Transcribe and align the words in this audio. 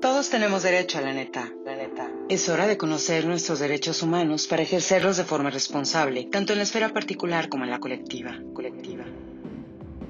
Todos 0.00 0.30
tenemos 0.30 0.62
derecho 0.62 0.96
a 0.96 1.02
la 1.02 1.12
neta, 1.12 1.52
la 1.62 1.76
neta. 1.76 2.10
Es 2.30 2.48
hora 2.48 2.66
de 2.66 2.78
conocer 2.78 3.26
nuestros 3.26 3.58
derechos 3.58 4.02
humanos 4.02 4.46
para 4.46 4.62
ejercerlos 4.62 5.18
de 5.18 5.24
forma 5.24 5.50
responsable, 5.50 6.24
tanto 6.24 6.54
en 6.54 6.58
la 6.60 6.62
esfera 6.62 6.88
particular 6.94 7.50
como 7.50 7.64
en 7.64 7.70
la 7.70 7.80
colectiva, 7.80 8.38
colectiva. 8.54 9.04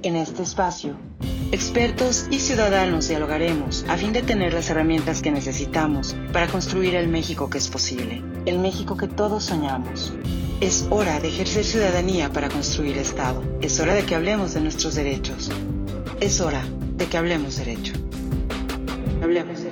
En 0.04 0.14
este 0.14 0.44
espacio, 0.44 0.96
expertos 1.50 2.28
y 2.30 2.38
ciudadanos 2.38 3.08
dialogaremos 3.08 3.84
a 3.88 3.96
fin 3.96 4.12
de 4.12 4.22
tener 4.22 4.52
las 4.52 4.70
herramientas 4.70 5.22
que 5.22 5.32
necesitamos 5.32 6.14
para 6.32 6.46
construir 6.46 6.94
el 6.94 7.08
México 7.08 7.50
que 7.50 7.58
es 7.58 7.66
posible, 7.66 8.22
el 8.46 8.60
México 8.60 8.96
que 8.96 9.08
todos 9.08 9.42
soñamos. 9.42 10.12
Es 10.60 10.86
hora 10.90 11.18
de 11.18 11.28
ejercer 11.28 11.64
ciudadanía 11.64 12.32
para 12.32 12.48
construir 12.48 12.96
Estado. 12.96 13.42
Es 13.60 13.80
hora 13.80 13.94
de 13.94 14.04
que 14.04 14.14
hablemos 14.14 14.54
de 14.54 14.60
nuestros 14.60 14.94
derechos. 14.94 15.50
Es 16.20 16.40
hora 16.40 16.64
de 16.94 17.06
que 17.06 17.16
hablemos 17.16 17.56
derecho. 17.56 17.94
Hablemos 19.20 19.58
derecho. 19.58 19.69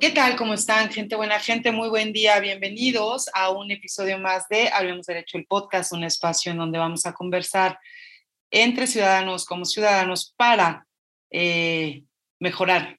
¿Qué 0.00 0.08
tal? 0.08 0.34
¿Cómo 0.34 0.54
están? 0.54 0.90
Gente 0.90 1.14
buena, 1.14 1.38
gente, 1.38 1.72
muy 1.72 1.90
buen 1.90 2.14
día. 2.14 2.40
Bienvenidos 2.40 3.28
a 3.34 3.50
un 3.50 3.70
episodio 3.70 4.18
más 4.18 4.48
de 4.48 4.70
Hablemos 4.70 5.04
Derecho, 5.04 5.36
el 5.36 5.44
podcast, 5.44 5.92
un 5.92 6.04
espacio 6.04 6.52
en 6.52 6.56
donde 6.56 6.78
vamos 6.78 7.04
a 7.04 7.12
conversar 7.12 7.78
entre 8.50 8.86
ciudadanos 8.86 9.44
como 9.44 9.66
ciudadanos 9.66 10.32
para 10.38 10.86
eh, 11.30 12.04
mejorar 12.38 12.98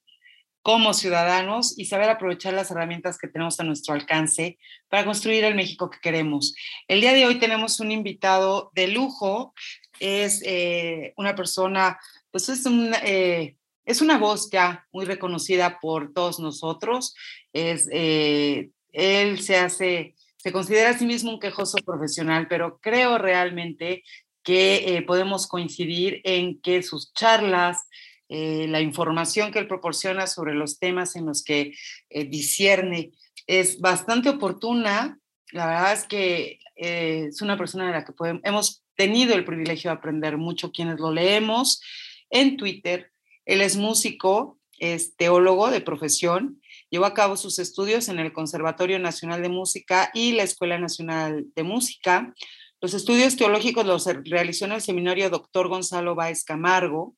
como 0.62 0.94
ciudadanos 0.94 1.76
y 1.76 1.86
saber 1.86 2.08
aprovechar 2.08 2.54
las 2.54 2.70
herramientas 2.70 3.18
que 3.18 3.28
tenemos 3.28 3.60
a 3.60 3.64
nuestro 3.64 3.96
alcance 3.96 4.60
para 4.88 5.04
construir 5.04 5.44
el 5.44 5.56
México 5.56 5.90
que 5.90 5.98
queremos. 6.04 6.54
El 6.88 7.02
día 7.02 7.14
de 7.14 7.26
hoy 7.26 7.40
tenemos 7.40 7.80
un 7.80 7.92
invitado 7.92 8.70
de 8.76 8.90
lujo, 8.90 9.56
es 10.00 10.44
eh, 10.46 11.14
una 11.18 11.34
persona, 11.34 12.00
pues 12.30 12.48
es 12.50 12.64
un 12.68 12.94
eh, 13.02 13.56
es 13.92 14.02
una 14.02 14.18
voz 14.18 14.50
ya 14.50 14.88
muy 14.92 15.06
reconocida 15.06 15.80
por 15.80 16.14
todos 16.14 16.40
nosotros. 16.40 17.14
Es, 17.54 17.88
eh, 17.92 18.72
él 18.92 19.42
se 19.42 19.58
hace, 19.58 20.16
se 20.38 20.52
considera 20.52 20.92
a 20.92 20.98
sí 20.98 21.06
mismo 21.06 21.32
un 21.32 21.40
quejoso 21.40 21.78
profesional, 21.86 22.48
pero 22.48 22.80
creo 22.82 23.18
realmente 23.18 24.04
que 24.44 24.98
eh, 24.98 25.02
podemos 25.04 25.48
coincidir 25.48 26.22
en 26.24 26.60
que 26.62 26.82
sus 26.82 27.14
charlas, 27.14 27.86
eh, 28.30 28.66
la 28.70 28.80
información 28.80 29.52
que 29.52 29.60
él 29.60 29.68
proporciona 29.68 30.26
sobre 30.26 30.54
los 30.54 30.80
temas 30.80 31.16
en 31.16 31.26
los 31.26 31.44
que 31.44 31.74
discierne 32.10 33.12
es 33.46 33.80
bastante 33.80 34.30
oportuna. 34.30 35.20
La 35.52 35.68
verdad 35.68 35.94
es 35.94 36.06
que 36.06 36.60
es 36.76 37.42
una 37.42 37.58
persona 37.58 37.88
de 37.88 37.92
la 37.92 38.06
que 38.06 38.14
hemos 38.44 38.84
tenido 38.96 39.36
el 39.36 39.44
privilegio 39.44 39.92
de 39.92 39.98
aprender 39.98 40.38
mucho 40.38 40.72
quienes 40.72 41.00
lo 41.00 41.12
leemos 41.12 41.82
en 42.30 42.56
Twitter, 42.56 43.11
él 43.52 43.60
es 43.60 43.76
músico, 43.76 44.58
es 44.80 45.18
teólogo 45.18 45.70
de 45.70 45.82
profesión, 45.82 46.62
llevó 46.90 47.04
a 47.04 47.14
cabo 47.14 47.36
sus 47.36 47.60
estudios 47.60 48.08
en 48.08 48.18
el 48.18 48.32
Conservatorio 48.32 48.98
Nacional 48.98 49.42
de 49.42 49.50
Música 49.50 50.10
y 50.14 50.32
la 50.32 50.44
Escuela 50.44 50.80
Nacional 50.80 51.48
de 51.54 51.64
Música. 51.64 52.34
Los 52.80 52.94
estudios 52.94 53.36
teológicos 53.36 53.86
los 53.86 54.06
realizó 54.24 54.64
en 54.64 54.72
el 54.72 54.82
seminario 54.82 55.30
Doctor 55.30 55.68
Gonzalo 55.68 56.16
Báez 56.16 56.46
Camargo. 56.46 57.14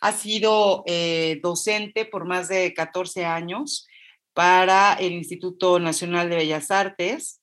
Ha 0.00 0.12
sido 0.12 0.84
eh, 0.86 1.40
docente 1.42 2.04
por 2.04 2.26
más 2.26 2.46
de 2.46 2.72
14 2.74 3.24
años 3.24 3.88
para 4.34 4.94
el 4.94 5.14
Instituto 5.14 5.80
Nacional 5.80 6.30
de 6.30 6.36
Bellas 6.36 6.70
Artes 6.70 7.42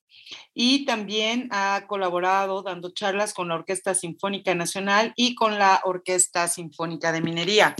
y 0.53 0.85
también 0.85 1.49
ha 1.51 1.85
colaborado 1.87 2.63
dando 2.63 2.91
charlas 2.91 3.33
con 3.33 3.49
la 3.49 3.55
Orquesta 3.55 3.93
Sinfónica 3.95 4.55
Nacional 4.55 5.11
y 5.17 5.35
con 5.35 5.59
la 5.59 5.81
Orquesta 5.83 6.47
Sinfónica 6.47 7.11
de 7.11 7.21
Minería. 7.21 7.75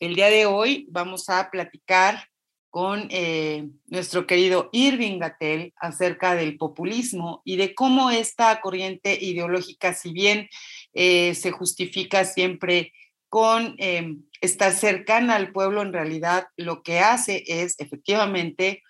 El 0.00 0.14
día 0.14 0.30
de 0.30 0.46
hoy 0.46 0.86
vamos 0.90 1.28
a 1.28 1.50
platicar 1.50 2.28
con 2.70 3.08
eh, 3.10 3.68
nuestro 3.86 4.28
querido 4.28 4.68
Irving 4.72 5.18
Gatel 5.18 5.72
acerca 5.76 6.36
del 6.36 6.56
populismo 6.56 7.42
y 7.44 7.56
de 7.56 7.74
cómo 7.74 8.10
esta 8.10 8.60
corriente 8.60 9.18
ideológica, 9.20 9.94
si 9.94 10.12
bien 10.12 10.48
eh, 10.94 11.34
se 11.34 11.50
justifica 11.50 12.24
siempre 12.24 12.92
con 13.28 13.74
eh, 13.78 14.18
estar 14.40 14.72
cercana 14.72 15.34
al 15.34 15.50
pueblo, 15.50 15.82
en 15.82 15.92
realidad 15.92 16.46
lo 16.56 16.84
que 16.84 17.00
hace 17.00 17.42
es 17.46 17.74
efectivamente 17.80 18.84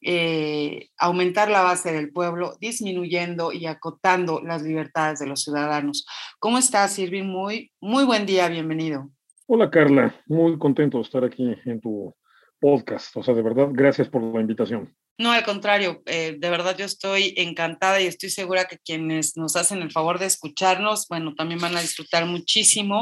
eh, 0.00 0.88
aumentar 0.96 1.50
la 1.50 1.62
base 1.62 1.92
del 1.92 2.12
pueblo, 2.12 2.56
disminuyendo 2.60 3.52
y 3.52 3.66
acotando 3.66 4.40
las 4.40 4.62
libertades 4.62 5.20
de 5.20 5.26
los 5.26 5.42
ciudadanos. 5.44 6.04
¿Cómo 6.40 6.58
estás, 6.58 6.98
Irving? 6.98 7.24
Muy, 7.24 7.70
muy 7.80 8.04
buen 8.04 8.26
día, 8.26 8.48
bienvenido. 8.48 9.10
Hola, 9.50 9.70
Carla. 9.70 10.14
Muy 10.26 10.58
contento 10.58 10.98
de 10.98 11.04
estar 11.04 11.24
aquí 11.24 11.42
en 11.64 11.80
tu 11.80 12.14
podcast. 12.60 13.16
O 13.16 13.22
sea, 13.22 13.32
de 13.32 13.40
verdad, 13.40 13.68
gracias 13.72 14.06
por 14.06 14.22
la 14.22 14.42
invitación. 14.42 14.94
No, 15.16 15.32
al 15.32 15.42
contrario, 15.42 16.02
eh, 16.04 16.36
de 16.38 16.50
verdad 16.50 16.76
yo 16.76 16.84
estoy 16.84 17.32
encantada 17.36 17.98
y 17.98 18.06
estoy 18.06 18.28
segura 18.28 18.66
que 18.66 18.78
quienes 18.78 19.38
nos 19.38 19.56
hacen 19.56 19.80
el 19.80 19.90
favor 19.90 20.18
de 20.18 20.26
escucharnos, 20.26 21.08
bueno, 21.08 21.34
también 21.34 21.60
van 21.60 21.76
a 21.76 21.80
disfrutar 21.80 22.26
muchísimo 22.26 23.00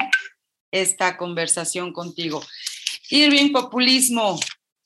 esta 0.70 1.16
conversación 1.16 1.92
contigo. 1.92 2.40
Irving, 3.10 3.50
populismo, 3.50 4.38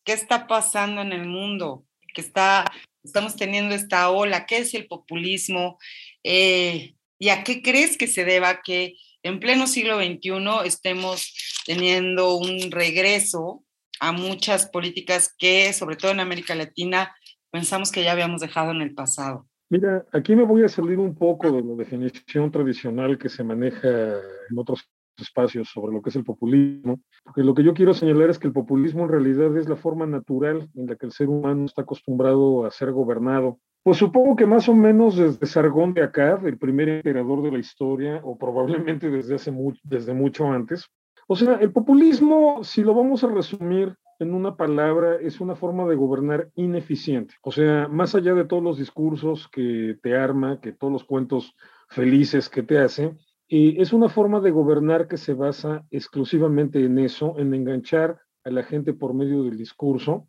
¿qué 0.04 0.14
está 0.14 0.46
pasando 0.46 1.02
en 1.02 1.12
el 1.12 1.26
mundo? 1.26 1.84
que 2.14 2.20
está, 2.20 2.64
estamos 3.04 3.36
teniendo 3.36 3.74
esta 3.74 4.10
ola, 4.10 4.46
¿qué 4.46 4.58
es 4.58 4.74
el 4.74 4.86
populismo? 4.86 5.78
Eh, 6.24 6.94
¿Y 7.18 7.28
a 7.28 7.44
qué 7.44 7.62
crees 7.62 7.96
que 7.96 8.06
se 8.06 8.24
deba 8.24 8.62
que 8.62 8.94
en 9.22 9.40
pleno 9.40 9.66
siglo 9.66 9.98
XXI 9.98 10.66
estemos 10.66 11.62
teniendo 11.66 12.36
un 12.36 12.70
regreso 12.70 13.62
a 14.00 14.12
muchas 14.12 14.66
políticas 14.66 15.34
que, 15.38 15.72
sobre 15.72 15.96
todo 15.96 16.10
en 16.10 16.20
América 16.20 16.54
Latina, 16.54 17.14
pensamos 17.50 17.92
que 17.92 18.02
ya 18.02 18.12
habíamos 18.12 18.40
dejado 18.40 18.70
en 18.70 18.80
el 18.80 18.94
pasado? 18.94 19.46
Mira, 19.68 20.04
aquí 20.12 20.34
me 20.34 20.42
voy 20.42 20.64
a 20.64 20.68
salir 20.68 20.98
un 20.98 21.14
poco 21.14 21.52
de 21.52 21.62
la 21.62 21.74
definición 21.74 22.50
tradicional 22.50 23.18
que 23.18 23.28
se 23.28 23.44
maneja 23.44 23.88
en 23.88 24.58
otros 24.58 24.88
espacios 25.20 25.68
sobre 25.68 25.92
lo 25.92 26.02
que 26.02 26.10
es 26.10 26.16
el 26.16 26.24
populismo, 26.24 27.00
porque 27.24 27.42
lo 27.42 27.54
que 27.54 27.62
yo 27.62 27.74
quiero 27.74 27.94
señalar 27.94 28.30
es 28.30 28.38
que 28.38 28.46
el 28.46 28.52
populismo 28.52 29.04
en 29.04 29.10
realidad 29.10 29.56
es 29.56 29.68
la 29.68 29.76
forma 29.76 30.06
natural 30.06 30.68
en 30.74 30.86
la 30.86 30.96
que 30.96 31.06
el 31.06 31.12
ser 31.12 31.28
humano 31.28 31.64
está 31.64 31.82
acostumbrado 31.82 32.64
a 32.64 32.70
ser 32.70 32.92
gobernado. 32.92 33.58
Pues 33.82 33.96
supongo 33.96 34.36
que 34.36 34.44
más 34.44 34.68
o 34.68 34.74
menos 34.74 35.16
desde 35.16 35.46
Sargón 35.46 35.94
de 35.94 36.02
Akkad, 36.02 36.46
el 36.46 36.58
primer 36.58 36.88
emperador 36.88 37.42
de 37.42 37.52
la 37.52 37.58
historia, 37.58 38.20
o 38.22 38.36
probablemente 38.36 39.10
desde, 39.10 39.36
hace 39.36 39.52
desde 39.82 40.12
mucho 40.12 40.46
antes. 40.46 40.86
O 41.26 41.36
sea, 41.36 41.54
el 41.54 41.72
populismo, 41.72 42.62
si 42.62 42.82
lo 42.82 42.92
vamos 42.92 43.24
a 43.24 43.28
resumir 43.28 43.94
en 44.18 44.34
una 44.34 44.56
palabra, 44.56 45.16
es 45.16 45.40
una 45.40 45.56
forma 45.56 45.86
de 45.86 45.96
gobernar 45.96 46.50
ineficiente. 46.56 47.34
O 47.42 47.52
sea, 47.52 47.88
más 47.88 48.14
allá 48.14 48.34
de 48.34 48.44
todos 48.44 48.62
los 48.62 48.78
discursos 48.78 49.48
que 49.48 49.96
te 50.02 50.14
arma, 50.14 50.60
que 50.60 50.72
todos 50.72 50.92
los 50.92 51.04
cuentos 51.04 51.54
felices 51.88 52.50
que 52.50 52.62
te 52.62 52.78
hace, 52.78 53.16
y 53.52 53.82
es 53.82 53.92
una 53.92 54.08
forma 54.08 54.38
de 54.38 54.52
gobernar 54.52 55.08
que 55.08 55.16
se 55.16 55.34
basa 55.34 55.84
exclusivamente 55.90 56.84
en 56.84 57.00
eso, 57.00 57.34
en 57.36 57.52
enganchar 57.52 58.20
a 58.44 58.50
la 58.50 58.62
gente 58.62 58.92
por 58.92 59.12
medio 59.12 59.42
del 59.42 59.58
discurso, 59.58 60.28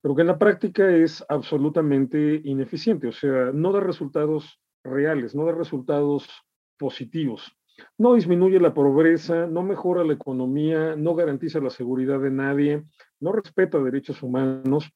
pero 0.00 0.16
que 0.16 0.22
en 0.22 0.28
la 0.28 0.38
práctica 0.38 0.90
es 0.90 1.22
absolutamente 1.28 2.40
ineficiente, 2.44 3.08
o 3.08 3.12
sea, 3.12 3.50
no 3.52 3.72
da 3.72 3.80
resultados 3.80 4.58
reales, 4.82 5.34
no 5.34 5.44
da 5.44 5.52
resultados 5.52 6.26
positivos. 6.78 7.54
No 7.98 8.14
disminuye 8.14 8.58
la 8.58 8.72
pobreza, 8.72 9.46
no 9.46 9.62
mejora 9.62 10.02
la 10.02 10.14
economía, 10.14 10.96
no 10.96 11.14
garantiza 11.14 11.60
la 11.60 11.68
seguridad 11.68 12.20
de 12.20 12.30
nadie, 12.30 12.84
no 13.20 13.32
respeta 13.32 13.82
derechos 13.82 14.22
humanos. 14.22 14.90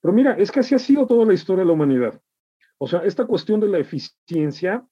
Pero 0.00 0.14
mira, 0.14 0.34
es 0.34 0.52
que 0.52 0.60
así 0.60 0.76
ha 0.76 0.78
sido 0.78 1.08
toda 1.08 1.26
la 1.26 1.34
historia 1.34 1.64
de 1.64 1.66
la 1.66 1.72
humanidad. 1.72 2.20
O 2.78 2.86
sea, 2.86 3.00
esta 3.00 3.26
cuestión 3.26 3.58
de 3.58 3.68
la 3.68 3.78
eficiencia 3.78 4.86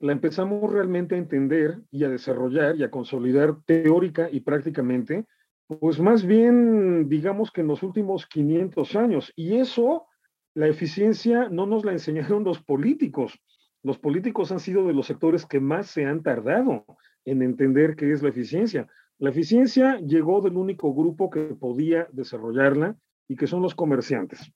la 0.00 0.12
empezamos 0.12 0.72
realmente 0.72 1.14
a 1.14 1.18
entender 1.18 1.80
y 1.90 2.04
a 2.04 2.08
desarrollar 2.08 2.76
y 2.76 2.84
a 2.84 2.90
consolidar 2.90 3.56
teórica 3.64 4.28
y 4.30 4.40
prácticamente, 4.40 5.26
pues 5.66 6.00
más 6.00 6.24
bien, 6.24 7.08
digamos 7.08 7.50
que 7.50 7.62
en 7.62 7.66
los 7.66 7.82
últimos 7.82 8.26
500 8.26 8.96
años. 8.96 9.32
Y 9.34 9.56
eso, 9.56 10.06
la 10.54 10.68
eficiencia 10.68 11.48
no 11.48 11.66
nos 11.66 11.84
la 11.84 11.92
enseñaron 11.92 12.44
los 12.44 12.62
políticos. 12.62 13.38
Los 13.82 13.98
políticos 13.98 14.52
han 14.52 14.60
sido 14.60 14.86
de 14.86 14.94
los 14.94 15.06
sectores 15.06 15.46
que 15.46 15.60
más 15.60 15.88
se 15.88 16.04
han 16.04 16.22
tardado 16.22 16.84
en 17.24 17.42
entender 17.42 17.96
qué 17.96 18.12
es 18.12 18.22
la 18.22 18.30
eficiencia. 18.30 18.88
La 19.18 19.30
eficiencia 19.30 19.98
llegó 19.98 20.40
del 20.40 20.56
único 20.56 20.94
grupo 20.94 21.28
que 21.28 21.40
podía 21.54 22.08
desarrollarla 22.12 22.96
y 23.26 23.36
que 23.36 23.48
son 23.48 23.62
los 23.62 23.74
comerciantes. 23.74 24.52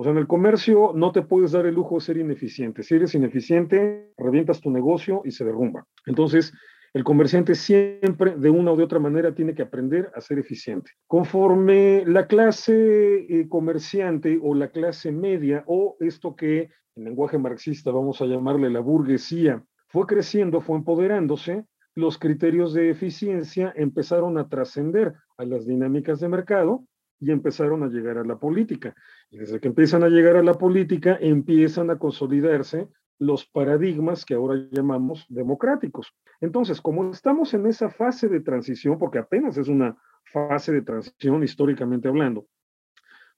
O 0.00 0.04
sea, 0.04 0.12
en 0.12 0.18
el 0.18 0.28
comercio 0.28 0.92
no 0.94 1.10
te 1.10 1.22
puedes 1.22 1.50
dar 1.50 1.66
el 1.66 1.74
lujo 1.74 1.96
de 1.96 2.02
ser 2.02 2.18
ineficiente. 2.18 2.84
Si 2.84 2.94
eres 2.94 3.16
ineficiente, 3.16 4.12
revientas 4.16 4.60
tu 4.60 4.70
negocio 4.70 5.22
y 5.24 5.32
se 5.32 5.44
derrumba. 5.44 5.88
Entonces, 6.06 6.52
el 6.94 7.02
comerciante 7.02 7.56
siempre, 7.56 8.36
de 8.36 8.48
una 8.48 8.70
o 8.70 8.76
de 8.76 8.84
otra 8.84 9.00
manera, 9.00 9.34
tiene 9.34 9.56
que 9.56 9.62
aprender 9.62 10.12
a 10.14 10.20
ser 10.20 10.38
eficiente. 10.38 10.92
Conforme 11.08 12.04
la 12.06 12.28
clase 12.28 13.26
eh, 13.28 13.48
comerciante 13.48 14.38
o 14.40 14.54
la 14.54 14.68
clase 14.68 15.10
media, 15.10 15.64
o 15.66 15.96
esto 15.98 16.36
que 16.36 16.70
en 16.94 17.04
lenguaje 17.04 17.36
marxista 17.36 17.90
vamos 17.90 18.22
a 18.22 18.26
llamarle 18.26 18.70
la 18.70 18.78
burguesía, 18.78 19.64
fue 19.88 20.06
creciendo, 20.06 20.60
fue 20.60 20.76
empoderándose, 20.76 21.64
los 21.96 22.18
criterios 22.18 22.72
de 22.72 22.90
eficiencia 22.90 23.72
empezaron 23.74 24.38
a 24.38 24.48
trascender 24.48 25.14
a 25.36 25.44
las 25.44 25.66
dinámicas 25.66 26.20
de 26.20 26.28
mercado 26.28 26.84
y 27.20 27.30
empezaron 27.30 27.82
a 27.82 27.88
llegar 27.88 28.18
a 28.18 28.24
la 28.24 28.38
política. 28.38 28.94
Y 29.30 29.38
desde 29.38 29.60
que 29.60 29.68
empiezan 29.68 30.02
a 30.02 30.08
llegar 30.08 30.36
a 30.36 30.42
la 30.42 30.54
política, 30.54 31.18
empiezan 31.20 31.90
a 31.90 31.98
consolidarse 31.98 32.88
los 33.18 33.46
paradigmas 33.46 34.24
que 34.24 34.34
ahora 34.34 34.68
llamamos 34.70 35.26
democráticos. 35.28 36.14
Entonces, 36.40 36.80
como 36.80 37.10
estamos 37.10 37.52
en 37.54 37.66
esa 37.66 37.90
fase 37.90 38.28
de 38.28 38.40
transición, 38.40 38.98
porque 38.98 39.18
apenas 39.18 39.58
es 39.58 39.68
una 39.68 39.96
fase 40.32 40.72
de 40.72 40.82
transición 40.82 41.42
históricamente 41.42 42.08
hablando, 42.08 42.46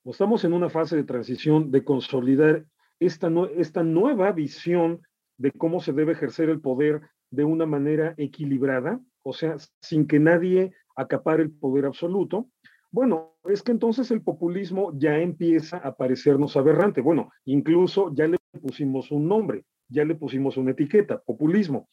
estamos 0.05 0.45
en 0.45 0.53
una 0.53 0.69
fase 0.69 0.97
de 0.97 1.05
transición 1.05 1.71
de 1.71 1.85
consolidar 1.85 2.65
esta, 2.99 3.31
esta 3.57 3.83
nueva 3.83 4.33
visión 4.33 5.01
de 5.39 5.53
cómo 5.53 5.81
se 5.81 5.93
debe 5.93 6.13
ejercer 6.13 6.51
el 6.51 6.61
poder 6.61 7.01
de 7.31 7.45
una 7.45 7.65
manera 7.65 8.15
equilibrada, 8.19 9.01
o 9.23 9.33
sea, 9.33 9.57
sin 9.81 10.07
que 10.07 10.19
nadie 10.19 10.75
acapare 10.97 11.43
el 11.43 11.51
poder 11.51 11.87
absoluto, 11.87 12.49
bueno, 12.93 13.37
es 13.45 13.63
que 13.63 13.73
entonces 13.73 14.11
el 14.11 14.23
populismo 14.23 14.93
ya 14.97 15.19
empieza 15.19 15.79
a 15.79 15.95
parecernos 15.95 16.57
aberrante. 16.57 17.01
Bueno, 17.01 17.31
incluso 17.45 18.13
ya 18.15 18.27
le 18.27 18.39
pusimos 18.61 19.11
un 19.11 19.29
nombre, 19.29 19.65
ya 19.89 20.05
le 20.05 20.17
pusimos 20.17 20.57
una 20.57 20.73
etiqueta, 20.73 21.21
populismo. 21.21 21.89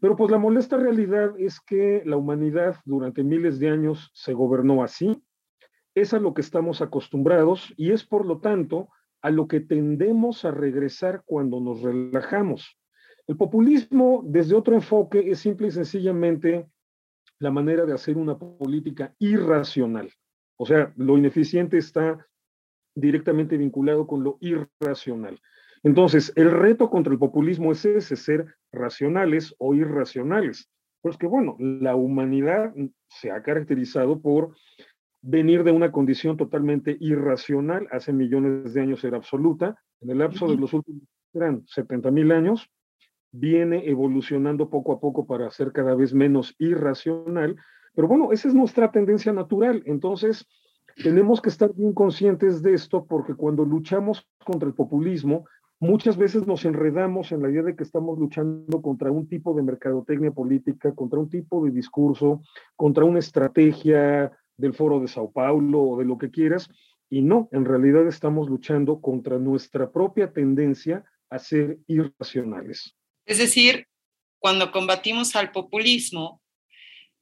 Pero 0.00 0.14
pues 0.14 0.30
la 0.30 0.38
molesta 0.38 0.76
realidad 0.76 1.32
es 1.38 1.60
que 1.60 2.02
la 2.04 2.16
humanidad 2.16 2.76
durante 2.84 3.24
miles 3.24 3.58
de 3.58 3.70
años 3.70 4.10
se 4.14 4.32
gobernó 4.32 4.84
así, 4.84 5.20
es 5.94 6.14
a 6.14 6.20
lo 6.20 6.34
que 6.34 6.40
estamos 6.40 6.80
acostumbrados 6.80 7.74
y 7.76 7.90
es 7.90 8.04
por 8.04 8.24
lo 8.24 8.38
tanto 8.38 8.88
a 9.20 9.30
lo 9.30 9.48
que 9.48 9.58
tendemos 9.58 10.44
a 10.44 10.52
regresar 10.52 11.22
cuando 11.24 11.58
nos 11.60 11.82
relajamos. 11.82 12.78
El 13.26 13.36
populismo 13.36 14.22
desde 14.24 14.54
otro 14.54 14.74
enfoque 14.74 15.30
es 15.30 15.40
simple 15.40 15.68
y 15.68 15.72
sencillamente 15.72 16.68
la 17.40 17.50
manera 17.50 17.84
de 17.84 17.92
hacer 17.92 18.16
una 18.16 18.38
política 18.38 19.14
irracional. 19.18 20.10
O 20.58 20.66
sea, 20.66 20.92
lo 20.96 21.16
ineficiente 21.16 21.78
está 21.78 22.26
directamente 22.94 23.56
vinculado 23.56 24.06
con 24.06 24.24
lo 24.24 24.38
irracional. 24.40 25.40
Entonces, 25.82 26.32
el 26.34 26.50
reto 26.50 26.90
contra 26.90 27.12
el 27.12 27.18
populismo 27.18 27.72
es 27.72 27.84
ese, 27.84 28.16
ser 28.16 28.46
racionales 28.72 29.54
o 29.58 29.74
irracionales. 29.74 30.68
Pues 31.00 31.16
que 31.16 31.28
bueno, 31.28 31.56
la 31.60 31.94
humanidad 31.94 32.74
se 33.08 33.30
ha 33.30 33.42
caracterizado 33.42 34.20
por 34.20 34.56
venir 35.22 35.62
de 35.62 35.70
una 35.70 35.92
condición 35.92 36.36
totalmente 36.36 36.96
irracional, 37.00 37.86
hace 37.92 38.12
millones 38.12 38.74
de 38.74 38.80
años 38.80 39.04
era 39.04 39.16
absoluta, 39.16 39.76
en 40.00 40.10
el 40.10 40.18
lapso 40.18 40.48
de 40.48 40.56
los 40.56 40.72
últimos 40.72 41.02
eran 41.34 41.64
70 41.66 42.10
mil 42.10 42.32
años, 42.32 42.68
viene 43.30 43.88
evolucionando 43.88 44.70
poco 44.70 44.92
a 44.92 45.00
poco 45.00 45.26
para 45.26 45.50
ser 45.50 45.72
cada 45.72 45.94
vez 45.94 46.14
menos 46.14 46.54
irracional 46.58 47.56
pero 47.98 48.06
bueno, 48.06 48.30
esa 48.30 48.46
es 48.46 48.54
nuestra 48.54 48.92
tendencia 48.92 49.32
natural. 49.32 49.82
Entonces, 49.84 50.46
tenemos 51.02 51.42
que 51.42 51.48
estar 51.48 51.74
bien 51.74 51.92
conscientes 51.92 52.62
de 52.62 52.74
esto 52.74 53.04
porque 53.04 53.34
cuando 53.34 53.64
luchamos 53.64 54.24
contra 54.44 54.68
el 54.68 54.74
populismo, 54.76 55.46
muchas 55.80 56.16
veces 56.16 56.46
nos 56.46 56.64
enredamos 56.64 57.32
en 57.32 57.42
la 57.42 57.50
idea 57.50 57.64
de 57.64 57.74
que 57.74 57.82
estamos 57.82 58.16
luchando 58.16 58.80
contra 58.82 59.10
un 59.10 59.28
tipo 59.28 59.52
de 59.52 59.64
mercadotecnia 59.64 60.30
política, 60.30 60.94
contra 60.94 61.18
un 61.18 61.28
tipo 61.28 61.64
de 61.64 61.72
discurso, 61.72 62.40
contra 62.76 63.02
una 63.02 63.18
estrategia 63.18 64.30
del 64.56 64.74
foro 64.74 65.00
de 65.00 65.08
Sao 65.08 65.32
Paulo 65.32 65.82
o 65.82 65.98
de 65.98 66.04
lo 66.04 66.18
que 66.18 66.30
quieras. 66.30 66.70
Y 67.10 67.22
no, 67.22 67.48
en 67.50 67.64
realidad 67.64 68.06
estamos 68.06 68.48
luchando 68.48 69.00
contra 69.00 69.40
nuestra 69.40 69.90
propia 69.90 70.32
tendencia 70.32 71.02
a 71.30 71.40
ser 71.40 71.78
irracionales. 71.88 72.94
Es 73.26 73.38
decir, 73.38 73.88
cuando 74.38 74.70
combatimos 74.70 75.34
al 75.34 75.50
populismo, 75.50 76.40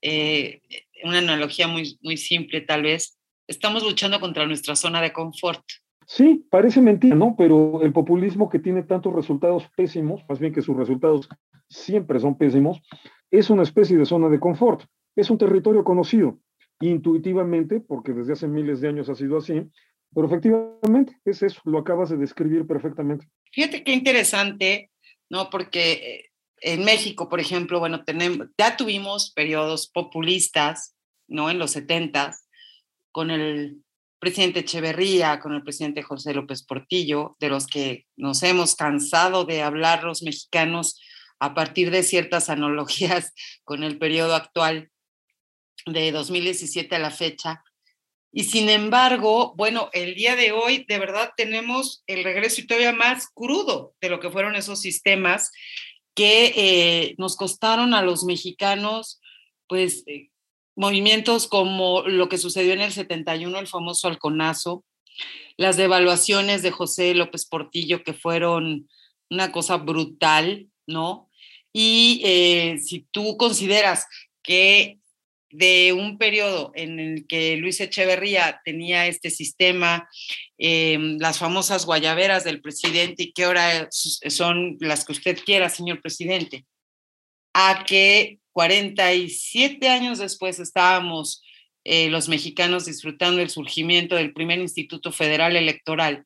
eh, 0.02 0.62
una 1.04 1.18
analogía 1.18 1.68
muy, 1.68 1.98
muy 2.02 2.16
simple 2.16 2.60
tal 2.60 2.82
vez, 2.82 3.18
estamos 3.46 3.82
luchando 3.84 4.20
contra 4.20 4.46
nuestra 4.46 4.76
zona 4.76 5.00
de 5.00 5.12
confort. 5.12 5.62
Sí, 6.06 6.46
parece 6.50 6.80
mentira, 6.80 7.16
¿no? 7.16 7.34
Pero 7.36 7.82
el 7.82 7.92
populismo 7.92 8.48
que 8.48 8.60
tiene 8.60 8.84
tantos 8.84 9.12
resultados 9.12 9.68
pésimos, 9.76 10.22
más 10.28 10.38
bien 10.38 10.52
que 10.52 10.62
sus 10.62 10.76
resultados 10.76 11.28
siempre 11.68 12.20
son 12.20 12.38
pésimos, 12.38 12.80
es 13.30 13.50
una 13.50 13.64
especie 13.64 13.96
de 13.96 14.06
zona 14.06 14.28
de 14.28 14.38
confort. 14.38 14.84
Es 15.16 15.30
un 15.30 15.38
territorio 15.38 15.82
conocido 15.82 16.38
intuitivamente, 16.80 17.80
porque 17.80 18.12
desde 18.12 18.34
hace 18.34 18.46
miles 18.46 18.80
de 18.80 18.88
años 18.88 19.08
ha 19.08 19.14
sido 19.14 19.38
así, 19.38 19.62
pero 20.14 20.26
efectivamente 20.26 21.16
es 21.24 21.42
eso, 21.42 21.60
lo 21.64 21.78
acabas 21.78 22.10
de 22.10 22.16
describir 22.16 22.66
perfectamente. 22.66 23.26
Fíjate 23.52 23.82
qué 23.82 23.92
interesante, 23.92 24.90
¿no? 25.28 25.50
Porque 25.50 25.92
eh, 25.92 26.24
en 26.60 26.84
México, 26.84 27.28
por 27.28 27.40
ejemplo, 27.40 27.78
bueno, 27.78 28.04
tenemos, 28.04 28.48
ya 28.58 28.76
tuvimos 28.76 29.32
periodos 29.32 29.88
populistas, 29.88 30.94
¿no? 31.28 31.50
En 31.50 31.58
los 31.58 31.72
70 31.72 32.36
con 33.12 33.30
el 33.30 33.82
presidente 34.18 34.60
Echeverría, 34.60 35.40
con 35.40 35.54
el 35.54 35.62
presidente 35.62 36.02
José 36.02 36.34
López 36.34 36.64
Portillo, 36.64 37.36
de 37.40 37.48
los 37.48 37.66
que 37.66 38.06
nos 38.16 38.42
hemos 38.42 38.74
cansado 38.74 39.44
de 39.44 39.62
hablar 39.62 40.04
los 40.04 40.22
mexicanos 40.22 41.00
a 41.38 41.54
partir 41.54 41.90
de 41.90 42.02
ciertas 42.02 42.48
analogías 42.48 43.32
con 43.64 43.82
el 43.84 43.98
periodo 43.98 44.34
actual 44.34 44.90
de 45.86 46.12
2017 46.12 46.94
a 46.96 46.98
la 46.98 47.10
fecha. 47.10 47.62
Y 48.32 48.44
sin 48.44 48.68
embargo, 48.68 49.54
bueno, 49.56 49.88
el 49.92 50.14
día 50.14 50.36
de 50.36 50.52
hoy 50.52 50.84
de 50.88 50.98
verdad 50.98 51.32
tenemos 51.36 52.02
el 52.06 52.24
regreso 52.24 52.60
y 52.60 52.66
todavía 52.66 52.92
más 52.92 53.28
crudo 53.32 53.94
de 54.00 54.10
lo 54.10 54.20
que 54.20 54.30
fueron 54.30 54.56
esos 54.56 54.80
sistemas 54.80 55.52
que 56.16 56.52
eh, 56.56 57.14
nos 57.18 57.36
costaron 57.36 57.94
a 57.94 58.02
los 58.02 58.24
mexicanos, 58.24 59.20
pues, 59.68 60.02
eh, 60.06 60.30
movimientos 60.74 61.46
como 61.46 62.02
lo 62.02 62.28
que 62.28 62.38
sucedió 62.38 62.72
en 62.72 62.80
el 62.80 62.90
71, 62.90 63.58
el 63.58 63.66
famoso 63.66 64.08
halconazo, 64.08 64.82
las 65.58 65.76
devaluaciones 65.76 66.62
de 66.62 66.70
José 66.70 67.14
López 67.14 67.46
Portillo, 67.46 68.02
que 68.02 68.14
fueron 68.14 68.88
una 69.30 69.52
cosa 69.52 69.76
brutal, 69.76 70.68
¿no? 70.86 71.30
Y 71.72 72.22
eh, 72.24 72.78
si 72.78 73.06
tú 73.10 73.36
consideras 73.36 74.06
que 74.42 74.98
de 75.56 75.94
un 75.94 76.18
periodo 76.18 76.70
en 76.74 77.00
el 77.00 77.26
que 77.26 77.56
Luis 77.56 77.80
Echeverría 77.80 78.60
tenía 78.62 79.06
este 79.06 79.30
sistema, 79.30 80.06
em, 80.58 81.16
las 81.18 81.38
famosas 81.38 81.86
guayaberas 81.86 82.44
del 82.44 82.60
presidente 82.60 83.22
y 83.22 83.32
que 83.32 83.44
ahora 83.44 83.88
son 83.90 84.76
las 84.80 85.06
que 85.06 85.12
usted 85.12 85.38
quiera, 85.42 85.70
señor 85.70 86.02
presidente, 86.02 86.66
a 87.54 87.84
que 87.86 88.38
47 88.52 89.88
años 89.88 90.18
después 90.18 90.58
estábamos 90.58 91.42
eh, 91.84 92.10
los 92.10 92.28
mexicanos 92.28 92.84
disfrutando 92.84 93.40
el 93.40 93.48
surgimiento 93.48 94.16
del 94.16 94.34
primer 94.34 94.58
Instituto 94.58 95.10
Federal 95.10 95.56
Electoral, 95.56 96.24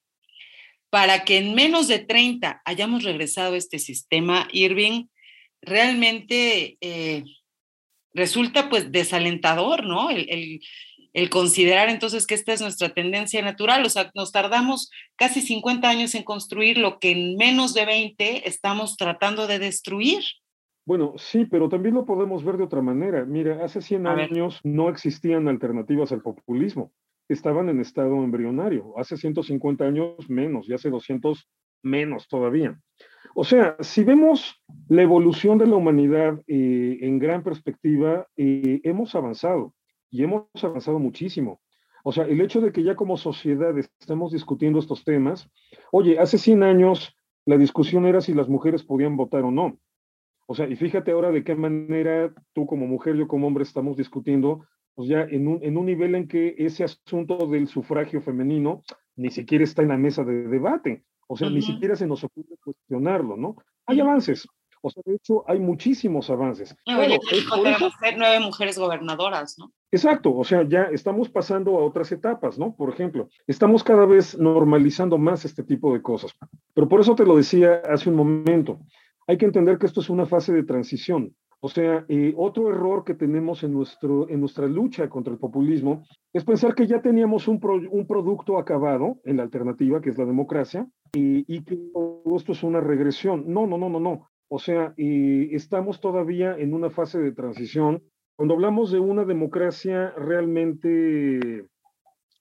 para 0.91 1.25
que 1.25 1.39
en 1.39 1.55
menos 1.55 1.87
de 1.87 2.01
30 2.01 2.63
hayamos 2.65 3.05
regresado 3.05 3.55
a 3.55 3.59
este 3.59 3.79
sistema, 3.79 4.49
Irving, 4.53 5.07
realmente... 5.63 6.79
Eh, 6.81 7.23
resulta 8.15 8.69
pues 8.69 8.93
desalentador, 8.93 9.85
¿no? 9.85 10.11
El, 10.11 10.61
considerar 11.31 11.89
entonces 11.89 12.25
que 12.27 12.35
esta 12.35 12.53
es 12.53 12.61
nuestra 12.61 12.91
tendencia 12.91 13.43
natural, 13.43 13.85
o 13.85 13.91
sea, 13.91 14.13
nos 14.15 14.31
tardamos 14.31 14.91
casi 15.17 15.41
50 15.41 15.89
años 15.89 16.15
en 16.15 16.23
construir 16.23 16.79
lo 16.79 17.01
que 17.01 17.11
en 17.11 17.37
menos 17.37 17.75
de 17.75 17.85
20 17.85 18.49
estamos 18.49 18.97
tratando 18.97 19.49
de 19.49 19.59
destruir. 19.59 20.23
Bueno, 20.87 21.15
sí, 21.17 21.47
pero 21.47 21.69
también 21.69 21.97
lo 21.97 22.05
podemos 22.05 22.45
ver 22.45 22.57
de 22.59 22.65
otra 22.65 22.81
manera. 22.81 23.25
Mira, 23.25 23.65
hace 23.65 23.83
100 23.83 24.07
años 24.07 24.61
no 24.63 24.89
existían 24.89 25.49
alternativas 25.49 26.13
al 26.13 26.23
populismo, 26.23 26.93
estaban 27.29 27.69
en 27.69 27.81
estado 27.81 28.15
embrionario, 28.23 28.95
hace 28.97 29.17
150 29.17 29.85
años 29.85 30.15
menos 30.29 30.69
y 30.69 30.75
hace 30.75 30.91
200 30.91 31.49
menos 31.83 32.29
todavía. 32.29 32.79
O 33.35 33.45
sea, 33.45 33.77
si 33.81 34.05
vemos 34.05 34.61
la 34.89 35.03
evolución 35.03 35.59
de 35.59 35.67
la 35.67 35.77
humanidad 35.77 36.41
eh, 36.47 36.99
en 37.01 37.19
gran 37.19 37.43
perspectiva, 37.43 38.27
eh, 38.37 38.81
hemos 38.85 39.15
avanzado 39.15 39.75
y 40.11 40.25
hemos 40.25 40.47
avanzado 40.63 40.99
muchísimo. 40.99 41.61
O 42.03 42.13
sea, 42.13 42.25
el 42.25 42.41
hecho 42.41 42.61
de 42.61 42.73
que 42.73 42.83
ya 42.83 42.97
como 42.97 43.17
sociedad 43.17 43.77
estemos 43.79 44.33
discutiendo 44.33 44.79
estos 44.79 45.05
temas, 45.05 45.49
oye, 45.93 46.19
hace 46.19 46.39
100 46.39 46.63
años 46.63 47.15
la 47.45 47.57
discusión 47.57 48.07
era 48.07 48.21
si 48.21 48.35
las 48.35 48.49
mujeres 48.49 48.83
podían 48.83 49.17
votar 49.17 49.45
o 49.45 49.51
no. 49.51 49.79
O 50.47 50.55
sea, 50.55 50.69
y 50.69 50.75
fíjate 50.75 51.13
ahora 51.13 51.31
de 51.31 51.45
qué 51.45 51.55
manera 51.55 52.35
tú 52.53 52.67
como 52.67 52.87
mujer, 52.87 53.17
yo 53.17 53.29
como 53.29 53.47
hombre 53.47 53.63
estamos 53.63 53.97
discutiendo, 53.97 54.67
pues 54.95 55.09
ya 55.09 55.23
en 55.23 55.47
un, 55.47 55.63
en 55.63 55.77
un 55.77 55.87
nivel 55.87 56.15
en 56.15 56.27
que 56.27 56.55
ese 56.59 56.85
asunto 56.85 57.47
del 57.47 57.69
sufragio 57.69 58.21
femenino 58.21 58.83
ni 59.15 59.31
siquiera 59.31 59.63
está 59.63 59.83
en 59.83 59.89
la 59.89 59.99
mesa 59.99 60.25
de 60.25 60.49
debate. 60.49 61.05
O 61.33 61.37
sea, 61.37 61.49
ni 61.49 61.63
siquiera 61.63 61.95
se 61.95 62.09
nos 62.09 62.25
ocurre 62.25 62.57
cuestionarlo, 62.65 63.37
¿no? 63.37 63.55
Hay 63.87 64.01
avances. 64.01 64.49
O 64.83 64.91
sea, 64.91 65.01
de 65.07 65.15
hecho, 65.15 65.49
hay 65.49 65.61
muchísimos 65.61 66.29
avances. 66.29 66.75
Nueve 66.87 68.41
mujeres 68.41 68.77
gobernadoras, 68.77 69.57
¿no? 69.57 69.71
Exacto, 69.93 70.35
o 70.35 70.43
sea, 70.43 70.65
ya 70.69 70.89
estamos 70.91 71.29
pasando 71.29 71.79
a 71.79 71.85
otras 71.85 72.11
etapas, 72.11 72.59
¿no? 72.59 72.75
Por 72.75 72.93
ejemplo, 72.93 73.29
estamos 73.47 73.85
cada 73.85 74.07
vez 74.07 74.37
normalizando 74.37 75.19
más 75.19 75.45
este 75.45 75.63
tipo 75.63 75.93
de 75.95 76.03
cosas. 76.03 76.33
Pero 76.75 76.89
por 76.89 77.01
eso 77.01 77.15
te 77.15 77.25
lo 77.25 77.37
decía 77.37 77.81
hace 77.89 78.11
un 78.11 78.17
momento, 78.17 78.81
hay 79.29 79.39
que 79.39 79.47
entender 79.47 79.79
que 79.79 79.87
esto 79.87 80.01
es 80.01 80.11
una 80.11 80.27
fase 80.27 80.53
de 80.53 80.65
transición. 80.65 81.33
O 81.63 81.69
sea, 81.69 82.07
eh, 82.09 82.33
otro 82.37 82.71
error 82.71 83.05
que 83.05 83.15
tenemos 83.15 83.63
en, 83.65 83.73
nuestro, 83.73 84.29
en 84.31 84.41
nuestra 84.41 84.67
lucha 84.67 85.11
contra 85.11 85.33
el 85.33 85.39
populismo 85.39 86.05
es 86.33 86.45
pensar 86.45 86.75
que 86.75 86.87
ya 86.87 87.03
teníamos 87.03 87.49
un, 87.49 87.61
un 87.91 88.07
producto 88.07 88.59
acabado 88.59 89.19
en 89.25 89.37
la 89.37 89.43
alternativa, 89.43 90.01
que 90.01 90.09
es 90.11 90.19
la 90.19 90.25
democracia, 90.25 90.89
y, 91.13 91.45
y, 91.55 91.63
que 91.65 91.77
todo 91.93 92.37
esto 92.37 92.53
es 92.53 92.63
una 92.63 92.81
regresión. 92.81 93.45
No, 93.47 93.67
no, 93.67 93.77
no, 93.77 93.91
no, 93.91 94.01
no. 94.01 94.31
O 94.49 94.59
sea, 94.59 94.95
eh, 94.97 95.49
estamos 95.53 96.01
todavía 96.01 96.57
en 96.59 96.75
una 96.75 96.91
fase 96.91 97.21
de 97.21 97.33
transición. 97.33 98.03
Cuando 98.37 98.55
hablamos 98.55 98.91
de 98.91 98.99
una 98.99 99.25
democracia 99.25 100.11
realmente, 100.17 101.67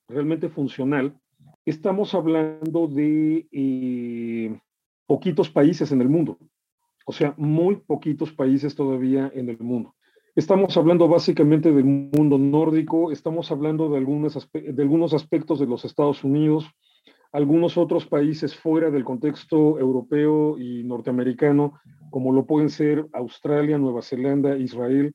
realmente 0.08 0.50
funcional, 0.50 1.20
estamos 1.66 2.16
hablando 2.16 2.88
de 2.88 3.48
eh, 3.52 4.60
poquitos 5.06 5.50
países 5.50 5.92
en 5.92 6.02
el 6.02 6.10
mundo. 6.10 6.40
O 7.10 7.12
sea, 7.12 7.34
muy 7.38 7.78
poquitos 7.78 8.32
países 8.32 8.76
todavía 8.76 9.32
en 9.34 9.50
el 9.50 9.58
mundo. 9.58 9.96
Estamos 10.36 10.78
hablando 10.78 11.08
básicamente 11.08 11.72
del 11.72 11.84
mundo 11.84 12.38
nórdico, 12.38 13.12
estamos 13.12 13.50
hablando 13.52 13.90
de, 13.90 13.98
algunas 13.98 14.38
de 14.54 14.84
algunos 14.84 15.16
aspectos 15.16 15.60
de 15.60 15.66
los 15.66 15.86
Estados 15.86 16.24
Unidos, 16.24 16.70
algunos 17.32 17.80
otros 17.80 18.06
países 18.06 18.56
fuera 18.56 18.92
del 18.92 19.06
contexto 19.06 19.80
europeo 19.80 20.60
y 20.60 20.84
norteamericano, 20.84 21.80
como 22.12 22.32
lo 22.32 22.46
pueden 22.46 22.70
ser 22.70 23.08
Australia, 23.14 23.80
Nueva 23.80 24.04
Zelanda, 24.04 24.56
Israel. 24.56 25.12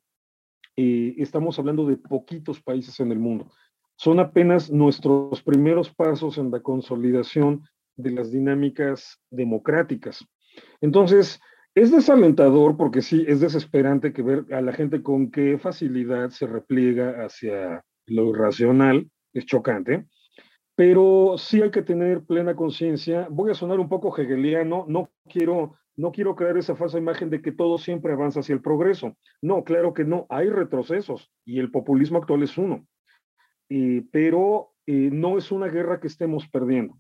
Estamos 0.75 1.61
hablando 1.61 1.87
de 1.87 1.97
poquitos 1.97 2.61
países 2.61 2.99
en 2.99 3.13
el 3.13 3.21
mundo. 3.21 3.53
Son 3.95 4.19
apenas 4.19 4.69
nuestros 4.69 5.45
primeros 5.45 5.95
pasos 5.95 6.39
en 6.39 6.51
la 6.51 6.59
consolidación 6.59 7.63
de 7.95 8.11
las 8.11 8.33
dinámicas 8.33 9.21
democráticas. 9.31 10.27
Entonces, 10.81 11.41
es 11.75 11.91
desalentador 11.91 12.77
porque 12.77 13.03
sí, 13.03 13.25
es 13.27 13.41
desesperante 13.41 14.13
que 14.13 14.23
ver 14.23 14.45
a 14.55 14.61
la 14.61 14.73
gente 14.73 15.03
con 15.03 15.31
qué 15.31 15.59
facilidad 15.59 16.31
se 16.31 16.47
repliega 16.47 17.25
hacia 17.25 17.85
lo 18.07 18.31
irracional, 18.31 19.11
es 19.33 19.45
chocante, 19.47 20.07
pero 20.77 21.35
sí 21.37 21.63
hay 21.63 21.71
que 21.71 21.83
tener 21.83 22.25
plena 22.25 22.55
conciencia. 22.55 23.27
Voy 23.31 23.51
a 23.51 23.55
sonar 23.55 23.81
un 23.81 23.89
poco 23.89 24.17
hegeliano, 24.17 24.85
no 24.89 25.11
quiero, 25.29 25.75
no 25.97 26.13
quiero 26.13 26.37
crear 26.37 26.57
esa 26.57 26.77
falsa 26.77 26.99
imagen 26.99 27.31
de 27.31 27.43
que 27.43 27.51
todo 27.51 27.79
siempre 27.79 28.13
avanza 28.13 28.41
hacia 28.41 28.55
el 28.55 28.63
progreso. 28.63 29.17
No, 29.43 29.65
claro 29.65 29.95
que 29.95 30.05
no, 30.05 30.27
hay 30.29 30.49
retrocesos 30.51 31.33
y 31.45 31.59
el 31.59 31.73
populismo 31.73 32.19
actual 32.19 32.45
es 32.45 32.57
uno, 32.57 32.87
pero 34.13 34.75
eh, 34.87 35.11
no 35.13 35.39
es 35.39 35.51
una 35.51 35.67
guerra 35.67 35.99
que 35.99 36.07
estemos 36.07 36.47
perdiendo 36.49 36.97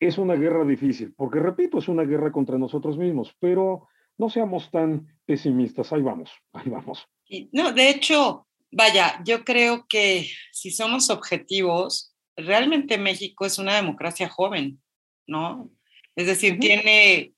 es 0.00 0.16
una 0.16 0.34
guerra 0.34 0.64
difícil, 0.64 1.12
porque 1.14 1.40
repito, 1.40 1.78
es 1.78 1.86
una 1.86 2.04
guerra 2.04 2.32
contra 2.32 2.58
nosotros 2.58 2.96
mismos, 2.96 3.36
pero 3.38 3.86
no 4.20 4.28
seamos 4.28 4.70
tan 4.70 5.08
pesimistas, 5.24 5.90
ahí 5.92 6.02
vamos, 6.02 6.30
ahí 6.52 6.68
vamos. 6.68 7.08
No, 7.52 7.72
de 7.72 7.88
hecho, 7.88 8.46
vaya, 8.70 9.22
yo 9.24 9.44
creo 9.44 9.86
que 9.88 10.28
si 10.52 10.70
somos 10.70 11.08
objetivos, 11.08 12.14
realmente 12.36 12.98
México 12.98 13.46
es 13.46 13.58
una 13.58 13.76
democracia 13.76 14.28
joven, 14.28 14.82
¿no? 15.26 15.70
Es 16.14 16.26
decir, 16.26 16.58
tiene, 16.58 17.32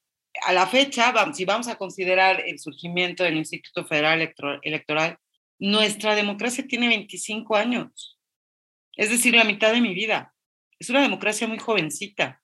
a 0.45 0.53
la 0.53 0.67
fecha, 0.67 1.15
si 1.33 1.45
vamos 1.45 1.69
a 1.69 1.77
considerar 1.77 2.43
el 2.45 2.59
surgimiento 2.59 3.23
del 3.23 3.37
Instituto 3.37 3.85
Federal 3.85 4.35
Electoral, 4.63 5.19
nuestra 5.61 6.17
democracia 6.17 6.67
tiene 6.67 6.89
25 6.89 7.55
años, 7.55 8.19
es 8.97 9.09
decir, 9.09 9.37
la 9.37 9.45
mitad 9.45 9.73
de 9.73 9.81
mi 9.81 9.95
vida. 9.95 10.35
Es 10.81 10.91
una 10.91 11.03
democracia 11.03 11.47
muy 11.47 11.59
jovencita. 11.59 12.43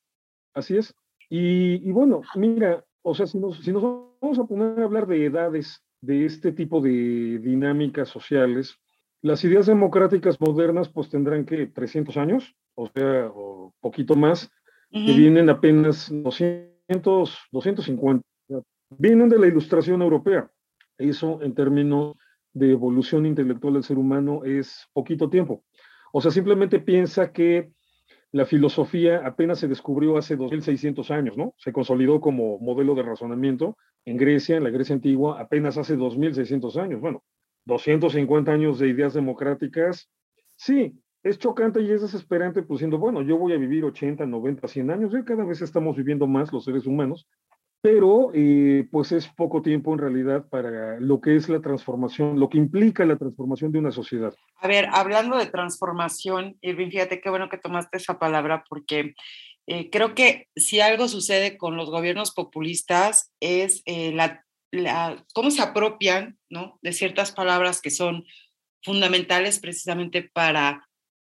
Así 0.54 0.76
es. 0.76 0.94
Y, 1.28 1.90
bueno, 1.90 2.22
mira, 2.36 2.84
o 3.02 3.14
sea, 3.14 3.26
si 3.26 3.38
nos, 3.38 3.58
si 3.58 3.72
nos 3.72 3.82
vamos 3.82 4.38
a 4.38 4.44
poner 4.44 4.78
a 4.80 4.84
hablar 4.84 5.06
de 5.06 5.24
edades, 5.24 5.82
de 6.00 6.24
este 6.24 6.52
tipo 6.52 6.80
de 6.80 7.38
dinámicas 7.38 8.08
sociales, 8.08 8.78
las 9.22 9.42
ideas 9.44 9.66
democráticas 9.66 10.40
modernas 10.40 10.88
pues 10.88 11.08
tendrán 11.08 11.44
que 11.44 11.66
300 11.66 12.16
años, 12.16 12.54
o 12.74 12.88
sea, 12.94 13.30
o 13.34 13.74
poquito 13.80 14.14
más, 14.14 14.50
que 14.90 15.12
vienen 15.12 15.50
apenas 15.50 16.08
200, 16.10 17.38
250, 17.50 18.24
vienen 18.90 19.28
de 19.28 19.38
la 19.38 19.46
ilustración 19.48 20.02
europea. 20.02 20.50
Eso 20.96 21.42
en 21.42 21.54
términos 21.54 22.16
de 22.52 22.72
evolución 22.72 23.26
intelectual 23.26 23.74
del 23.74 23.84
ser 23.84 23.98
humano 23.98 24.44
es 24.44 24.86
poquito 24.92 25.28
tiempo. 25.28 25.64
O 26.12 26.20
sea, 26.20 26.30
simplemente 26.30 26.78
piensa 26.78 27.32
que 27.32 27.70
la 28.32 28.44
filosofía 28.44 29.26
apenas 29.26 29.58
se 29.58 29.68
descubrió 29.68 30.18
hace 30.18 30.36
2600 30.36 31.10
años, 31.10 31.36
¿no? 31.36 31.54
Se 31.56 31.72
consolidó 31.72 32.20
como 32.20 32.58
modelo 32.58 32.94
de 32.94 33.02
razonamiento 33.02 33.76
en 34.04 34.16
Grecia, 34.16 34.56
en 34.56 34.64
la 34.64 34.70
Grecia 34.70 34.94
antigua, 34.94 35.40
apenas 35.40 35.78
hace 35.78 35.96
2600 35.96 36.76
años. 36.76 37.00
Bueno, 37.00 37.22
250 37.64 38.52
años 38.52 38.78
de 38.78 38.88
ideas 38.88 39.14
democráticas. 39.14 40.10
Sí, 40.56 41.00
es 41.22 41.38
chocante 41.38 41.80
y 41.80 41.90
es 41.90 42.02
desesperante, 42.02 42.62
pues 42.62 42.78
siendo, 42.78 42.98
bueno, 42.98 43.22
yo 43.22 43.38
voy 43.38 43.52
a 43.52 43.58
vivir 43.58 43.84
80, 43.84 44.26
90, 44.26 44.68
100 44.68 44.90
años, 44.90 45.12
y 45.14 45.24
cada 45.24 45.44
vez 45.44 45.62
estamos 45.62 45.96
viviendo 45.96 46.26
más 46.26 46.52
los 46.52 46.64
seres 46.64 46.86
humanos, 46.86 47.28
pero 47.80 48.32
eh, 48.34 48.88
pues 48.90 49.12
es 49.12 49.28
poco 49.28 49.62
tiempo 49.62 49.92
en 49.92 50.00
realidad 50.00 50.48
para 50.48 50.98
lo 50.98 51.20
que 51.20 51.36
es 51.36 51.48
la 51.48 51.60
transformación, 51.60 52.40
lo 52.40 52.48
que 52.48 52.58
implica 52.58 53.04
la 53.04 53.16
transformación 53.16 53.70
de 53.70 53.78
una 53.78 53.92
sociedad. 53.92 54.34
A 54.60 54.66
ver, 54.66 54.88
hablando 54.92 55.36
de 55.38 55.46
transformación, 55.46 56.56
Irving, 56.60 56.90
fíjate 56.90 57.20
qué 57.20 57.30
bueno 57.30 57.48
que 57.48 57.58
tomaste 57.58 57.98
esa 57.98 58.18
palabra 58.18 58.64
porque 58.68 59.14
eh, 59.66 59.90
creo 59.90 60.14
que 60.14 60.48
si 60.56 60.80
algo 60.80 61.08
sucede 61.08 61.56
con 61.56 61.76
los 61.76 61.90
gobiernos 61.90 62.32
populistas 62.32 63.32
es 63.38 63.82
eh, 63.86 64.12
la, 64.12 64.44
la, 64.72 65.24
cómo 65.34 65.50
se 65.50 65.62
apropian 65.62 66.38
¿no? 66.50 66.78
de 66.82 66.92
ciertas 66.92 67.32
palabras 67.32 67.80
que 67.80 67.90
son 67.90 68.24
fundamentales 68.82 69.60
precisamente 69.60 70.22
para 70.22 70.87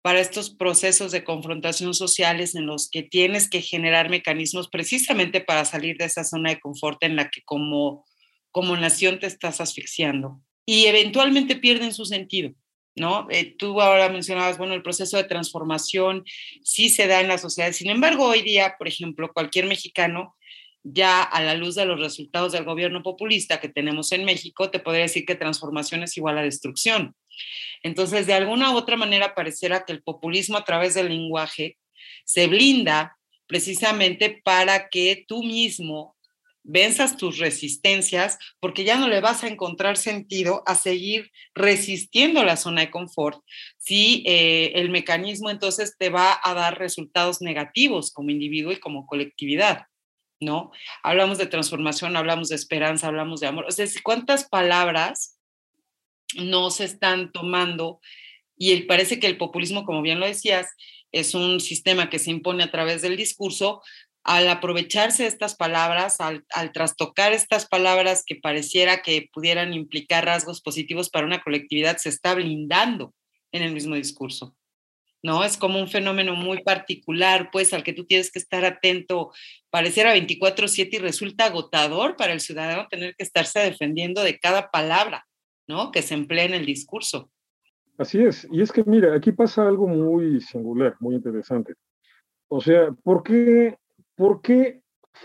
para 0.10 0.22
estos 0.22 0.50
procesos 0.50 1.12
de 1.12 1.24
confrontación 1.24 1.94
sociales 1.94 2.56
en 2.56 2.66
los 2.66 2.89
que 2.89 3.04
tienes 3.04 3.48
que 3.48 3.62
generar 3.62 4.10
mecanismos 4.10 4.68
precisamente 4.68 5.39
para 5.39 5.66
salir 5.66 5.98
de 5.98 6.06
esa 6.06 6.24
zona 6.24 6.50
de 6.50 6.60
confort 6.60 7.04
en 7.04 7.16
la 7.16 7.30
que 7.30 7.44
como, 7.44 8.08
como 8.50 8.75
nación 8.75 9.20
te 9.20 9.28
estás 9.28 9.62
asfixiando. 9.62 10.42
Y 10.66 10.88
eventualmente 10.88 11.58
pierden 11.58 11.94
su 11.94 12.06
sentido, 12.06 12.56
¿no? 12.96 13.28
Eh, 13.30 13.56
tú 13.56 13.80
ahora 13.80 14.10
mencionabas, 14.10 14.58
bueno, 14.58 14.74
el 14.74 14.82
proceso 14.82 15.16
de 15.16 15.25
transformación 15.25 16.24
sí 16.63 16.89
se 16.89 17.06
da 17.06 17.22
en 17.22 17.28
la 17.28 17.38
sociedad. 17.38 17.72
Sin 17.72 17.92
embargo, 17.92 18.25
hoy 18.25 18.42
día, 18.42 18.78
por 18.80 18.88
ejemplo, 18.88 19.32
cualquier 19.32 19.68
mexicano 19.68 20.36
ya 20.82 21.22
a 21.22 21.44
la 21.44 21.54
luz 21.54 21.75
de 21.75 21.86
los 21.86 22.00
resultados 22.00 22.54
del 22.54 22.63
gobierno 22.63 23.04
populista 23.04 23.60
que 23.60 23.70
tenemos 23.70 24.12
en 24.12 24.25
México, 24.25 24.72
te 24.72 24.80
podría 24.80 25.04
decir 25.04 25.24
que 25.28 25.36
transformación 25.36 26.01
es 26.01 26.18
igual 26.18 26.39
a 26.39 26.42
destrucción. 26.42 27.16
Entonces, 27.84 28.27
de 28.27 28.34
alguna 28.34 28.72
u 28.72 28.77
otra 28.77 28.98
manera, 28.98 29.36
pareciera 29.36 29.86
que 29.86 29.93
el 29.93 30.03
populismo 30.03 30.58
a 30.58 30.65
través 30.65 30.93
del 30.93 31.10
lenguaje 31.10 31.77
se 32.25 32.48
blinda 32.48 33.17
precisamente 33.48 34.41
para 34.43 34.89
que 34.89 35.25
tú 35.27 35.43
mismo 35.43 36.15
venzas 36.63 37.17
tus 37.17 37.39
resistencias, 37.39 38.38
porque 38.60 38.84
ya 38.84 38.98
no 38.98 39.08
le 39.08 39.22
vas 39.22 39.43
a 39.43 39.48
encontrar 39.48 39.98
sentido 39.98 40.62
a 40.67 40.75
seguir 40.75 41.31
resistiendo 41.55 42.43
la 42.43 42.58
zona 42.58 42.81
de 42.81 42.91
confort 42.91 43.43
si 43.77 44.24
eh, 44.27 44.74
el 44.75 44.89
mecanismo 44.89 45.50
entonces 45.50 45.96
te 45.98 46.10
va 46.10 46.39
a 46.43 46.53
dar 46.53 46.77
resultados 46.77 47.41
negativos 47.41 48.12
como 48.12 48.29
individuo 48.29 48.72
y 48.72 48.79
como 48.79 49.08
colectividad. 49.08 49.86
¿No? 50.41 50.72
Hablamos 51.03 51.38
de 51.38 51.48
transformación, 51.48 52.15
hablamos 52.15 52.48
de 52.48 52.55
esperanza, 52.55 53.08
hablamos 53.08 53.41
de 53.41 53.48
amor. 53.48 53.65
O 53.67 53.72
sea, 53.72 53.86
¿cuántas 54.03 54.48
palabras 54.48 55.38
no 56.36 56.69
se 56.71 56.86
están 56.86 57.31
tomando 57.31 58.00
y 58.59 58.74
el, 58.74 58.86
parece 58.86 59.19
que 59.19 59.27
el 59.27 59.38
populismo, 59.38 59.86
como 59.86 60.01
bien 60.01 60.19
lo 60.19 60.27
decías, 60.27 60.67
es 61.12 61.33
un 61.33 61.59
sistema 61.62 62.09
que 62.09 62.19
se 62.19 62.29
impone 62.29 62.63
a 62.63 62.69
través 62.69 63.01
del 63.01 63.15
discurso. 63.15 63.81
Al 64.25 64.48
aprovecharse 64.50 65.24
de 65.24 65.29
estas 65.29 65.55
palabras, 65.55 66.19
al, 66.19 66.43
al 66.53 66.74
trastocar 66.74 67.31
estas 67.31 67.67
palabras 67.67 68.24
que 68.27 68.36
pareciera 68.36 69.01
que 69.01 69.29
pudieran 69.33 69.74
implicar 69.74 70.25
rasgos 70.25 70.62
positivos 70.62 71.09
para 71.09 71.25
una 71.25 71.41
colectividad, 71.41 71.98
se 71.98 72.09
está 72.09 72.36
blindando 72.36 73.13
en 73.53 73.63
el 73.63 73.71
mismo 73.71 73.95
discurso. 73.95 74.55
¿no? 75.24 75.43
Es 75.43 75.57
como 75.57 75.79
un 75.79 75.89
fenómeno 75.89 76.36
muy 76.36 76.62
particular, 76.62 77.50
pues, 77.51 77.74
al 77.74 77.83
que 77.83 77.93
tú 77.93 78.05
tienes 78.05 78.31
que 78.31 78.39
estar 78.39 78.65
atento, 78.65 79.31
pareciera 79.69 80.13
24/7 80.13 80.98
y 80.98 81.00
resulta 81.00 81.45
agotador 81.45 82.15
para 82.17 82.33
el 82.33 82.41
ciudadano 82.41 82.88
tener 82.89 83.15
que 83.15 83.24
estarse 83.24 83.59
defendiendo 83.59 84.21
de 84.21 84.38
cada 84.38 84.69
palabra. 84.69 85.25
¿No? 85.70 85.92
Que 85.92 86.02
se 86.02 86.16
emplea 86.16 86.46
en 86.46 86.56
el 86.56 86.66
discurso. 86.66 87.30
Así 87.98 88.22
es, 88.24 88.48
y 88.52 88.62
es 88.62 88.72
que 88.72 88.84
mira, 88.84 89.14
aquí 89.14 89.32
pasa 89.32 89.68
algo 89.68 89.88
muy 89.88 90.42
singular, 90.42 90.96
muy 91.00 91.16
interesante. 91.16 91.76
O 92.48 92.60
sea, 92.60 92.92
¿por 93.04 93.22
qué, 93.24 93.78
¿por 94.16 94.42
qué 94.42 94.82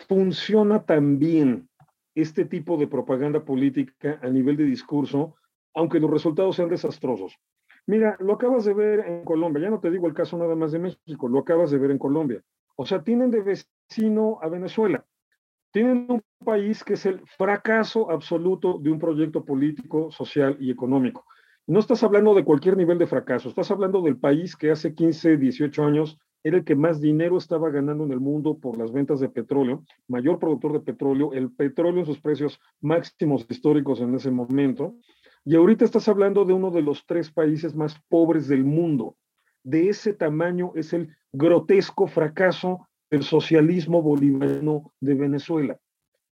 funciona 0.07 0.85
tan 0.85 1.19
bien 1.19 1.69
este 2.15 2.45
tipo 2.45 2.77
de 2.77 2.87
propaganda 2.87 3.45
política 3.45 4.21
a 4.23 4.29
nivel 4.29 4.57
de 4.57 4.65
discurso, 4.65 5.37
aunque 5.73 5.99
los 5.99 6.11
resultados 6.11 6.57
sean 6.57 6.69
desastrosos? 6.69 7.37
Mira, 7.87 8.17
lo 8.21 8.35
acabas 8.35 8.65
de 8.65 8.75
ver 8.75 9.01
en 9.01 9.25
Colombia, 9.25 9.63
ya 9.63 9.71
no 9.71 9.81
te 9.81 9.91
digo 9.91 10.07
el 10.09 10.15
caso 10.15 10.37
nada 10.37 10.55
más 10.55 10.73
de 10.73 10.81
México, 10.81 11.29
lo 11.29 11.39
acabas 11.39 11.71
de 11.71 11.79
ver 11.79 11.91
en 11.91 11.99
Colombia. 11.99 12.43
O 12.77 12.85
sea, 12.85 13.03
tienen 13.03 13.31
de 13.31 13.41
vecino 13.41 14.39
a 14.43 14.49
Venezuela. 14.49 15.07
Tienen 15.75 16.07
un 16.09 16.23
país 16.45 16.85
que 16.85 16.93
es 16.93 17.04
el 17.04 17.21
fracaso 17.37 18.09
absoluto 18.09 18.78
de 18.78 18.93
un 18.93 19.00
proyecto 19.00 19.45
político, 19.45 20.09
social 20.12 20.57
y 20.61 20.71
económico. 20.71 21.26
No 21.66 21.81
estás 21.81 22.04
hablando 22.04 22.33
de 22.33 22.45
cualquier 22.45 22.76
nivel 22.76 22.97
de 22.97 23.09
fracaso, 23.09 23.49
estás 23.49 23.73
hablando 23.73 24.00
del 24.00 24.16
país 24.16 24.54
que 24.54 24.71
hace 24.71 24.95
15, 24.95 25.37
18 25.37 25.85
años 25.85 26.16
era 26.45 26.59
el 26.59 26.64
que 26.64 26.76
más 26.76 27.00
dinero 27.00 27.38
estaba 27.38 27.71
ganando 27.71 28.04
en 28.04 28.12
el 28.12 28.21
mundo 28.21 28.57
por 28.57 28.78
las 28.78 28.93
ventas 28.93 29.19
de 29.19 29.28
petróleo, 29.28 29.83
mayor 30.07 30.38
productor 30.38 30.75
de 30.75 30.81
petróleo, 30.81 31.33
el 31.33 31.50
petróleo 31.50 32.00
en 32.00 32.07
sus 32.07 32.21
precios 32.21 32.61
máximos 32.81 33.45
históricos 33.49 34.00
en 34.00 34.14
ese 34.14 34.31
momento. 34.31 34.95
Y 35.45 35.57
ahorita 35.57 35.85
estás 35.85 36.07
hablando 36.07 36.45
de 36.45 36.52
uno 36.52 36.71
de 36.71 36.83
los 36.83 37.04
tres 37.04 37.33
países 37.33 37.75
más 37.75 38.00
pobres 38.09 38.47
del 38.47 38.62
mundo. 38.62 39.16
De 39.64 39.88
ese 39.88 40.12
tamaño 40.12 40.71
es 40.76 40.93
el 40.93 41.09
grotesco 41.33 42.07
fracaso 42.07 42.87
del 43.14 43.23
socialismo 43.23 44.02
bolivariano 44.02 44.92
de 44.99 45.14
Venezuela. 45.14 45.78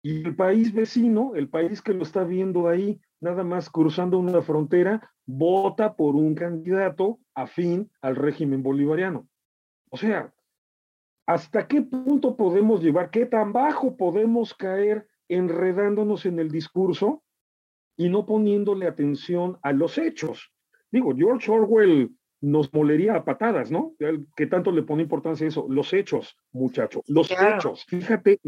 Y 0.04 0.24
el 0.28 0.36
país 0.36 0.72
vecino, 0.72 1.34
el 1.34 1.50
país 1.50 1.82
que 1.82 1.92
lo 1.92 2.04
está 2.04 2.24
viendo 2.24 2.68
ahí, 2.68 3.02
nada 3.20 3.44
más 3.44 3.72
cruzando 3.72 4.20
una 4.20 4.44
frontera, 4.44 5.12
vota 5.26 5.96
por 5.96 6.16
un 6.16 6.36
candidato 6.36 7.20
afín 7.34 7.90
al 8.00 8.16
régimen 8.16 8.62
bolivariano. 8.62 9.28
O 9.90 9.98
sea, 9.98 10.32
¿hasta 11.26 11.68
qué 11.68 11.82
punto 11.82 12.38
podemos 12.38 12.84
llevar, 12.84 13.10
qué 13.10 13.26
tan 13.26 13.54
bajo 13.54 13.98
podemos 13.98 14.54
caer 14.54 15.08
enredándonos 15.30 16.28
en 16.28 16.38
el 16.38 16.52
discurso 16.52 17.24
y 17.98 18.08
no 18.08 18.28
poniéndole 18.28 18.86
atención 18.86 19.58
a 19.64 19.72
los 19.72 19.98
hechos? 19.98 20.54
Digo, 20.92 21.16
George 21.18 21.52
Orwell 21.52 22.16
nos 22.42 22.74
molería 22.74 23.16
a 23.16 23.26
patadas, 23.26 23.72
¿no? 23.72 23.94
¿Qué 24.36 24.46
tanto 24.48 24.72
le 24.72 24.84
pone 24.84 25.04
importancia 25.04 25.46
a 25.46 25.50
eso? 25.50 25.66
Los 25.70 25.94
hechos, 25.94 26.38
muchacho, 26.52 27.02
los 27.08 27.32
hechos. 27.32 27.86
Fíjate 27.88 28.40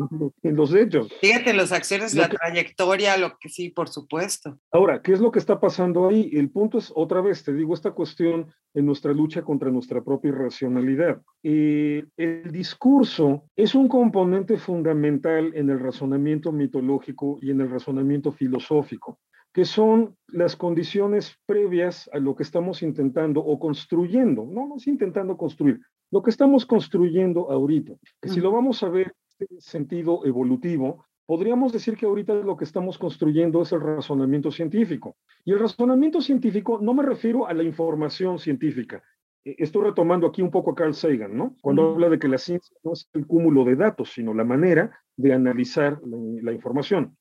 en, 0.44 0.56
los 0.56 0.74
hechos. 0.74 1.12
Fíjate 1.22 1.52
en 1.52 1.58
las 1.58 1.72
acciones, 1.72 2.14
la 2.14 2.30
trayectoria, 2.30 3.18
lo 3.18 3.38
que 3.40 3.50
sí, 3.50 3.70
por 3.70 3.90
supuesto. 3.90 4.60
Ahora, 4.72 5.02
¿qué 5.02 5.14
es 5.14 5.20
lo 5.20 5.32
que 5.32 5.40
está 5.40 5.60
pasando 5.60 6.08
ahí? 6.08 6.30
El 6.34 6.50
punto 6.50 6.78
es, 6.78 6.92
otra 6.96 7.22
vez, 7.22 7.44
te 7.44 7.54
digo, 7.54 7.74
esta 7.74 7.92
cuestión 7.92 8.54
en 8.74 8.86
nuestra 8.86 9.14
lucha 9.14 9.42
contra 9.42 9.72
nuestra 9.72 10.04
propia 10.04 10.30
irracionalidad. 10.30 11.22
Eh, 11.44 12.06
el 12.18 12.52
discurso 12.52 13.46
es 13.56 13.74
un 13.74 13.88
componente 13.88 14.58
fundamental 14.58 15.52
en 15.56 15.70
el 15.70 15.80
razonamiento 15.80 16.52
mitológico 16.52 17.40
y 17.42 17.52
en 17.52 17.62
el 17.62 17.72
razonamiento 17.72 18.32
filosófico 18.32 19.20
que 19.60 19.66
son 19.66 20.16
las 20.28 20.56
condiciones 20.56 21.38
previas 21.46 22.10
a 22.14 22.18
lo 22.18 22.34
que 22.34 22.44
estamos 22.44 22.82
intentando 22.82 23.42
o 23.42 23.60
construyendo, 23.60 24.46
no, 24.46 24.70
no 24.70 24.78
es 24.78 24.88
intentando 24.88 25.36
construir, 25.36 25.82
lo 26.12 26.24
que 26.24 26.30
estamos 26.30 26.66
construyendo 26.66 27.52
ahorita, 27.52 27.92
que 28.22 28.30
si 28.30 28.40
lo 28.40 28.54
vamos 28.54 28.82
a 28.84 28.88
ver 28.88 29.08
en 29.08 29.48
este 29.58 29.70
sentido 29.70 30.26
evolutivo, 30.26 31.04
podríamos 31.26 31.74
decir 31.74 31.98
que 31.98 32.06
ahorita 32.06 32.36
lo 32.36 32.56
que 32.56 32.64
estamos 32.64 32.98
construyendo 32.98 33.62
es 33.62 33.74
el 33.74 33.82
razonamiento 33.82 34.50
científico. 34.50 35.18
Y 35.44 35.52
el 35.52 35.60
razonamiento 35.60 36.22
científico 36.22 36.80
no 36.82 36.94
me 36.94 37.04
refiero 37.04 37.46
a 37.46 37.54
la 37.54 37.64
información 37.64 38.40
científica. 38.40 39.04
E, 39.44 39.58
estoy 39.58 39.84
retomando 39.84 40.26
aquí 40.26 40.42
un 40.42 40.52
poco 40.52 40.72
a 40.72 40.76
Carl 40.76 40.94
Sagan, 40.94 41.36
¿no? 41.36 41.58
Cuando 41.62 41.96
habla 41.96 42.08
de 42.08 42.18
que 42.18 42.30
la 42.30 42.38
ciencia 42.38 42.78
no 42.82 42.94
es 42.94 43.10
el 43.12 43.28
cúmulo 43.28 43.66
de 43.66 43.76
datos, 43.76 44.14
sino 44.14 44.34
la 44.34 44.46
manera 44.46 44.98
de 45.18 45.34
analizar 45.34 46.00
la, 46.06 46.18
la 46.44 46.54
información. 46.54 47.18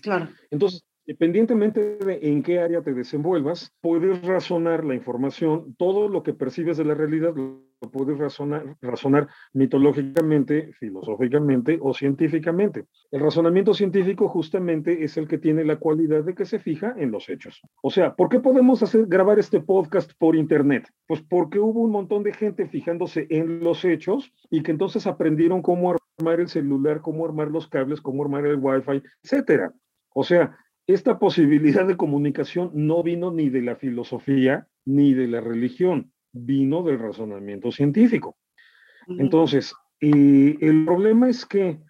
Claro. 0.00 0.30
Entonces, 0.50 0.82
Independientemente 1.06 1.96
de 1.96 2.20
en 2.22 2.42
qué 2.42 2.60
área 2.60 2.82
te 2.82 2.94
desenvuelvas, 2.94 3.72
puedes 3.80 4.22
razonar 4.22 4.84
la 4.84 4.94
información, 4.94 5.74
todo 5.76 6.08
lo 6.08 6.22
que 6.22 6.32
percibes 6.32 6.76
de 6.76 6.84
la 6.84 6.94
realidad 6.94 7.34
lo 7.34 7.90
puedes 7.90 8.16
razonar, 8.18 8.76
razonar 8.80 9.28
mitológicamente, 9.52 10.72
filosóficamente 10.74 11.78
o 11.82 11.92
científicamente. 11.92 12.84
El 13.10 13.20
razonamiento 13.20 13.74
científico 13.74 14.28
justamente 14.28 15.02
es 15.02 15.16
el 15.16 15.26
que 15.26 15.38
tiene 15.38 15.64
la 15.64 15.76
cualidad 15.76 16.22
de 16.22 16.36
que 16.36 16.44
se 16.44 16.60
fija 16.60 16.94
en 16.96 17.10
los 17.10 17.28
hechos. 17.28 17.60
O 17.82 17.90
sea, 17.90 18.14
¿por 18.14 18.28
qué 18.28 18.38
podemos 18.38 18.84
hacer, 18.84 19.06
grabar 19.06 19.40
este 19.40 19.60
podcast 19.60 20.12
por 20.18 20.36
internet? 20.36 20.88
Pues 21.08 21.20
porque 21.22 21.58
hubo 21.58 21.80
un 21.80 21.90
montón 21.90 22.22
de 22.22 22.32
gente 22.32 22.68
fijándose 22.68 23.26
en 23.30 23.64
los 23.64 23.84
hechos 23.84 24.32
y 24.50 24.62
que 24.62 24.70
entonces 24.70 25.08
aprendieron 25.08 25.62
cómo 25.62 25.96
armar 26.18 26.38
el 26.38 26.48
celular, 26.48 27.00
cómo 27.00 27.24
armar 27.24 27.48
los 27.48 27.66
cables, 27.66 28.00
cómo 28.00 28.22
armar 28.22 28.46
el 28.46 28.58
wifi, 28.60 29.02
etcétera. 29.24 29.72
O 30.14 30.22
sea, 30.22 30.56
esta 30.86 31.18
posibilidad 31.18 31.86
de 31.86 31.96
comunicación 31.96 32.70
no 32.74 33.02
vino 33.02 33.30
ni 33.30 33.50
de 33.50 33.62
la 33.62 33.76
filosofía 33.76 34.66
ni 34.84 35.14
de 35.14 35.28
la 35.28 35.40
religión, 35.40 36.12
vino 36.32 36.82
del 36.82 36.98
razonamiento 36.98 37.70
científico. 37.70 38.36
Entonces, 39.06 39.74
el 40.00 40.84
problema 40.84 41.28
es 41.28 41.46
que 41.46 41.80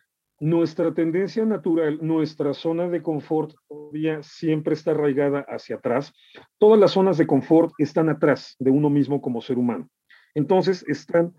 nuestra 0.40 0.92
tendencia 0.92 1.44
natural, 1.44 2.00
nuestra 2.02 2.52
zona 2.52 2.88
de 2.88 3.00
confort 3.00 3.54
todavía 3.68 4.22
siempre 4.22 4.74
está 4.74 4.90
arraigada 4.90 5.46
hacia 5.48 5.76
atrás. 5.76 6.12
Todas 6.58 6.80
las 6.80 6.90
zonas 6.90 7.16
de 7.16 7.26
confort 7.26 7.72
están 7.78 8.08
atrás 8.08 8.56
de 8.58 8.70
uno 8.70 8.90
mismo 8.90 9.22
como 9.22 9.40
ser 9.40 9.56
humano. 9.56 9.88
Entonces, 10.34 10.84
están 10.88 11.32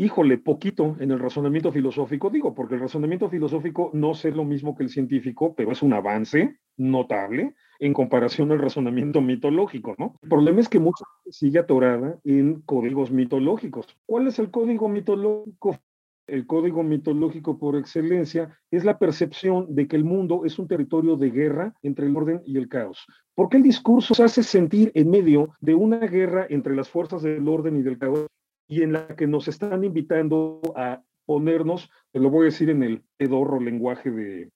híjole, 0.00 0.38
poquito 0.38 0.96
en 0.98 1.10
el 1.10 1.18
razonamiento 1.18 1.70
filosófico, 1.70 2.30
digo, 2.30 2.54
porque 2.54 2.74
el 2.74 2.80
razonamiento 2.80 3.28
filosófico 3.28 3.90
no 3.92 4.12
es 4.12 4.24
lo 4.24 4.44
mismo 4.44 4.74
que 4.74 4.84
el 4.84 4.88
científico, 4.88 5.54
pero 5.54 5.72
es 5.72 5.82
un 5.82 5.92
avance 5.92 6.56
notable 6.78 7.54
en 7.78 7.92
comparación 7.92 8.50
al 8.50 8.60
razonamiento 8.60 9.20
mitológico, 9.20 9.94
¿no? 9.98 10.14
El 10.22 10.30
problema 10.30 10.60
es 10.60 10.70
que 10.70 10.78
mucha 10.78 11.04
gente 11.04 11.32
sigue 11.32 11.58
atorada 11.58 12.18
en 12.24 12.62
códigos 12.62 13.10
mitológicos. 13.10 13.88
¿Cuál 14.06 14.28
es 14.28 14.38
el 14.38 14.50
código 14.50 14.88
mitológico? 14.88 15.78
El 16.26 16.46
código 16.46 16.82
mitológico 16.82 17.58
por 17.58 17.76
excelencia 17.76 18.58
es 18.70 18.84
la 18.86 18.98
percepción 18.98 19.74
de 19.74 19.86
que 19.86 19.96
el 19.96 20.04
mundo 20.04 20.46
es 20.46 20.58
un 20.58 20.66
territorio 20.66 21.16
de 21.16 21.30
guerra 21.30 21.74
entre 21.82 22.06
el 22.06 22.16
orden 22.16 22.40
y 22.46 22.56
el 22.56 22.68
caos. 22.68 23.04
Porque 23.34 23.58
el 23.58 23.62
discurso 23.62 24.14
se 24.14 24.22
hace 24.22 24.42
sentir 24.42 24.92
en 24.94 25.10
medio 25.10 25.50
de 25.60 25.74
una 25.74 25.98
guerra 25.98 26.46
entre 26.48 26.74
las 26.74 26.88
fuerzas 26.88 27.20
del 27.20 27.46
orden 27.46 27.76
y 27.76 27.82
del 27.82 27.98
caos 27.98 28.26
y 28.70 28.82
en 28.82 28.92
la 28.92 29.08
que 29.16 29.26
nos 29.26 29.48
están 29.48 29.82
invitando 29.82 30.60
a 30.76 31.02
ponernos, 31.26 31.90
te 32.12 32.20
lo 32.20 32.30
voy 32.30 32.42
a 32.42 32.44
decir 32.46 32.70
en 32.70 32.84
el 32.84 33.02
pedorro 33.16 33.60
lenguaje 33.60 34.10
de, 34.12 34.50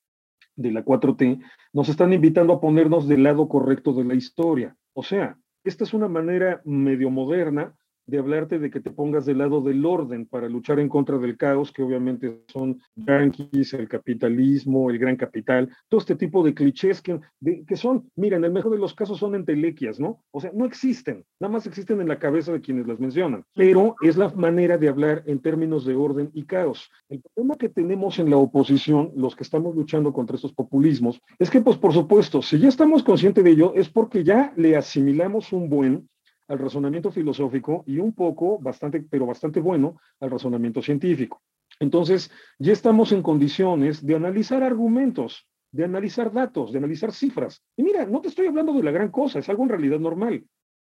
de 0.55 0.71
la 0.71 0.85
4T, 0.85 1.43
nos 1.73 1.89
están 1.89 2.13
invitando 2.13 2.53
a 2.53 2.61
ponernos 2.61 3.09
del 3.09 3.25
lado 3.25 3.49
correcto 3.49 3.93
de 3.93 4.05
la 4.05 4.15
historia. 4.15 4.77
O 4.93 5.03
sea, 5.03 5.37
esta 5.65 5.83
es 5.83 5.93
una 5.95 6.07
manera 6.07 6.63
medio 6.65 7.11
moderna 7.11 7.75
de 8.07 8.19
hablarte 8.19 8.59
de 8.59 8.71
que 8.71 8.81
te 8.81 8.91
pongas 8.91 9.27
del 9.27 9.39
lado 9.39 9.61
del 9.61 9.85
orden 9.85 10.27
para 10.27 10.49
luchar 10.49 10.79
en 10.79 10.89
contra 10.89 11.19
del 11.19 11.37
caos, 11.37 11.73
que 11.73 11.83
obviamente 11.83 12.43
son 12.49 12.81
yanquis, 12.97 13.75
el 13.75 13.89
capitalismo, 13.89 14.91
el 14.91 14.99
gran 14.99 15.17
capital, 15.17 15.71
todo 15.89 16.01
este 16.01 16.17
tipo 16.17 16.43
de 16.43 16.55
clichés 16.55 17.01
que, 17.01 17.21
que 17.67 17.77
son, 17.77 18.11
mira, 18.17 18.37
en 18.37 18.45
el 18.45 18.53
mejor 18.53 18.73
de 18.73 18.79
los 18.79 18.95
casos 18.95 19.19
son 19.19 19.35
entelequias, 19.35 19.99
¿no? 19.99 20.23
O 20.31 20.41
sea, 20.41 20.51
no 20.55 20.65
existen, 20.65 21.25
nada 21.41 21.53
más 21.53 21.67
existen 21.67 22.01
en 22.01 22.09
la 22.09 22.19
cabeza 22.19 22.53
de 22.53 22.61
quienes 22.61 22.87
las 22.87 23.01
mencionan, 23.01 23.45
pero 23.55 23.97
es 24.03 24.17
la 24.17 24.29
manera 24.31 24.79
de 24.79 24.89
hablar 24.89 25.23
en 25.27 25.41
términos 25.41 25.85
de 25.85 25.95
orden 25.95 26.31
y 26.35 26.45
caos. 26.45 26.91
El 27.09 27.23
problema 27.23 27.57
que 27.57 27.69
tenemos 27.69 28.19
en 28.19 28.31
la 28.31 28.37
oposición, 28.37 29.13
los 29.17 29.35
que 29.35 29.45
estamos 29.45 29.75
luchando 29.75 30.13
contra 30.13 30.37
estos 30.37 30.53
populismos, 30.53 31.21
es 31.39 31.51
que, 31.51 31.61
pues, 31.61 31.77
por 31.77 31.93
supuesto, 31.93 32.43
si 32.43 32.59
ya 32.59 32.69
estamos 32.69 33.03
conscientes 33.03 33.45
de 33.45 33.51
ello, 33.51 33.73
es 33.75 33.89
porque 33.89 34.25
ya 34.25 34.53
le 34.57 34.77
asimilamos 34.77 35.53
un 35.53 35.69
buen 35.69 36.09
al 36.49 36.59
razonamiento 36.59 37.11
filosófico 37.11 37.85
y 37.87 37.99
un 37.99 38.13
poco, 38.13 38.59
bastante, 38.59 39.05
pero 39.09 39.27
bastante 39.27 39.61
bueno, 39.61 39.97
al 40.21 40.31
razonamiento 40.31 40.83
científico. 40.83 41.43
Entonces, 41.81 42.31
ya 42.59 42.73
estamos 42.73 43.13
en 43.13 43.23
condiciones 43.23 44.05
de 44.05 44.15
analizar 44.15 44.63
argumentos, 44.63 45.49
de 45.73 45.85
analizar 45.85 46.33
datos, 46.33 46.73
de 46.73 46.79
analizar 46.79 47.13
cifras. 47.13 47.63
Y 47.77 47.83
mira, 47.83 48.07
no 48.07 48.21
te 48.21 48.29
estoy 48.29 48.47
hablando 48.47 48.73
de 48.73 48.83
la 48.83 48.93
gran 48.93 49.11
cosa, 49.11 49.39
es 49.39 49.49
algo 49.49 49.65
en 49.65 49.71
realidad 49.71 49.99
normal, 49.99 50.45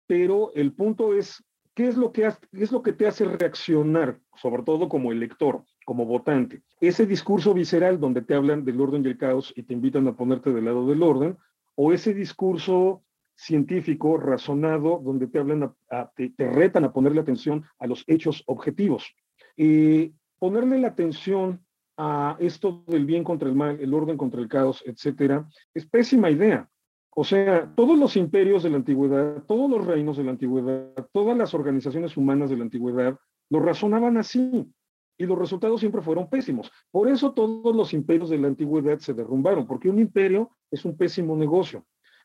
pero 0.07 0.53
el 0.55 0.73
punto 0.73 1.15
es, 1.15 1.45
¿qué 1.75 1.87
es 1.87 1.97
lo 1.97 2.13
que, 2.13 2.29
qué 2.51 2.63
es 2.65 2.73
lo 2.73 2.83
que 2.83 2.93
te 2.93 3.07
hace 3.07 3.25
reaccionar, 3.25 4.19
sobre 4.35 4.65
todo 4.65 4.89
como 4.89 5.13
elector, 5.13 5.65
como 5.85 6.05
votante? 6.05 6.63
Ese 6.81 7.07
discurso 7.07 7.55
visceral 7.55 8.01
donde 8.01 8.23
te 8.23 8.35
hablan 8.35 8.65
del 8.65 8.81
orden 8.81 9.05
y 9.05 9.09
el 9.09 9.19
caos 9.19 9.53
y 9.55 9.63
te 9.63 9.75
invitan 9.75 10.09
a 10.09 10.17
ponerte 10.17 10.53
del 10.53 10.65
lado 10.65 10.87
del 10.89 11.03
orden, 11.03 11.39
o 11.77 11.93
ese 11.93 12.13
discurso 12.13 13.03
científico, 13.43 14.17
razonado, 14.17 15.01
donde 15.05 15.27
te 15.27 15.39
hablan, 15.41 15.75
te, 16.15 16.33
retan 16.49 16.85
a 16.85 16.93
ponerle 16.93 17.21
atención 17.21 17.65
a 17.79 17.87
los 17.89 18.05
hechos 18.07 18.45
objetivos. 18.47 19.15
Y 19.57 20.15
ponerle 20.39 20.79
la 20.79 20.89
atención 20.89 21.65
a 21.97 22.37
esto 22.39 22.85
del 22.87 23.05
bien 23.05 23.25
contra 23.25 23.49
el 23.49 23.55
mal, 23.55 23.79
el 23.81 23.93
orden 23.93 24.17
contra 24.17 24.41
el 24.41 24.49
caos, 24.49 24.83
etcétera, 24.87 25.49
es 25.75 25.87
pésima 25.87 26.31
idea. 26.31 26.69
O 27.15 27.25
sea, 27.25 27.71
todos 27.75 27.99
los 27.99 28.17
imperios 28.17 28.63
de 28.63 28.71
la 28.71 28.77
antigüedad, 28.77 29.43
todos 29.47 29.69
los 29.69 29.85
reinos 29.85 30.17
de 30.17 30.25
la 30.25 30.31
antigüedad, 30.31 31.07
todas 31.13 31.37
las 31.37 31.53
organizaciones 31.53 32.17
humanas 32.17 32.49
de 32.49 32.57
la 32.57 32.63
antigüedad, 32.63 33.19
lo 33.51 33.61
razonaban 33.61 34.17
así 34.17 34.73
y 35.19 35.27
los 35.27 35.39
resultados 35.39 35.81
siempre 35.81 36.01
fueron 36.01 36.31
pésimos. 36.31 36.71
Por 36.91 37.09
eso 37.09 37.33
todos 37.33 37.75
los 37.77 37.93
imperios 37.93 38.31
de 38.31 38.39
la 38.39 38.49
antigüedad 38.49 38.99
se 38.99 39.13
derrumbaron, 39.13 39.67
porque 39.67 39.91
un 39.91 39.99
imperio 39.99 40.51
es 40.71 40.85
un 40.85 40.97
pésimo 40.97 41.37
negocio 41.37 41.85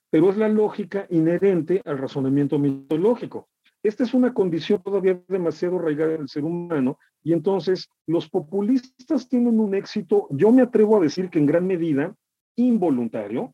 pero 0.10 0.30
es 0.30 0.38
la 0.38 0.50
lógica 0.50 1.06
inherente 1.10 1.82
al 1.86 1.98
razonamiento 1.98 2.60
mitológico. 2.60 3.50
esta 3.84 4.04
es 4.04 4.14
una 4.14 4.34
condición 4.34 4.82
todavía 4.82 5.22
demasiado 5.28 5.78
arraigada 5.78 6.16
en 6.16 6.22
el 6.22 6.30
ser 6.30 6.44
humano 6.44 6.98
y 7.24 7.34
entonces 7.34 7.90
los 8.06 8.30
populistas 8.30 9.28
tienen 9.28 9.60
un 9.60 9.76
éxito, 9.76 10.28
yo 10.32 10.52
me 10.52 10.62
atrevo 10.62 10.98
a 10.98 11.02
decir 11.02 11.30
que 11.30 11.40
en 11.40 11.46
gran 11.46 11.68
medida 11.68 12.16
involuntario, 12.56 13.54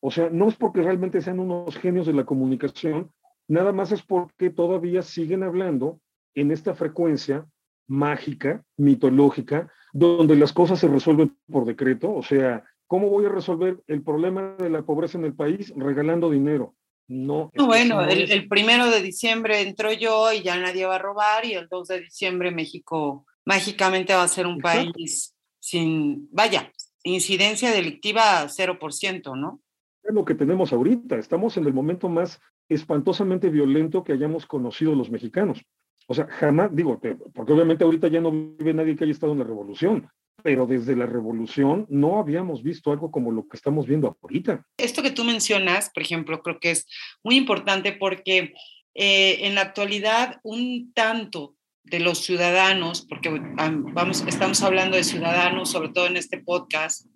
o 0.00 0.10
sea, 0.10 0.30
no 0.30 0.48
es 0.48 0.56
porque 0.56 0.82
realmente 0.82 1.20
sean 1.20 1.40
unos 1.40 1.76
genios 1.76 2.06
de 2.06 2.12
la 2.12 2.24
comunicación, 2.24 3.10
nada 3.48 3.72
más 3.72 3.92
es 3.92 4.02
porque 4.02 4.50
todavía 4.50 5.02
siguen 5.02 5.42
hablando 5.42 6.00
en 6.34 6.50
esta 6.50 6.74
frecuencia 6.74 7.46
mágica, 7.88 8.62
mitológica, 8.76 9.70
donde 9.92 10.36
las 10.36 10.52
cosas 10.52 10.78
se 10.78 10.88
resuelven 10.88 11.36
por 11.50 11.64
decreto, 11.64 12.12
o 12.12 12.22
sea, 12.22 12.64
¿cómo 12.86 13.08
voy 13.08 13.26
a 13.26 13.30
resolver 13.30 13.82
el 13.86 14.02
problema 14.02 14.56
de 14.58 14.70
la 14.70 14.82
pobreza 14.82 15.18
en 15.18 15.24
el 15.24 15.34
país 15.34 15.72
regalando 15.76 16.30
dinero? 16.30 16.74
No. 17.08 17.52
bueno, 17.54 18.02
el, 18.02 18.48
primero 18.48 18.90
de 18.90 19.00
diciembre 19.00 19.60
entró 19.60 19.92
yo 19.92 20.32
y 20.32 20.42
ya 20.42 20.58
nadie 20.58 20.86
va 20.86 20.96
a 20.96 21.00
robar 21.00 21.44
y 21.44 21.52
el 21.52 21.68
2 21.68 21.88
de 21.88 22.00
diciembre 22.00 22.50
México 22.50 23.24
mágicamente 23.44 24.12
va 24.12 24.24
a 24.24 24.28
ser 24.28 24.46
un 24.46 24.58
país 24.58 25.36
sin, 25.60 26.28
vaya, 26.32 26.72
incidencia 27.04 27.70
delictiva 27.70 28.46
0%, 28.46 29.38
¿no? 29.38 29.60
Es 30.02 30.14
lo 30.14 30.24
que 30.24 30.34
tenemos 30.34 30.72
ahorita. 30.72 31.16
Estamos 31.16 31.56
en 31.56 31.66
el 31.66 31.72
momento 31.72 32.08
más 32.08 32.40
espantosamente 32.68 33.50
violento 33.50 34.02
que 34.02 34.12
hayamos 34.12 34.46
conocido 34.46 34.94
los 34.94 35.10
mexicanos. 35.10 35.64
O 36.08 36.14
sea, 36.14 36.26
jamás, 36.26 36.74
digo, 36.74 37.00
porque 37.34 37.52
obviamente 37.52 37.84
ahorita 37.84 38.08
ya 38.08 38.20
no 38.20 38.30
vive 38.30 38.74
nadie 38.74 38.96
que 38.96 39.04
haya 39.04 39.12
estado 39.12 39.32
en 39.32 39.40
la 39.40 39.44
revolución, 39.44 40.08
pero 40.42 40.66
desde 40.66 40.96
la 40.96 41.06
revolución 41.06 41.86
no 41.88 42.18
habíamos 42.18 42.62
visto 42.62 42.92
algo 42.92 43.10
como 43.10 43.32
lo 43.32 43.48
que 43.48 43.56
estamos 43.56 43.86
viendo 43.86 44.16
ahorita. 44.22 44.64
Esto 44.76 45.02
que 45.02 45.10
tú 45.10 45.24
mencionas, 45.24 45.90
por 45.90 46.02
ejemplo, 46.02 46.42
creo 46.42 46.58
que 46.60 46.70
es 46.70 46.86
muy 47.22 47.36
importante 47.36 47.92
porque 47.92 48.54
eh, 48.94 49.46
en 49.46 49.54
la 49.54 49.62
actualidad 49.62 50.40
un 50.42 50.92
tanto 50.94 51.56
de 51.84 52.00
los 52.00 52.18
ciudadanos, 52.18 53.06
porque 53.08 53.28
vamos, 53.30 54.24
estamos 54.26 54.62
hablando 54.62 54.96
de 54.96 55.04
ciudadanos, 55.04 55.70
sobre 55.70 55.90
todo 55.90 56.06
en 56.06 56.16
este 56.16 56.38
podcast, 56.38 57.06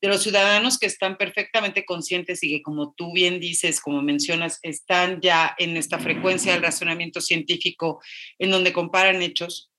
de 0.00 0.08
los 0.08 0.22
ciudadanos 0.22 0.78
que 0.78 0.86
están 0.86 1.16
perfectamente 1.16 1.84
conscientes 1.84 2.42
y 2.42 2.50
que, 2.50 2.62
como 2.62 2.94
tú 2.94 3.12
bien 3.12 3.40
dices, 3.40 3.80
como 3.80 4.02
mencionas, 4.02 4.58
están 4.62 5.20
ya 5.20 5.54
en 5.58 5.76
esta 5.76 5.98
frecuencia 5.98 6.52
del 6.52 6.62
razonamiento 6.62 7.20
científico 7.20 8.02
en 8.38 8.50
donde 8.50 8.72
comparan 8.72 9.22
hechos, 9.22 9.70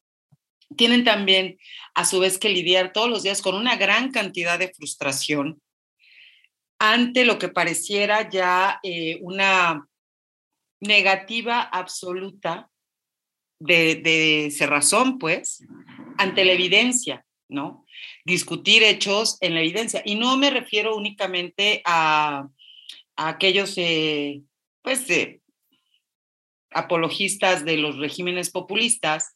tienen 0.75 1.03
también 1.03 1.57
a 1.93 2.05
su 2.05 2.19
vez 2.19 2.37
que 2.37 2.49
lidiar 2.49 2.93
todos 2.93 3.09
los 3.09 3.23
días 3.23 3.41
con 3.41 3.55
una 3.55 3.75
gran 3.75 4.11
cantidad 4.11 4.59
de 4.59 4.73
frustración 4.73 5.61
ante 6.79 7.25
lo 7.25 7.39
que 7.39 7.49
pareciera 7.49 8.29
ya 8.29 8.79
eh, 8.83 9.19
una 9.21 9.87
negativa 10.81 11.61
absoluta 11.61 12.69
de, 13.59 13.95
de 13.95 14.51
cerrazón, 14.51 15.17
pues, 15.17 15.65
ante 16.17 16.45
la 16.45 16.51
evidencia, 16.51 17.25
¿no? 17.47 17.85
Discutir 18.25 18.83
hechos 18.83 19.37
en 19.41 19.53
la 19.53 19.61
evidencia. 19.61 20.01
Y 20.05 20.15
no 20.15 20.37
me 20.37 20.49
refiero 20.49 20.95
únicamente 20.95 21.81
a, 21.85 22.47
aquellos, 23.15 23.73
eh, 23.77 24.41
pues, 24.81 25.07
apologistas 26.71 27.63
de 27.63 27.77
los 27.77 27.97
regímenes 27.97 28.51
populistas, 28.51 29.34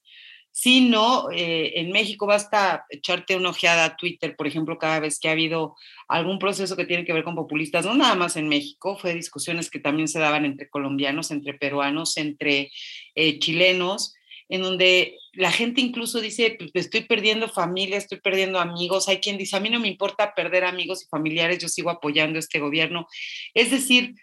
sino 0.62 1.32
eh, 1.32 1.80
en 1.80 1.89
México 1.93 2.26
basta 2.26 2.86
echarte 2.89 3.38
una 3.38 3.52
ojeada 3.52 3.86
a 3.86 3.95
Twitter, 3.95 4.36
por 4.36 4.45
ejemplo, 4.45 4.78
cada 4.78 5.00
vez 5.00 5.17
que 5.17 5.30
ha 5.30 5.32
habido 5.32 5.78
algún 6.10 6.38
proceso 6.38 6.76
que 6.76 6.84
tiene 6.84 7.06
que 7.06 7.13
ver 7.13 7.24
con 7.24 7.34
populistas, 7.34 7.86
no 7.86 7.93
nada 7.93 8.15
más 8.15 8.36
en 8.36 8.50
México, 8.50 8.98
fue 8.98 9.13
discusiones 9.13 9.69
que 9.69 9.80
también 9.80 10.10
se 10.10 10.19
daban 10.19 10.43
entre 10.43 10.69
colombianos, 10.69 11.32
entre 11.32 11.54
peruanos, 11.54 12.17
entre 12.17 12.72
eh, 13.15 13.39
chilenos, 13.39 14.13
en 14.50 14.62
donde 14.62 15.15
la 15.32 15.50
gente 15.50 15.80
incluso 15.80 16.19
dice, 16.19 16.58
pues, 16.60 16.72
estoy 16.74 17.06
perdiendo 17.06 17.48
familia, 17.48 17.98
estoy 17.98 18.19
perdiendo 18.19 18.60
amigos, 18.60 19.08
hay 19.08 19.19
quien 19.19 19.38
dice, 19.38 19.56
a 19.56 19.62
mí 19.62 19.69
no 19.69 19.80
me 19.80 19.88
importa 19.88 20.36
perder 20.36 20.65
amigos 20.65 21.04
y 21.04 21.08
familiares, 21.08 21.60
yo 21.60 21.69
sigo 21.69 21.89
apoyando 21.89 22.38
este 22.38 22.60
gobierno. 22.60 23.08
Es 23.54 23.72
decir, 23.72 24.13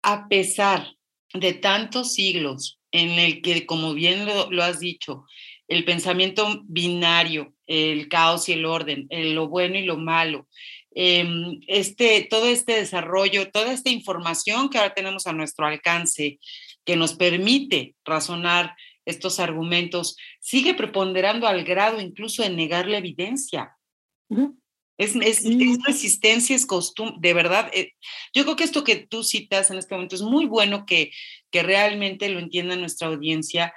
a 0.00 0.28
pesar 0.28 0.86
de 1.34 1.52
tantos 1.52 2.14
siglos 2.14 2.80
en 2.90 3.10
el 3.18 3.42
que, 3.42 3.66
como 3.66 3.92
bien 3.92 4.24
lo 4.24 4.62
has 4.62 4.80
dicho, 4.80 5.26
el 5.68 5.84
pensamiento 5.84 6.62
binario, 6.64 7.54
el 7.66 8.08
caos 8.08 8.48
y 8.48 8.52
el 8.52 8.64
orden, 8.64 9.08
lo 9.10 9.48
bueno 9.48 9.78
y 9.78 9.84
lo 9.84 9.96
malo, 9.96 10.46
em, 10.94 11.60
este, 11.66 12.26
todo 12.28 12.46
este 12.46 12.74
desarrollo, 12.74 13.50
toda 13.50 13.72
esta 13.72 13.90
información 13.90 14.68
que 14.68 14.78
ahora 14.78 14.94
tenemos 14.94 15.26
a 15.26 15.32
nuestro 15.32 15.66
alcance, 15.66 16.38
que 16.84 16.96
nos 16.96 17.14
permite 17.14 17.94
razonar 18.04 18.76
estos 19.06 19.40
argumentos, 19.40 20.16
sigue 20.40 20.74
preponderando 20.74 21.46
al 21.46 21.64
grado 21.64 22.00
incluso 22.00 22.42
de 22.42 22.50
negar 22.50 22.86
la 22.86 22.98
evidencia. 22.98 23.76
Es, 24.96 25.16
es, 25.16 25.44
resistencia, 25.84 26.54
es 26.54 26.66
costumbre, 26.66 27.16
de 27.20 27.34
verdad. 27.34 27.70
Eh, 27.74 27.92
yo 28.32 28.44
creo 28.44 28.56
que 28.56 28.64
esto 28.64 28.84
que 28.84 28.96
tú 28.96 29.24
citas 29.24 29.70
en 29.70 29.78
este 29.78 29.94
momento 29.94 30.14
es 30.14 30.22
muy 30.22 30.46
bueno 30.46 30.86
que, 30.86 31.10
que 31.50 31.62
realmente 31.62 32.28
lo 32.28 32.38
entienda 32.38 32.76
nuestra 32.76 33.08
audiencia 33.08 33.74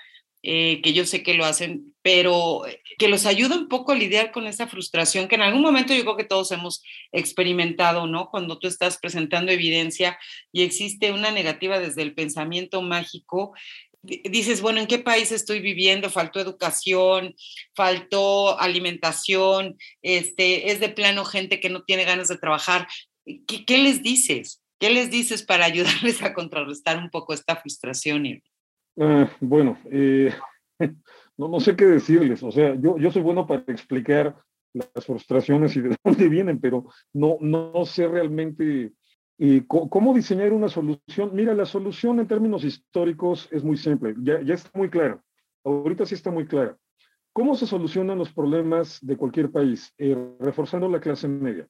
eh, 0.49 0.79
que 0.81 0.93
yo 0.93 1.05
sé 1.05 1.23
que 1.23 1.33
lo 1.33 1.43
hacen, 1.43 1.93
pero 2.01 2.65
eh, 2.65 2.81
que 2.97 3.09
los 3.09 3.25
ayuda 3.25 3.57
un 3.57 3.67
poco 3.67 3.91
a 3.91 3.95
lidiar 3.95 4.31
con 4.31 4.47
esa 4.47 4.65
frustración 4.65 5.27
que 5.27 5.35
en 5.35 5.41
algún 5.41 5.61
momento 5.61 5.93
yo 5.93 6.03
creo 6.03 6.15
que 6.15 6.23
todos 6.23 6.53
hemos 6.53 6.81
experimentado, 7.11 8.07
¿no? 8.07 8.29
Cuando 8.29 8.57
tú 8.57 8.69
estás 8.69 8.97
presentando 8.97 9.51
evidencia 9.51 10.17
y 10.53 10.63
existe 10.63 11.11
una 11.11 11.31
negativa 11.31 11.79
desde 11.79 12.01
el 12.01 12.15
pensamiento 12.15 12.81
mágico, 12.81 13.55
dices, 14.01 14.61
bueno, 14.61 14.79
¿en 14.79 14.87
qué 14.87 14.99
país 14.99 15.33
estoy 15.33 15.59
viviendo? 15.59 16.09
Faltó 16.09 16.39
educación, 16.39 17.35
faltó 17.75 18.57
alimentación, 18.57 19.77
este, 20.01 20.71
es 20.71 20.79
de 20.79 20.87
plano 20.87 21.25
gente 21.25 21.59
que 21.59 21.69
no 21.69 21.83
tiene 21.83 22.05
ganas 22.05 22.29
de 22.29 22.37
trabajar. 22.37 22.87
¿Qué, 23.25 23.65
qué 23.65 23.79
les 23.79 24.01
dices? 24.01 24.63
¿Qué 24.79 24.91
les 24.91 25.11
dices 25.11 25.43
para 25.43 25.65
ayudarles 26.05 26.21
a 26.21 26.33
contrarrestar 26.33 26.99
un 26.99 27.09
poco 27.09 27.33
esta 27.33 27.57
frustración? 27.57 28.41
Ah, 28.99 29.29
bueno, 29.39 29.77
eh, 29.91 30.33
no, 31.37 31.47
no 31.47 31.59
sé 31.59 31.75
qué 31.75 31.85
decirles. 31.85 32.41
O 32.43 32.51
sea, 32.51 32.75
yo, 32.75 32.97
yo 32.97 33.11
soy 33.11 33.21
bueno 33.21 33.45
para 33.45 33.63
explicar 33.67 34.35
las 34.73 35.05
frustraciones 35.05 35.75
y 35.75 35.81
de 35.81 35.95
dónde 36.03 36.29
vienen, 36.29 36.59
pero 36.59 36.85
no, 37.13 37.37
no 37.41 37.85
sé 37.85 38.07
realmente 38.07 38.93
eh, 39.39 39.63
cómo 39.67 40.13
diseñar 40.13 40.53
una 40.53 40.69
solución. 40.69 41.31
Mira, 41.33 41.53
la 41.53 41.65
solución 41.65 42.19
en 42.19 42.27
términos 42.27 42.63
históricos 42.63 43.47
es 43.51 43.63
muy 43.63 43.77
simple, 43.77 44.15
ya, 44.21 44.41
ya 44.41 44.55
está 44.55 44.69
muy 44.73 44.89
clara. 44.89 45.21
Ahorita 45.63 46.05
sí 46.05 46.15
está 46.15 46.31
muy 46.31 46.47
clara. 46.47 46.77
¿Cómo 47.33 47.55
se 47.55 47.67
solucionan 47.67 48.17
los 48.17 48.33
problemas 48.33 48.97
de 49.01 49.15
cualquier 49.15 49.51
país? 49.51 49.93
Eh, 49.99 50.17
reforzando 50.39 50.89
la 50.89 50.99
clase 50.99 51.27
media. 51.27 51.67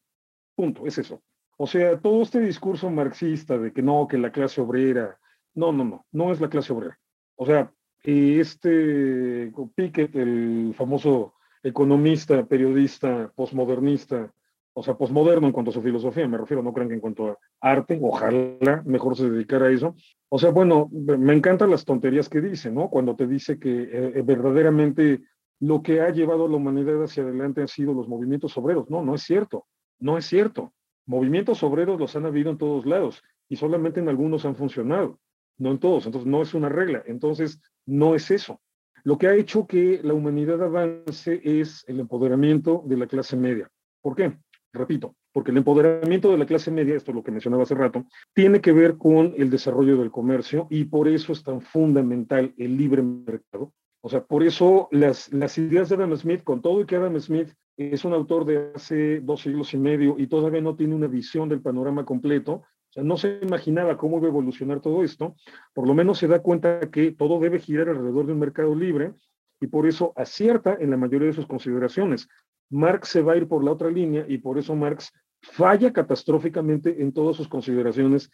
Punto, 0.56 0.86
es 0.86 0.98
eso. 0.98 1.22
O 1.58 1.68
sea, 1.68 2.00
todo 2.00 2.22
este 2.22 2.40
discurso 2.40 2.90
marxista 2.90 3.58
de 3.58 3.74
que 3.74 3.82
no, 3.82 4.08
que 4.08 4.18
la 4.18 4.32
clase 4.32 4.62
obrera, 4.62 5.20
no, 5.56 5.74
no, 5.74 5.84
no, 5.84 6.06
no 6.12 6.32
es 6.32 6.40
la 6.40 6.50
clase 6.50 6.72
obrera. 6.72 6.98
O 7.38 7.46
sea, 7.46 7.72
este 8.04 9.52
Pickett, 9.76 10.16
el 10.16 10.74
famoso 10.76 11.34
economista, 11.64 12.46
periodista, 12.46 13.32
posmodernista, 13.36 14.32
o 14.74 14.84
sea, 14.84 14.96
posmoderno 14.96 15.48
en 15.48 15.54
cuanto 15.54 15.72
a 15.72 15.74
su 15.74 15.82
filosofía, 15.82 16.28
me 16.28 16.38
refiero, 16.38 16.62
no 16.62 16.74
crean 16.74 16.90
que 16.90 16.96
en 16.96 17.02
cuanto 17.02 17.30
a 17.30 17.38
arte, 17.60 18.00
ojalá 18.02 18.84
mejor 18.86 19.18
se 19.18 19.30
dedicara 19.30 19.68
a 19.68 19.72
eso. 19.72 19.96
O 20.30 20.38
sea, 20.38 20.52
bueno, 20.52 20.90
me 20.92 21.34
encantan 21.34 21.72
las 21.72 21.84
tonterías 21.84 22.30
que 22.30 22.42
dice, 22.42 22.72
¿no? 22.72 22.90
Cuando 22.90 23.16
te 23.16 23.26
dice 23.26 23.60
que 23.60 23.90
eh, 23.92 24.22
verdaderamente 24.24 25.22
lo 25.60 25.82
que 25.82 26.02
ha 26.02 26.12
llevado 26.12 26.46
a 26.46 26.50
la 26.50 26.58
humanidad 26.58 27.04
hacia 27.04 27.24
adelante 27.24 27.62
han 27.62 27.68
sido 27.68 27.94
los 27.94 28.08
movimientos 28.08 28.56
obreros. 28.58 28.90
No, 28.90 29.04
no 29.04 29.16
es 29.16 29.24
cierto, 29.24 29.66
no 30.00 30.18
es 30.18 30.26
cierto. 30.26 30.74
Movimientos 31.08 31.64
obreros 31.64 32.00
los 32.00 32.16
han 32.16 32.26
habido 32.26 32.52
en 32.52 32.58
todos 32.58 32.86
lados 32.86 33.24
y 33.50 33.56
solamente 33.56 34.00
en 34.00 34.10
algunos 34.10 34.46
han 34.46 34.56
funcionado 34.56 35.20
no 35.58 35.72
en 35.72 35.80
todos, 35.80 36.06
entonces 36.06 36.28
no 36.28 36.42
es 36.42 36.54
una 36.54 36.70
regla, 36.70 37.04
entonces 37.06 37.62
no 37.86 38.16
es 38.16 38.32
eso. 38.32 38.62
Lo 39.04 39.18
que 39.18 39.28
ha 39.28 39.36
hecho 39.36 39.66
que 39.66 40.02
la 40.04 40.14
humanidad 40.14 40.62
avance 40.62 41.40
es 41.44 41.84
el 41.88 42.00
empoderamiento 42.00 42.84
de 42.86 42.98
la 42.98 43.08
clase 43.08 43.38
media. 43.38 43.70
¿Por 44.02 44.16
qué? 44.16 44.38
Repito, 44.74 45.16
porque 45.32 45.52
el 45.52 45.58
empoderamiento 45.58 46.32
de 46.32 46.38
la 46.38 46.46
clase 46.46 46.72
media, 46.72 46.96
esto 46.96 47.12
es 47.12 47.16
lo 47.16 47.24
que 47.24 47.32
mencionaba 47.32 47.64
hace 47.64 47.76
rato, 47.76 48.06
tiene 48.34 48.60
que 48.60 48.72
ver 48.72 48.98
con 48.98 49.34
el 49.38 49.50
desarrollo 49.50 49.98
del 49.98 50.12
comercio 50.12 50.68
y 50.70 50.86
por 50.86 51.08
eso 51.08 51.32
es 51.32 51.44
tan 51.44 51.62
fundamental 51.62 52.54
el 52.58 52.78
libre 52.78 53.02
mercado. 53.02 53.74
O 54.02 54.10
sea, 54.10 54.24
por 54.24 54.44
eso 54.44 54.88
las, 54.92 55.32
las 55.34 55.58
ideas 55.58 55.90
de 55.90 55.96
Adam 55.96 56.16
Smith, 56.16 56.44
con 56.44 56.62
todo 56.62 56.82
y 56.82 56.86
que 56.86 56.96
Adam 56.96 57.20
Smith 57.20 57.50
es 57.78 58.04
un 58.04 58.14
autor 58.14 58.46
de 58.46 58.72
hace 58.76 59.20
dos 59.22 59.42
siglos 59.42 59.74
y 59.74 59.78
medio 59.78 60.16
y 60.18 60.28
todavía 60.28 60.62
no 60.62 60.76
tiene 60.76 60.96
una 60.96 61.08
visión 61.08 61.48
del 61.48 61.62
panorama 61.62 62.06
completo, 62.06 62.64
no 63.04 63.18
se 63.18 63.40
imaginaba 63.42 63.98
cómo 63.98 64.18
iba 64.18 64.28
a 64.28 64.30
evolucionar 64.30 64.80
todo 64.82 65.04
esto, 65.04 65.36
por 65.74 65.88
lo 65.88 65.94
menos 65.94 66.18
se 66.18 66.28
da 66.28 66.42
cuenta 66.42 66.80
que 66.92 67.12
todo 67.12 67.40
debe 67.40 67.60
girar 67.60 67.90
alrededor 67.90 68.26
de 68.26 68.34
un 68.34 68.40
mercado 68.40 68.76
libre 68.76 69.14
y 69.60 69.68
por 69.68 69.88
eso 69.88 70.14
acierta 70.16 70.78
en 70.80 70.92
la 70.92 70.98
mayoría 70.98 71.28
de 71.28 71.34
sus 71.34 71.48
consideraciones. 71.48 72.28
Marx 72.70 73.10
se 73.10 73.22
va 73.22 73.34
a 73.34 73.38
ir 73.38 73.48
por 73.48 73.64
la 73.64 73.72
otra 73.72 73.90
línea 73.90 74.26
y 74.28 74.40
por 74.40 74.58
eso 74.58 74.76
Marx 74.76 75.12
falla 75.42 75.94
catastróficamente 75.94 77.02
en 77.02 77.14
todas 77.14 77.36
sus 77.36 77.48
consideraciones 77.48 78.32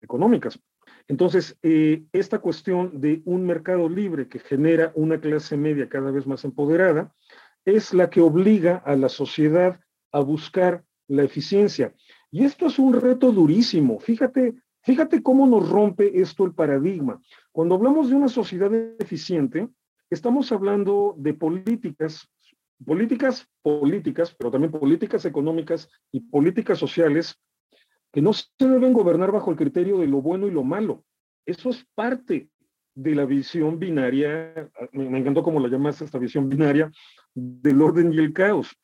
económicas. 0.00 0.58
Entonces, 1.06 1.56
eh, 1.62 2.04
esta 2.12 2.38
cuestión 2.38 3.00
de 3.00 3.22
un 3.24 3.46
mercado 3.46 3.88
libre 3.88 4.28
que 4.28 4.38
genera 4.38 4.92
una 4.94 5.20
clase 5.20 5.56
media 5.56 5.88
cada 5.88 6.10
vez 6.10 6.26
más 6.26 6.44
empoderada 6.44 7.14
es 7.64 7.94
la 7.94 8.10
que 8.10 8.20
obliga 8.20 8.76
a 8.76 8.96
la 8.96 9.08
sociedad 9.08 9.80
a 10.12 10.20
buscar 10.20 10.84
la 11.08 11.22
eficiencia. 11.22 11.94
Y 12.30 12.44
esto 12.44 12.66
es 12.66 12.78
un 12.78 12.92
reto 12.92 13.32
durísimo. 13.32 13.98
Fíjate, 14.00 14.54
fíjate 14.82 15.22
cómo 15.22 15.46
nos 15.46 15.68
rompe 15.68 16.20
esto 16.20 16.44
el 16.44 16.54
paradigma. 16.54 17.20
Cuando 17.52 17.74
hablamos 17.74 18.10
de 18.10 18.16
una 18.16 18.28
sociedad 18.28 18.72
eficiente, 18.98 19.68
estamos 20.10 20.52
hablando 20.52 21.14
de 21.18 21.34
políticas, 21.34 22.28
políticas 22.84 23.48
políticas, 23.62 24.34
pero 24.38 24.50
también 24.50 24.72
políticas 24.72 25.24
económicas 25.24 25.88
y 26.12 26.20
políticas 26.20 26.78
sociales 26.78 27.38
que 28.12 28.22
no 28.22 28.32
se 28.32 28.48
deben 28.58 28.92
gobernar 28.92 29.32
bajo 29.32 29.50
el 29.50 29.56
criterio 29.56 29.98
de 29.98 30.06
lo 30.06 30.22
bueno 30.22 30.46
y 30.46 30.50
lo 30.50 30.64
malo. 30.64 31.04
Eso 31.44 31.70
es 31.70 31.86
parte 31.94 32.48
de 32.94 33.14
la 33.14 33.26
visión 33.26 33.78
binaria, 33.78 34.70
me, 34.92 35.18
encantó 35.18 35.42
cómo 35.42 35.60
la 35.60 35.68
llamaste 35.68 36.04
esta 36.04 36.18
visión 36.18 36.48
binaria, 36.48 36.90
del 37.34 37.80
orden 37.80 38.12
y 38.12 38.18
el 38.18 38.32
caos. 38.32 38.76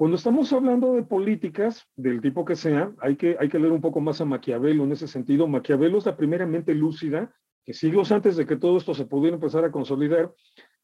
Cuando 0.00 0.16
estamos 0.16 0.50
hablando 0.54 0.94
de 0.94 1.02
políticas, 1.02 1.86
del 1.94 2.22
tipo 2.22 2.42
que 2.46 2.56
sea, 2.56 2.90
hay 3.02 3.16
que, 3.16 3.36
hay 3.38 3.50
que 3.50 3.58
leer 3.58 3.70
un 3.70 3.82
poco 3.82 4.00
más 4.00 4.18
a 4.22 4.24
Maquiavelo 4.24 4.84
en 4.84 4.92
ese 4.92 5.06
sentido. 5.06 5.46
Maquiavelo 5.46 5.98
es 5.98 6.06
la 6.06 6.16
primera 6.16 6.46
mente 6.46 6.74
lúcida, 6.74 7.30
que 7.66 7.74
siglos 7.74 8.10
antes 8.10 8.34
de 8.38 8.46
que 8.46 8.56
todo 8.56 8.78
esto 8.78 8.94
se 8.94 9.04
pudiera 9.04 9.34
empezar 9.34 9.62
a 9.62 9.70
consolidar, 9.70 10.32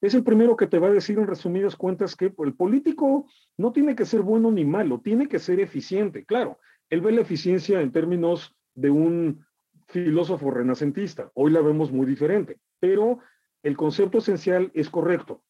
es 0.02 0.12
el 0.12 0.22
primero 0.22 0.54
que 0.54 0.66
te 0.66 0.78
va 0.78 0.88
a 0.88 0.92
decir 0.92 1.18
en 1.18 1.26
resumidas 1.26 1.76
cuentas 1.76 2.14
que 2.14 2.30
el 2.44 2.54
político 2.56 3.26
no 3.56 3.72
tiene 3.72 3.96
que 3.96 4.04
ser 4.04 4.20
bueno 4.20 4.50
ni 4.50 4.66
malo, 4.66 5.00
tiene 5.02 5.28
que 5.28 5.38
ser 5.38 5.60
eficiente. 5.60 6.26
Claro, 6.26 6.58
él 6.90 7.00
ve 7.00 7.12
la 7.12 7.22
eficiencia 7.22 7.80
en 7.80 7.92
términos 7.92 8.54
de 8.74 8.90
un 8.90 9.46
filósofo 9.88 10.50
renacentista. 10.50 11.30
Hoy 11.32 11.52
la 11.52 11.62
vemos 11.62 11.90
muy 11.90 12.04
diferente, 12.04 12.58
pero 12.80 13.20
el 13.62 13.78
concepto 13.78 14.18
esencial 14.18 14.70
es 14.74 14.90
correcto. 14.90 15.42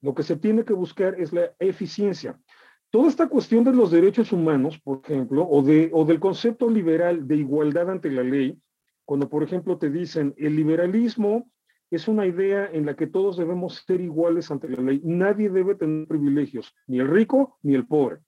Lo 0.00 0.14
que 0.14 0.22
se 0.22 0.36
tiene 0.36 0.64
que 0.64 0.72
buscar 0.72 1.20
es 1.20 1.34
la 1.34 1.52
eficiencia. 1.58 2.40
Toda 2.92 3.08
esta 3.08 3.26
cuestión 3.26 3.64
de 3.64 3.72
los 3.72 3.90
derechos 3.90 4.32
humanos, 4.32 4.78
por 4.78 5.00
ejemplo, 5.02 5.48
o, 5.48 5.62
de, 5.62 5.88
o 5.94 6.04
del 6.04 6.20
concepto 6.20 6.68
liberal 6.68 7.26
de 7.26 7.36
igualdad 7.36 7.90
ante 7.90 8.10
la 8.10 8.22
ley, 8.22 8.60
cuando, 9.06 9.30
por 9.30 9.42
ejemplo, 9.42 9.78
te 9.78 9.88
dicen 9.88 10.34
el 10.36 10.54
liberalismo 10.54 11.50
es 11.90 12.06
una 12.06 12.26
idea 12.26 12.68
en 12.70 12.84
la 12.84 12.94
que 12.94 13.06
todos 13.06 13.38
debemos 13.38 13.82
ser 13.86 14.02
iguales 14.02 14.50
ante 14.50 14.68
la 14.68 14.82
ley. 14.82 15.00
Nadie 15.04 15.48
debe 15.48 15.74
tener 15.74 16.06
privilegios, 16.06 16.74
ni 16.86 16.98
el 16.98 17.08
rico 17.08 17.58
ni 17.62 17.74
el 17.74 17.86
pobre. 17.86 18.18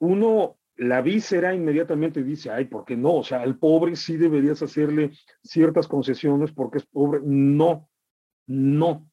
Uno 0.00 0.58
la 0.76 1.00
víscera 1.00 1.54
inmediatamente 1.54 2.24
dice, 2.24 2.50
ay, 2.50 2.64
¿por 2.64 2.84
qué 2.84 2.96
no? 2.96 3.16
O 3.16 3.24
sea, 3.24 3.42
al 3.42 3.56
pobre 3.56 3.94
sí 3.94 4.16
deberías 4.16 4.62
hacerle 4.62 5.12
ciertas 5.44 5.86
concesiones 5.86 6.50
porque 6.52 6.78
es 6.78 6.86
pobre. 6.86 7.20
No, 7.22 7.88
no. 8.48 9.06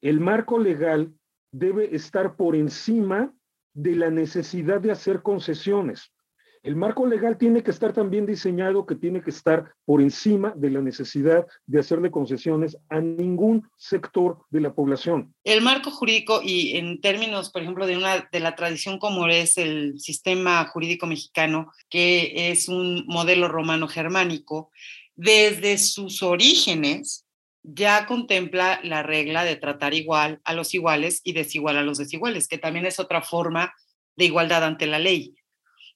El 0.00 0.20
marco 0.20 0.58
legal 0.58 1.12
debe 1.52 1.94
estar 1.94 2.36
por 2.36 2.56
encima 2.56 3.34
de 3.74 3.94
la 3.94 4.10
necesidad 4.10 4.80
de 4.80 4.92
hacer 4.92 5.22
concesiones. 5.22 6.12
El 6.62 6.76
marco 6.76 7.06
legal 7.06 7.38
tiene 7.38 7.62
que 7.62 7.70
estar 7.70 7.92
también 7.92 8.26
diseñado 8.26 8.84
que 8.84 8.96
tiene 8.96 9.22
que 9.22 9.30
estar 9.30 9.72
por 9.84 10.02
encima 10.02 10.52
de 10.56 10.70
la 10.70 10.80
necesidad 10.80 11.46
de 11.66 11.78
hacerle 11.78 12.10
concesiones 12.10 12.76
a 12.88 13.00
ningún 13.00 13.68
sector 13.76 14.38
de 14.50 14.60
la 14.60 14.74
población. 14.74 15.34
El 15.44 15.62
marco 15.62 15.90
jurídico 15.90 16.40
y 16.42 16.76
en 16.76 17.00
términos, 17.00 17.50
por 17.50 17.62
ejemplo, 17.62 17.86
de 17.86 17.96
una 17.96 18.28
de 18.30 18.40
la 18.40 18.56
tradición 18.56 18.98
como 18.98 19.26
es 19.28 19.56
el 19.56 20.00
sistema 20.00 20.64
jurídico 20.66 21.06
mexicano, 21.06 21.72
que 21.88 22.50
es 22.50 22.68
un 22.68 23.04
modelo 23.06 23.48
romano 23.48 23.86
germánico, 23.86 24.70
desde 25.14 25.78
sus 25.78 26.22
orígenes 26.22 27.24
ya 27.74 28.06
contempla 28.06 28.80
la 28.82 29.02
regla 29.02 29.44
de 29.44 29.56
tratar 29.56 29.94
igual 29.94 30.40
a 30.44 30.54
los 30.54 30.74
iguales 30.74 31.20
y 31.24 31.32
desigual 31.32 31.76
a 31.76 31.82
los 31.82 31.98
desiguales, 31.98 32.48
que 32.48 32.58
también 32.58 32.86
es 32.86 32.98
otra 32.98 33.22
forma 33.22 33.74
de 34.16 34.24
igualdad 34.24 34.64
ante 34.64 34.86
la 34.86 34.98
ley. 34.98 35.34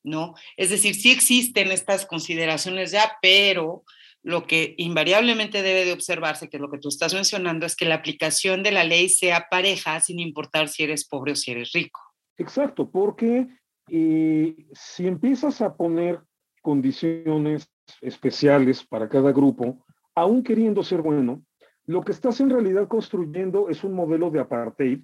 ¿no? 0.03 0.35
Es 0.57 0.71
decir, 0.71 0.95
sí 0.95 1.11
existen 1.11 1.71
estas 1.71 2.07
consideraciones 2.07 2.91
ya, 2.91 3.13
pero 3.23 3.85
lo 4.23 4.47
que 4.47 4.75
invariablemente 4.79 5.63
debe 5.63 5.85
de 5.85 5.93
observarse, 5.93 6.49
que 6.49 6.57
es 6.57 6.61
lo 6.61 6.71
que 6.71 6.79
tú 6.79 6.89
estás 6.89 7.15
mencionando, 7.15 7.67
es 7.67 7.75
que 7.75 7.85
la 7.85 7.97
aplicación 7.97 8.63
de 8.63 8.73
la 8.73 8.85
ley 8.85 9.09
sea 9.09 9.47
pareja 9.51 10.01
sin 10.01 10.21
importar 10.21 10.69
si 10.69 10.85
eres 10.85 11.07
pobre 11.07 11.33
o 11.33 11.37
si 11.37 11.53
eres 11.53 11.73
rico. 11.73 12.01
Exacto, 12.39 12.91
porque 12.91 13.47
eh, 13.89 14.55
si 14.73 15.07
empiezas 15.07 15.61
a 15.61 15.75
poner 15.77 16.21
condiciones 16.61 17.69
especiales 18.01 18.85
para 18.85 19.09
cada 19.09 19.33
grupo, 19.33 19.85
aún 20.15 20.43
queriendo 20.43 20.85
ser 20.85 21.03
bueno, 21.03 21.43
lo 21.87 22.03
que 22.03 22.13
estás 22.13 22.41
en 22.41 22.51
realidad 22.51 22.89
construyendo 22.89 23.69
es 23.69 23.85
un 23.85 23.95
modelo 23.95 24.31
de 24.31 24.41
apartheid. 24.41 25.01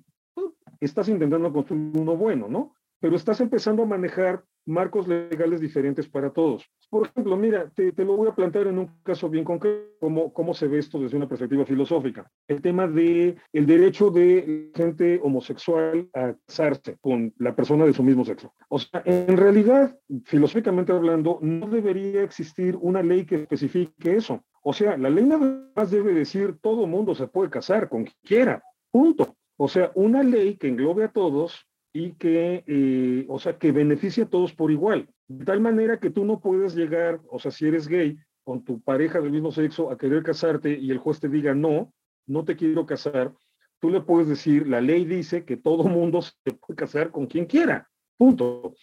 Estás 0.80 1.08
intentando 1.08 1.52
construir 1.52 1.96
uno 1.96 2.16
bueno, 2.16 2.48
¿no? 2.48 2.74
Pero 3.00 3.16
estás 3.16 3.40
empezando 3.40 3.82
a 3.82 3.86
manejar 3.86 4.44
marcos 4.68 5.08
legales 5.08 5.60
diferentes 5.60 6.08
para 6.08 6.30
todos. 6.30 6.70
Por 6.90 7.06
ejemplo, 7.06 7.36
mira, 7.36 7.70
te, 7.74 7.92
lo 8.04 8.16
voy 8.16 8.28
a 8.28 8.34
plantear 8.34 8.66
en 8.68 8.78
un 8.78 8.90
caso 9.02 9.28
bien 9.28 9.44
concreto, 9.44 9.88
cómo, 9.98 10.32
cómo 10.32 10.54
se 10.54 10.68
ve 10.68 10.78
esto 10.78 11.00
desde 11.00 11.16
una 11.16 11.28
perspectiva 11.28 11.64
filosófica. 11.64 12.30
El 12.46 12.62
tema 12.62 12.86
de 12.86 13.36
el 13.52 13.66
derecho 13.66 14.10
de 14.10 14.70
gente 14.74 15.20
homosexual 15.22 16.08
a 16.14 16.34
casarse 16.46 16.96
con 17.00 17.34
la 17.38 17.54
persona 17.56 17.84
de 17.84 17.92
su 17.92 18.02
mismo 18.02 18.24
sexo. 18.24 18.54
O 18.68 18.78
sea, 18.78 19.02
en 19.04 19.36
realidad, 19.36 19.98
filosóficamente 20.24 20.92
hablando, 20.92 21.38
no 21.42 21.68
debería 21.68 22.22
existir 22.22 22.76
una 22.80 23.02
ley 23.02 23.24
que 23.24 23.36
especifique 23.36 24.16
eso. 24.16 24.42
O 24.62 24.72
sea, 24.72 24.96
la 24.96 25.10
ley 25.10 25.24
nada 25.24 25.70
más 25.74 25.90
debe 25.90 26.12
decir 26.12 26.58
todo 26.60 26.86
mundo 26.86 27.14
se 27.14 27.26
puede 27.26 27.50
casar 27.50 27.88
con 27.88 28.04
quien 28.04 28.16
quiera. 28.22 28.62
Punto. 28.90 29.34
O 29.56 29.68
sea, 29.68 29.90
una 29.94 30.22
ley 30.22 30.56
que 30.56 30.68
englobe 30.68 31.04
a 31.04 31.12
todos 31.12 31.67
y 31.92 32.12
que, 32.12 32.64
eh, 32.66 33.26
o 33.28 33.38
sea, 33.38 33.58
que 33.58 33.72
beneficie 33.72 34.24
a 34.24 34.28
todos 34.28 34.54
por 34.54 34.70
igual. 34.70 35.08
De 35.26 35.44
tal 35.44 35.60
manera 35.60 35.98
que 35.98 36.10
tú 36.10 36.24
no 36.24 36.40
puedes 36.40 36.74
llegar, 36.74 37.20
o 37.30 37.38
sea, 37.38 37.50
si 37.50 37.66
eres 37.66 37.88
gay, 37.88 38.18
con 38.44 38.64
tu 38.64 38.80
pareja 38.80 39.20
del 39.20 39.32
mismo 39.32 39.52
sexo 39.52 39.90
a 39.90 39.98
querer 39.98 40.22
casarte 40.22 40.78
y 40.78 40.90
el 40.90 40.98
juez 40.98 41.20
te 41.20 41.28
diga 41.28 41.54
no, 41.54 41.92
no 42.26 42.44
te 42.44 42.56
quiero 42.56 42.86
casar, 42.86 43.34
tú 43.80 43.90
le 43.90 44.00
puedes 44.00 44.28
decir, 44.28 44.66
la 44.66 44.80
ley 44.80 45.04
dice 45.04 45.44
que 45.44 45.56
todo 45.56 45.84
mundo 45.88 46.22
se 46.22 46.52
puede 46.52 46.76
casar 46.76 47.10
con 47.10 47.26
quien 47.26 47.46
quiera. 47.46 47.88
Punto. 48.16 48.74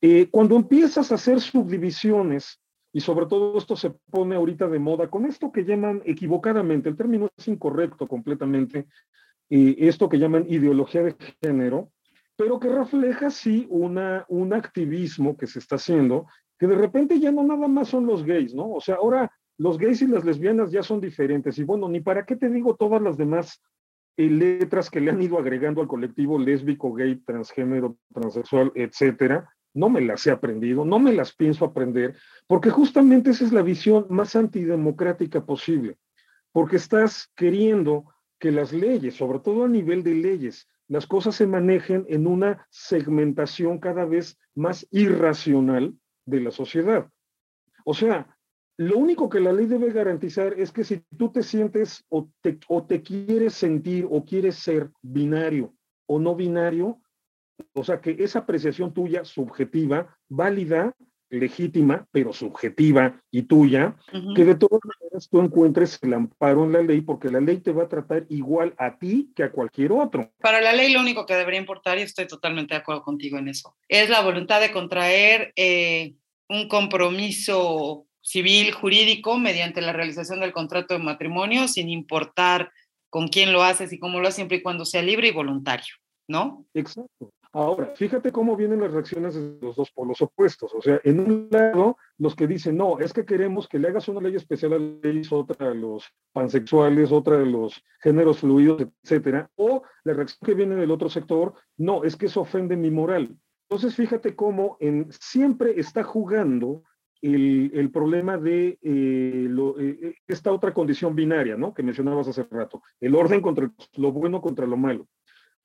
Eh, 0.00 0.28
cuando 0.30 0.56
empiezas 0.56 1.12
a 1.12 1.14
hacer 1.14 1.40
subdivisiones, 1.40 2.60
y 2.92 3.00
sobre 3.00 3.26
todo 3.26 3.58
esto 3.58 3.74
se 3.74 3.90
pone 3.90 4.36
ahorita 4.36 4.68
de 4.68 4.78
moda 4.78 5.10
con 5.10 5.26
esto 5.26 5.50
que 5.50 5.64
llaman 5.64 6.00
equivocadamente, 6.04 6.88
el 6.88 6.96
término 6.96 7.28
es 7.36 7.48
incorrecto 7.48 8.06
completamente, 8.06 8.86
eh, 9.50 9.76
esto 9.80 10.08
que 10.08 10.18
llaman 10.18 10.46
ideología 10.48 11.02
de 11.02 11.16
género, 11.42 11.90
pero 12.36 12.58
que 12.58 12.68
refleja 12.68 13.30
sí 13.30 13.66
una, 13.70 14.24
un 14.28 14.52
activismo 14.52 15.36
que 15.36 15.46
se 15.46 15.58
está 15.58 15.76
haciendo, 15.76 16.26
que 16.58 16.66
de 16.66 16.76
repente 16.76 17.20
ya 17.20 17.30
no 17.30 17.42
nada 17.42 17.68
más 17.68 17.88
son 17.88 18.06
los 18.06 18.24
gays, 18.24 18.54
¿no? 18.54 18.70
O 18.70 18.80
sea, 18.80 18.96
ahora 18.96 19.30
los 19.58 19.78
gays 19.78 20.02
y 20.02 20.06
las 20.06 20.24
lesbianas 20.24 20.70
ya 20.70 20.82
son 20.82 21.00
diferentes. 21.00 21.58
Y 21.58 21.64
bueno, 21.64 21.88
ni 21.88 22.00
para 22.00 22.24
qué 22.24 22.36
te 22.36 22.48
digo 22.48 22.74
todas 22.76 23.00
las 23.00 23.16
demás 23.16 23.62
eh, 24.16 24.28
letras 24.28 24.90
que 24.90 25.00
le 25.00 25.10
han 25.10 25.22
ido 25.22 25.38
agregando 25.38 25.80
al 25.80 25.88
colectivo 25.88 26.38
lésbico, 26.38 26.92
gay, 26.92 27.16
transgénero, 27.16 27.96
transexual, 28.12 28.72
etcétera. 28.74 29.48
No 29.72 29.88
me 29.88 30.00
las 30.00 30.26
he 30.26 30.30
aprendido, 30.30 30.84
no 30.84 31.00
me 31.00 31.12
las 31.12 31.34
pienso 31.34 31.64
aprender, 31.64 32.16
porque 32.46 32.70
justamente 32.70 33.30
esa 33.30 33.44
es 33.44 33.52
la 33.52 33.62
visión 33.62 34.06
más 34.08 34.36
antidemocrática 34.36 35.44
posible, 35.44 35.98
porque 36.52 36.76
estás 36.76 37.32
queriendo 37.34 38.04
que 38.38 38.52
las 38.52 38.72
leyes, 38.72 39.14
sobre 39.14 39.40
todo 39.40 39.64
a 39.64 39.68
nivel 39.68 40.04
de 40.04 40.14
leyes, 40.14 40.68
las 40.88 41.06
cosas 41.06 41.34
se 41.34 41.46
manejen 41.46 42.04
en 42.08 42.26
una 42.26 42.66
segmentación 42.70 43.78
cada 43.78 44.04
vez 44.04 44.38
más 44.54 44.86
irracional 44.90 45.94
de 46.26 46.40
la 46.40 46.50
sociedad. 46.50 47.08
O 47.84 47.94
sea, 47.94 48.36
lo 48.76 48.98
único 48.98 49.28
que 49.28 49.40
la 49.40 49.52
ley 49.52 49.66
debe 49.66 49.92
garantizar 49.92 50.58
es 50.58 50.72
que 50.72 50.84
si 50.84 51.02
tú 51.16 51.30
te 51.30 51.42
sientes 51.42 52.04
o 52.08 52.28
te, 52.40 52.58
o 52.68 52.84
te 52.84 53.02
quieres 53.02 53.54
sentir 53.54 54.06
o 54.10 54.24
quieres 54.24 54.56
ser 54.56 54.90
binario 55.00 55.74
o 56.06 56.18
no 56.18 56.34
binario, 56.34 57.00
o 57.72 57.84
sea, 57.84 58.00
que 58.00 58.16
esa 58.18 58.40
apreciación 58.40 58.92
tuya 58.92 59.24
subjetiva, 59.24 60.18
válida, 60.28 60.94
legítima, 61.30 62.06
pero 62.12 62.32
subjetiva 62.32 63.20
y 63.30 63.42
tuya, 63.42 63.96
que 64.34 64.44
de 64.44 64.54
todas 64.54 64.80
maneras 64.84 65.28
tú 65.28 65.40
encuentres 65.40 65.98
el 66.02 66.14
amparo 66.14 66.64
en 66.64 66.72
la 66.72 66.82
ley, 66.82 67.00
porque 67.00 67.28
la 67.28 67.40
ley 67.40 67.58
te 67.58 67.72
va 67.72 67.84
a 67.84 67.88
tratar 67.88 68.26
igual 68.28 68.74
a 68.78 68.98
ti 68.98 69.32
que 69.34 69.42
a 69.42 69.52
cualquier 69.52 69.92
otro. 69.92 70.30
Para 70.40 70.60
la 70.60 70.72
ley 70.72 70.92
lo 70.92 71.00
único 71.00 71.26
que 71.26 71.34
debería 71.34 71.60
importar, 71.60 71.98
y 71.98 72.02
estoy 72.02 72.26
totalmente 72.26 72.74
de 72.74 72.80
acuerdo 72.80 73.02
contigo 73.02 73.38
en 73.38 73.48
eso, 73.48 73.76
es 73.88 74.08
la 74.08 74.22
voluntad 74.22 74.60
de 74.60 74.72
contraer 74.72 75.52
eh, 75.56 76.14
un 76.48 76.68
compromiso 76.68 78.06
civil, 78.20 78.72
jurídico, 78.72 79.38
mediante 79.38 79.82
la 79.82 79.92
realización 79.92 80.40
del 80.40 80.52
contrato 80.52 80.94
de 80.94 81.00
matrimonio, 81.00 81.68
sin 81.68 81.90
importar 81.90 82.72
con 83.10 83.28
quién 83.28 83.52
lo 83.52 83.62
haces 83.62 83.92
y 83.92 83.98
cómo 83.98 84.18
lo 84.18 84.26
haces, 84.26 84.36
siempre 84.36 84.56
y 84.58 84.62
cuando 84.62 84.84
sea 84.84 85.02
libre 85.02 85.28
y 85.28 85.32
voluntario, 85.32 85.94
¿no? 86.26 86.64
Exacto. 86.74 87.32
Ahora, 87.56 87.92
fíjate 87.94 88.32
cómo 88.32 88.56
vienen 88.56 88.80
las 88.80 88.92
reacciones 88.92 89.36
de 89.36 89.58
los 89.60 89.76
dos 89.76 89.92
polos 89.92 90.20
opuestos. 90.20 90.74
O 90.74 90.82
sea, 90.82 91.00
en 91.04 91.20
un 91.20 91.48
lado, 91.52 91.96
los 92.18 92.34
que 92.34 92.48
dicen, 92.48 92.76
no, 92.76 92.98
es 92.98 93.12
que 93.12 93.24
queremos 93.24 93.68
que 93.68 93.78
le 93.78 93.86
hagas 93.86 94.08
una 94.08 94.20
ley 94.20 94.34
especial 94.34 94.72
a 94.72 94.78
leyes, 94.78 95.30
otra 95.30 95.70
a 95.70 95.72
los 95.72 96.04
pansexuales, 96.32 97.12
otra 97.12 97.36
a 97.36 97.44
los 97.44 97.80
géneros 98.00 98.40
fluidos, 98.40 98.88
etcétera. 99.04 99.48
O 99.54 99.84
la 100.02 100.14
reacción 100.14 100.40
que 100.44 100.54
viene 100.54 100.74
del 100.74 100.90
otro 100.90 101.08
sector, 101.08 101.54
no, 101.76 102.02
es 102.02 102.16
que 102.16 102.26
eso 102.26 102.40
ofende 102.40 102.76
mi 102.76 102.90
moral. 102.90 103.36
Entonces, 103.70 103.94
fíjate 103.94 104.34
cómo 104.34 104.76
siempre 105.10 105.78
está 105.78 106.02
jugando 106.02 106.82
el, 107.22 107.88
problema 107.92 108.36
de 108.36 108.80
eh, 108.82 109.48
eh, 109.78 110.14
esta 110.26 110.50
otra 110.50 110.74
condición 110.74 111.14
binaria, 111.14 111.56
¿no? 111.56 111.72
Que 111.72 111.84
mencionabas 111.84 112.26
hace 112.26 112.42
rato, 112.50 112.82
el 113.00 113.14
orden 113.14 113.40
contra 113.40 113.70
lo 113.96 114.10
bueno 114.10 114.42
contra 114.42 114.66
lo 114.66 114.76
malo 114.76 115.06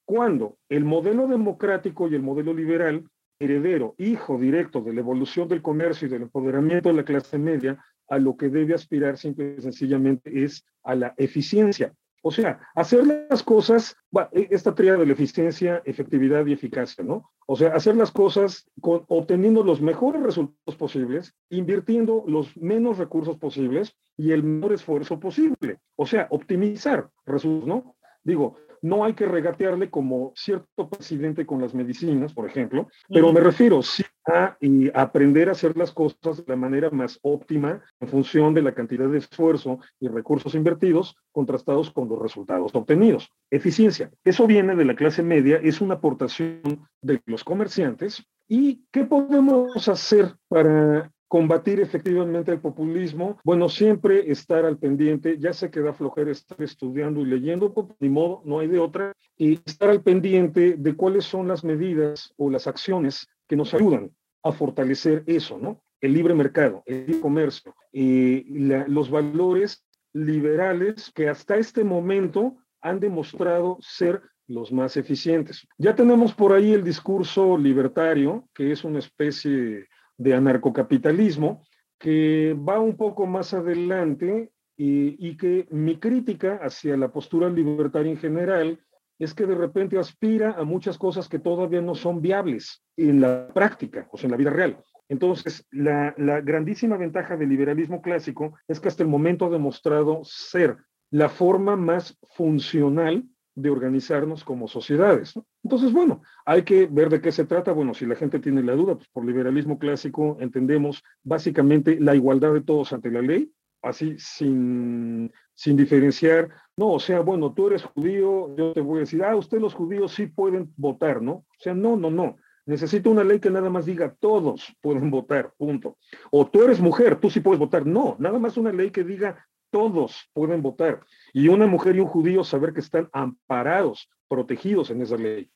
cuando 0.10 0.58
el 0.70 0.86
modelo 0.86 1.28
democrático 1.28 2.08
y 2.08 2.16
el 2.16 2.24
modelo 2.24 2.52
liberal, 2.52 3.08
heredero, 3.38 3.94
hijo 4.00 4.40
directo 4.40 4.82
de 4.82 4.92
la 4.92 5.02
evolución 5.02 5.48
del 5.48 5.62
comercio 5.62 6.08
y 6.08 6.10
del 6.10 6.24
empoderamiento 6.24 6.90
de 6.90 6.96
la 6.96 7.06
clase 7.06 7.38
media, 7.38 7.78
a 8.08 8.18
lo 8.18 8.36
que 8.36 8.50
debe 8.50 8.74
aspirar 8.74 9.20
simple 9.20 9.58
y 9.60 9.62
sencillamente 9.62 10.44
es 10.44 10.66
a 10.84 10.96
la 10.96 11.14
eficiencia. 11.16 11.94
O 12.24 12.32
sea, 12.32 12.60
hacer 12.74 13.06
las 13.30 13.44
cosas, 13.44 13.96
e, 14.32 14.48
esta 14.50 14.74
tríada 14.74 14.98
de 14.98 15.06
la 15.06 15.14
eficiencia, 15.14 15.84
efectividad 15.86 16.44
y 16.48 16.54
eficacia, 16.54 17.04
¿no? 17.04 17.30
O 17.46 17.56
sea, 17.56 17.76
hacer 17.76 17.96
las 17.96 18.10
cosas 18.10 18.68
con, 18.82 19.06
obteniendo 19.10 19.64
los 19.64 19.80
mejores 19.80 20.24
resultados 20.24 20.76
posibles, 20.76 21.36
invirtiendo 21.52 22.24
los 22.26 22.58
menos 22.58 22.98
recursos 22.98 23.38
posibles 23.38 23.96
y 24.18 24.32
el 24.32 24.42
menor 24.42 24.74
esfuerzo 24.74 25.20
posible. 25.20 25.78
O 25.96 26.08
sea, 26.08 26.26
optimizar 26.32 27.12
resultados, 27.28 27.68
¿no? 27.68 27.96
Digo, 28.24 28.58
no 28.82 29.04
hay 29.04 29.14
que 29.14 29.26
regatearle 29.26 29.90
como 29.90 30.34
cierto 30.36 30.90
presidente 30.90 31.46
con 31.46 31.62
las 31.62 31.74
medicinas, 31.74 32.34
por 32.34 32.48
ejemplo, 32.48 32.88
pero 33.08 33.32
me 33.34 33.40
refiero 33.40 33.82
sí 33.82 34.04
a, 34.26 34.58
aprender 34.94 35.50
a 35.50 35.54
hacer 35.54 35.78
las 35.78 35.92
cosas 35.92 36.38
de 36.38 36.44
la 36.48 36.56
manera 36.56 36.90
más 36.90 37.20
óptima 37.22 37.82
en 38.00 38.08
función 38.08 38.54
de 38.54 38.62
la 38.62 38.74
cantidad 38.74 39.08
de 39.08 39.18
esfuerzo 39.18 39.80
y 40.00 40.08
recursos 40.08 40.56
invertidos 40.56 41.16
contrastados 41.32 41.92
con 41.92 42.10
los 42.10 42.20
resultados 42.20 42.74
obtenidos. 42.76 43.32
Eficiencia. 43.50 44.12
Eso 44.24 44.48
viene 44.48 44.76
de 44.76 44.86
la 44.86 44.96
clase 44.96 45.24
media, 45.24 45.58
es 45.58 45.82
una 45.82 45.96
aportación 45.96 46.88
de 47.02 47.22
los 47.26 47.44
comerciantes. 47.44 48.24
¿Y 48.48 48.86
qué 48.92 49.06
podemos 49.06 49.88
hacer 49.88 50.36
para 50.48 51.12
combatir 51.30 51.80
efectivamente 51.80 52.52
el 52.52 52.60
populismo, 52.60 53.38
bueno, 53.44 53.70
siempre 53.70 54.30
estar 54.32 54.66
al 54.66 54.80
pendiente, 54.80 55.38
ya 55.38 55.54
se 55.54 55.70
queda 55.70 55.94
flojera 55.94 56.32
estar 56.32 56.62
estudiando 56.62 57.22
y 57.22 57.26
leyendo, 57.26 57.72
pues, 57.72 57.88
ni 58.00 58.10
modo, 58.10 58.42
no 58.46 58.60
hay 58.60 58.68
de 58.68 58.80
otra, 58.80 59.14
y 59.38 59.54
estar 59.64 59.90
al 59.90 60.02
pendiente 60.02 60.76
de 60.76 60.96
cuáles 60.96 61.26
son 61.26 61.48
las 61.48 61.64
medidas 61.64 62.34
o 62.36 62.50
las 62.50 62.66
acciones 62.66 63.28
que 63.48 63.56
nos 63.56 63.74
ayudan 63.76 64.12
a 64.44 64.52
fortalecer 64.52 65.24
eso, 65.28 65.60
¿no? 65.60 65.82
El 66.02 66.14
libre 66.14 66.34
mercado, 66.34 66.82
el 66.88 67.22
comercio, 67.22 67.76
y 67.94 68.44
los 68.88 69.12
valores 69.12 69.86
liberales 70.14 71.12
que 71.14 71.30
hasta 71.30 71.58
este 71.58 71.84
momento 71.84 72.58
han 72.82 73.00
demostrado 73.00 73.78
ser 73.82 74.22
los 74.48 74.72
más 74.72 74.98
eficientes. 74.98 75.68
Ya 75.78 75.94
tenemos 75.94 76.34
por 76.34 76.54
ahí 76.54 76.74
el 76.74 76.84
discurso 76.84 77.56
libertario, 77.56 78.50
que 78.56 78.72
es 78.72 78.84
una 78.84 78.98
especie 78.98 79.88
de 80.20 80.36
anarcocapitalismo, 80.36 81.64
que 81.98 82.54
va 82.54 82.80
un 82.80 82.96
poco 82.96 83.26
más 83.26 83.54
adelante 83.54 84.52
y, 84.78 85.36
que 85.36 85.68
mi 85.72 85.98
crítica 85.98 86.60
hacia 86.62 86.96
la 86.96 87.12
postura 87.12 87.50
libertaria 87.50 88.12
en 88.12 88.18
general 88.18 88.80
es 89.18 89.34
que 89.34 89.46
de 89.46 89.56
repente 89.56 90.00
aspira 90.00 90.52
a 90.52 90.64
muchas 90.64 90.98
cosas 90.98 91.28
que 91.28 91.40
todavía 91.40 91.82
no 91.82 91.96
son 91.96 92.22
viables 92.22 92.82
en 92.96 93.20
la 93.20 93.50
práctica, 93.54 94.08
o 94.12 94.18
sea, 94.18 94.28
en 94.28 94.32
la 94.32 94.38
vida 94.38 94.52
real. 94.52 94.78
Entonces, 95.10 95.66
la, 95.72 96.14
grandísima 96.16 96.96
ventaja 96.96 97.36
del 97.36 97.50
liberalismo 97.50 98.02
clásico 98.02 98.58
es 98.68 98.80
que 98.80 98.88
hasta 98.88 99.04
el 99.04 99.10
momento 99.10 99.46
ha 99.46 99.50
demostrado 99.50 100.22
ser 100.24 100.78
la 101.12 101.28
forma 101.28 101.76
más 101.76 102.18
funcional 102.36 103.26
de 103.62 103.70
organizarnos 103.70 104.44
como 104.44 104.68
sociedades. 104.68 105.34
Entonces, 105.64 105.92
bueno, 105.92 106.22
hay 106.46 106.64
que 106.64 106.88
ver 106.88 107.10
de 107.10 107.22
qué 107.22 107.32
se 107.32 107.46
trata. 107.46 107.72
Bueno, 107.72 107.94
si 107.94 108.06
la 108.06 108.16
gente 108.16 108.40
tiene 108.40 108.64
la 108.64 108.74
duda, 108.74 108.96
pues 108.96 109.08
por 109.10 109.26
liberalismo 109.26 109.78
clásico 109.78 110.38
entendemos 110.40 111.04
básicamente 111.24 112.00
la 112.00 112.16
igualdad 112.16 112.54
de 112.54 112.62
todos 112.62 112.94
ante 112.94 113.12
la 113.12 113.22
ley, 113.22 113.52
así 113.82 114.16
sin, 114.18 115.32
sin 115.54 115.76
diferenciar. 115.76 116.50
No, 116.78 116.92
o 116.92 117.00
sea, 117.00 117.20
bueno, 117.20 117.54
tú 117.54 117.68
eres 117.68 117.84
judío, 117.84 118.56
yo 118.56 118.72
te 118.74 118.82
voy 118.82 118.98
a 118.98 119.00
decir, 119.02 119.24
ah, 119.24 119.36
ustedes 119.36 119.62
los 119.62 119.74
judíos 119.74 120.14
sí 120.14 120.28
pueden 120.28 120.74
votar, 120.78 121.22
¿no? 121.22 121.34
O 121.34 121.46
sea, 121.58 121.74
no, 121.74 121.98
no, 121.98 122.10
no. 122.10 122.38
Necesito 122.66 123.10
una 123.10 123.24
ley 123.24 123.40
que 123.40 123.50
nada 123.50 123.70
más 123.70 123.86
diga 123.86 124.16
todos 124.20 124.74
pueden 124.80 125.10
votar, 125.10 125.54
punto. 125.58 125.98
O 126.32 126.48
tú 126.48 126.64
eres 126.64 126.80
mujer, 126.80 127.20
tú 127.20 127.30
sí 127.30 127.40
puedes 127.40 127.60
votar. 127.60 127.86
No, 127.86 128.16
nada 128.20 128.40
más 128.40 128.58
una 128.58 128.72
ley 128.72 128.92
que 128.92 129.04
diga 129.04 129.46
todos 129.72 130.30
pueden 130.34 130.62
votar. 130.62 131.02
Y 131.34 131.48
una 131.48 131.68
mujer 131.68 131.96
y 131.96 132.00
un 132.00 132.08
judío 132.08 132.44
saber 132.44 132.74
que 132.74 132.80
están 132.80 133.10
amparados, 133.14 134.10
protegidos 134.28 134.90
en 134.92 135.02
esa 135.02 135.18
ley. 135.18 135.50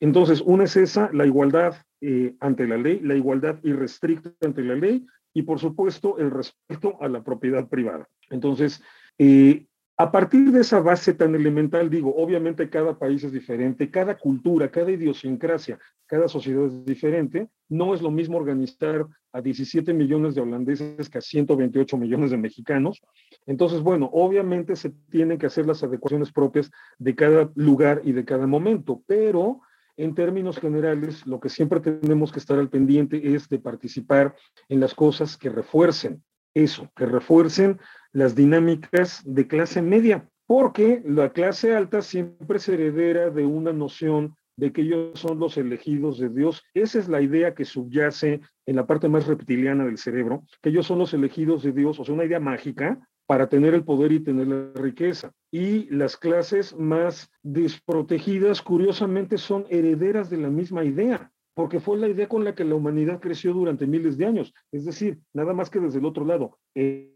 Entonces, 0.00 0.40
una 0.40 0.64
es 0.64 0.76
esa, 0.76 1.10
la 1.12 1.26
igualdad 1.26 1.74
eh, 2.00 2.34
ante 2.40 2.66
la 2.66 2.76
ley, 2.76 3.00
la 3.00 3.14
igualdad 3.14 3.58
irrestricta 3.62 4.30
ante 4.40 4.62
la 4.62 4.74
ley 4.74 5.04
y, 5.32 5.42
por 5.42 5.58
supuesto, 5.58 6.18
el 6.18 6.30
respeto 6.30 6.96
a 7.00 7.08
la 7.08 7.22
propiedad 7.22 7.68
privada. 7.68 8.08
Entonces, 8.30 8.82
eh, 9.18 9.66
a 9.96 10.10
partir 10.10 10.50
de 10.50 10.60
esa 10.60 10.80
base 10.80 11.14
tan 11.14 11.36
elemental, 11.36 11.88
digo, 11.88 12.14
obviamente 12.16 12.68
cada 12.68 12.98
país 12.98 13.22
es 13.22 13.30
diferente, 13.30 13.90
cada 13.92 14.18
cultura, 14.18 14.68
cada 14.68 14.90
idiosincrasia, 14.90 15.78
cada 16.06 16.26
sociedad 16.26 16.66
es 16.66 16.84
diferente. 16.84 17.48
No 17.68 17.94
es 17.94 18.02
lo 18.02 18.10
mismo 18.10 18.36
organizar 18.36 19.06
a 19.32 19.40
17 19.40 19.94
millones 19.94 20.34
de 20.34 20.40
holandeses 20.40 21.08
que 21.08 21.18
a 21.18 21.20
128 21.20 21.96
millones 21.96 22.32
de 22.32 22.36
mexicanos. 22.36 23.02
Entonces, 23.46 23.82
bueno, 23.82 24.10
obviamente 24.12 24.74
se 24.74 24.90
tienen 25.10 25.38
que 25.38 25.46
hacer 25.46 25.64
las 25.64 25.84
adecuaciones 25.84 26.32
propias 26.32 26.72
de 26.98 27.14
cada 27.14 27.50
lugar 27.54 28.02
y 28.04 28.12
de 28.12 28.24
cada 28.24 28.48
momento, 28.48 29.00
pero 29.06 29.60
en 29.96 30.16
términos 30.16 30.58
generales, 30.58 31.24
lo 31.24 31.38
que 31.38 31.48
siempre 31.48 31.78
tenemos 31.78 32.32
que 32.32 32.40
estar 32.40 32.58
al 32.58 32.68
pendiente 32.68 33.34
es 33.34 33.48
de 33.48 33.60
participar 33.60 34.34
en 34.68 34.80
las 34.80 34.92
cosas 34.92 35.36
que 35.36 35.50
refuercen 35.50 36.24
eso, 36.54 36.90
que 36.96 37.06
refuercen 37.06 37.78
las 38.12 38.34
dinámicas 38.34 39.22
de 39.24 39.46
clase 39.46 39.82
media, 39.82 40.28
porque 40.46 41.02
la 41.04 41.32
clase 41.32 41.74
alta 41.74 42.00
siempre 42.00 42.58
se 42.58 42.74
heredera 42.74 43.30
de 43.30 43.44
una 43.44 43.72
noción 43.72 44.36
de 44.56 44.72
que 44.72 44.82
ellos 44.82 45.18
son 45.18 45.40
los 45.40 45.56
elegidos 45.56 46.18
de 46.18 46.28
Dios. 46.28 46.62
Esa 46.74 47.00
es 47.00 47.08
la 47.08 47.20
idea 47.20 47.54
que 47.54 47.64
subyace 47.64 48.40
en 48.66 48.76
la 48.76 48.86
parte 48.86 49.08
más 49.08 49.26
reptiliana 49.26 49.84
del 49.84 49.98
cerebro, 49.98 50.44
que 50.62 50.68
ellos 50.68 50.86
son 50.86 51.00
los 51.00 51.12
elegidos 51.12 51.62
de 51.64 51.72
Dios, 51.72 51.98
o 51.98 52.04
sea, 52.04 52.14
una 52.14 52.24
idea 52.24 52.40
mágica 52.40 53.00
para 53.26 53.48
tener 53.48 53.74
el 53.74 53.84
poder 53.84 54.12
y 54.12 54.20
tener 54.20 54.46
la 54.46 54.70
riqueza. 54.74 55.32
Y 55.50 55.90
las 55.90 56.16
clases 56.16 56.76
más 56.76 57.30
desprotegidas, 57.42 58.62
curiosamente, 58.62 59.38
son 59.38 59.66
herederas 59.70 60.30
de 60.30 60.36
la 60.36 60.50
misma 60.50 60.84
idea 60.84 61.32
porque 61.54 61.80
fue 61.80 61.96
la 61.98 62.08
idea 62.08 62.28
con 62.28 62.44
la 62.44 62.54
que 62.54 62.64
la 62.64 62.74
humanidad 62.74 63.20
creció 63.20 63.52
durante 63.52 63.86
miles 63.86 64.18
de 64.18 64.26
años. 64.26 64.52
Es 64.72 64.84
decir, 64.84 65.20
nada 65.32 65.52
más 65.52 65.70
que 65.70 65.80
desde 65.80 66.00
el 66.00 66.04
otro 66.04 66.24
lado. 66.24 66.58
Eh, 66.74 67.14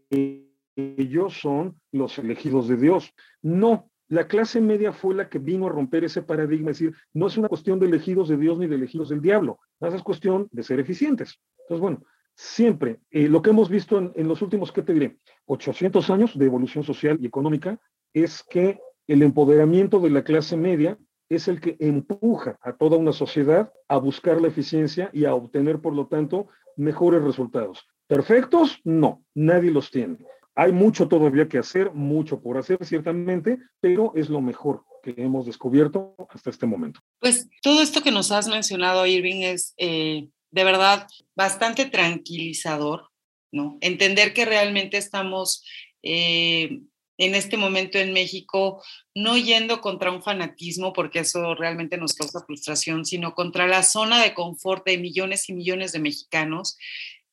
ellos 0.75 1.39
son 1.39 1.79
los 1.91 2.17
elegidos 2.17 2.67
de 2.67 2.77
Dios. 2.77 3.13
No, 3.41 3.89
la 4.07 4.27
clase 4.27 4.61
media 4.61 4.93
fue 4.93 5.13
la 5.13 5.29
que 5.29 5.39
vino 5.39 5.67
a 5.67 5.69
romper 5.69 6.03
ese 6.03 6.21
paradigma, 6.21 6.71
es 6.71 6.79
decir, 6.79 6.95
no 7.13 7.27
es 7.27 7.37
una 7.37 7.49
cuestión 7.49 7.79
de 7.79 7.87
elegidos 7.87 8.29
de 8.29 8.37
Dios 8.37 8.57
ni 8.57 8.67
de 8.67 8.75
elegidos 8.75 9.09
del 9.09 9.21
diablo, 9.21 9.59
es 9.81 10.01
cuestión 10.03 10.47
de 10.51 10.63
ser 10.63 10.79
eficientes. 10.79 11.39
Entonces, 11.59 11.81
bueno, 11.81 12.03
siempre 12.33 13.01
eh, 13.11 13.27
lo 13.27 13.41
que 13.41 13.49
hemos 13.49 13.69
visto 13.69 13.97
en, 13.97 14.11
en, 14.15 14.27
los 14.27 14.41
últimos, 14.41 14.71
¿qué 14.71 14.81
te 14.81 14.93
diré? 14.93 15.17
800 15.45 16.09
años 16.09 16.37
de 16.37 16.45
evolución 16.45 16.83
social 16.83 17.17
y 17.21 17.27
económica 17.27 17.79
es 18.13 18.43
que 18.49 18.79
el 19.07 19.21
empoderamiento 19.21 19.99
de 19.99 20.09
la 20.09 20.23
clase 20.23 20.55
media 20.55 20.97
es 21.29 21.47
el 21.47 21.61
que 21.61 21.77
empuja 21.79 22.57
a 22.61 22.73
toda 22.73 22.97
una 22.97 23.13
sociedad 23.13 23.71
a 23.87 23.97
buscar 23.97 24.41
la 24.41 24.47
eficiencia 24.47 25.09
y 25.13 25.25
a 25.25 25.35
obtener, 25.35 25.79
por 25.79 25.93
lo 25.93 26.07
tanto, 26.07 26.47
mejores 26.75 27.23
resultados. 27.23 27.87
¿Perfectos? 28.07 28.79
No, 28.83 29.23
nadie 29.35 29.71
los 29.71 29.91
tiene. 29.91 30.17
Hay 30.55 30.71
mucho 30.71 31.07
todavía 31.07 31.47
que 31.47 31.59
hacer, 31.59 31.91
mucho 31.93 32.41
por 32.41 32.57
hacer, 32.57 32.83
ciertamente, 32.83 33.59
pero 33.79 34.11
es 34.15 34.29
lo 34.29 34.41
mejor 34.41 34.83
que 35.03 35.13
hemos 35.17 35.45
descubierto 35.45 36.15
hasta 36.29 36.49
este 36.49 36.65
momento. 36.65 36.99
Pues 37.19 37.47
todo 37.61 37.81
esto 37.81 38.01
que 38.01 38.11
nos 38.11 38.31
has 38.31 38.47
mencionado, 38.47 39.05
Irving, 39.05 39.43
es 39.43 39.73
eh, 39.77 40.27
de 40.51 40.63
verdad 40.63 41.07
bastante 41.35 41.85
tranquilizador, 41.85 43.09
¿no? 43.51 43.77
Entender 43.81 44.33
que 44.33 44.45
realmente 44.45 44.97
estamos 44.97 45.63
eh, 46.03 46.81
en 47.19 47.35
este 47.35 47.57
momento 47.57 47.99
en 47.99 48.13
México 48.13 48.81
no 49.13 49.37
yendo 49.37 49.81
contra 49.81 50.09
un 50.09 50.23
fanatismo, 50.23 50.93
porque 50.93 51.19
eso 51.19 51.53
realmente 51.53 51.97
nos 51.97 52.13
causa 52.13 52.45
frustración, 52.45 53.05
sino 53.05 53.35
contra 53.35 53.67
la 53.67 53.83
zona 53.83 54.23
de 54.23 54.33
confort 54.33 54.85
de 54.85 54.97
millones 54.97 55.49
y 55.49 55.53
millones 55.53 55.91
de 55.91 55.99
mexicanos 55.99 56.77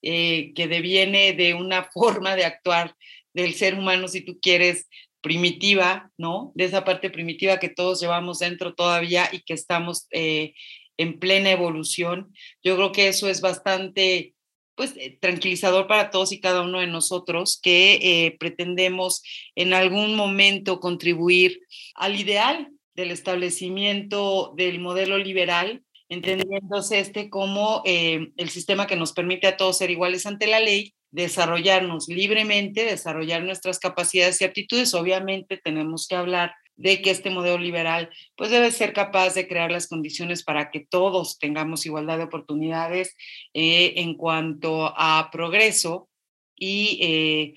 eh, 0.03 0.53
que 0.55 0.67
deviene 0.67 1.33
de 1.33 1.55
una 1.55 1.85
forma 1.95 2.35
de 2.35 2.45
actuar 2.45 2.97
del 3.33 3.55
ser 3.55 3.75
humano, 3.75 4.09
si 4.09 4.23
tú 4.23 4.39
quieres, 4.41 4.89
primitiva, 5.21 6.11
¿no? 6.19 6.53
De 6.55 6.65
esa 6.65 6.85
parte 6.85 7.11
primitiva 7.11 7.59
que 7.59 7.69
todos 7.69 8.01
llevamos 8.01 8.41
dentro 8.41 8.75
todavía 8.75 9.29
y 9.31 9.41
que 9.41 9.55
estamos 9.55 10.09
eh, 10.11 10.55
en 10.97 11.19
plena 11.21 11.51
evolución. 11.51 12.33
Yo 12.63 12.77
creo 12.77 12.93
que 12.93 13.09
eso 13.09 13.29
es 13.29 13.41
bastante 13.41 14.36
pues 14.77 14.95
eh, 14.97 15.19
tranquilizador 15.21 15.87
para 15.87 16.11
todos 16.11 16.33
y 16.33 16.41
cada 16.41 16.63
uno 16.63 16.81
de 16.81 16.87
nosotros 16.87 17.59
que 17.61 17.95
eh, 17.95 18.37
pretendemos 18.39 19.23
en 19.57 19.75
algún 19.75 20.15
momento 20.15 20.79
contribuir 20.79 21.61
al 21.95 22.21
ideal 22.21 22.69
del 22.95 23.11
establecimiento 23.11 24.55
del 24.57 24.79
modelo 24.79 25.19
liberal, 25.19 25.83
entendiéndose 26.09 27.01
este 27.01 27.31
como 27.31 27.83
eh, 27.85 28.29
el 28.37 28.51
sistema 28.51 28.87
que 28.87 28.97
nos 28.97 29.13
permite 29.13 29.47
a 29.47 29.57
todos 29.57 29.79
ser 29.79 29.91
iguales 29.91 30.27
ante 30.27 30.47
la 30.47 30.61
ley, 30.61 30.95
desarrollarnos 31.11 32.09
libremente, 32.09 32.85
desarrollar 32.85 33.43
nuestras 33.43 33.79
capacidades 33.79 34.41
y 34.41 34.45
aptitudes. 34.45 34.95
Obviamente 34.95 35.57
tenemos 35.57 36.07
que 36.07 36.17
hablar 36.17 36.55
de 36.77 37.01
que 37.03 37.11
este 37.11 37.31
modelo 37.31 37.59
liberal 37.59 38.11
pues 38.37 38.51
debe 38.51 38.71
ser 38.71 38.93
capaz 38.93 39.35
de 39.35 39.49
crear 39.49 39.71
las 39.71 39.89
condiciones 39.89 40.45
para 40.45 40.71
que 40.71 40.81
todos 40.81 41.39
tengamos 41.39 41.87
igualdad 41.87 42.19
de 42.19 42.25
oportunidades 42.25 43.17
eh, 43.55 43.95
en 43.97 44.15
cuanto 44.15 44.93
a 44.97 45.31
progreso 45.33 46.09
y 46.55 46.99
eh, 47.03 47.55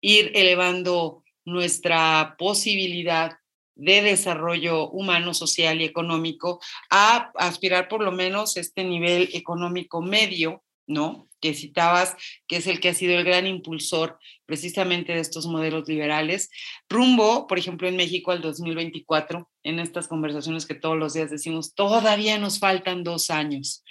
ir 0.00 0.32
elevando 0.34 1.24
nuestra 1.44 2.36
posibilidad 2.38 3.38
de 3.74 4.02
desarrollo 4.02 4.90
humano, 4.90 5.32
social 5.34 5.80
y 5.80 5.84
económico 5.84 6.60
a 6.90 7.30
aspirar 7.36 7.88
por 7.88 8.02
lo 8.02 8.10
menos 8.10 8.56
este 8.56 8.82
nivel 8.82 9.30
económico 9.32 10.02
medio, 10.02 10.64
¿no? 10.88 11.28
que 11.40 11.54
citabas, 11.54 12.16
que 12.46 12.56
es 12.56 12.66
el 12.66 12.80
que 12.80 12.88
ha 12.88 12.94
sido 12.94 13.16
el 13.16 13.24
gran 13.24 13.46
impulsor 13.46 14.18
precisamente 14.46 15.12
de 15.12 15.20
estos 15.20 15.46
modelos 15.46 15.88
liberales, 15.88 16.50
rumbo, 16.88 17.46
por 17.46 17.58
ejemplo, 17.58 17.88
en 17.88 17.96
México 17.96 18.32
al 18.32 18.40
2024, 18.40 19.48
en 19.62 19.78
estas 19.78 20.08
conversaciones 20.08 20.66
que 20.66 20.74
todos 20.74 20.96
los 20.96 21.14
días 21.14 21.30
decimos, 21.30 21.74
todavía 21.74 22.38
nos 22.38 22.58
faltan 22.58 23.04
dos 23.04 23.30
años, 23.30 23.84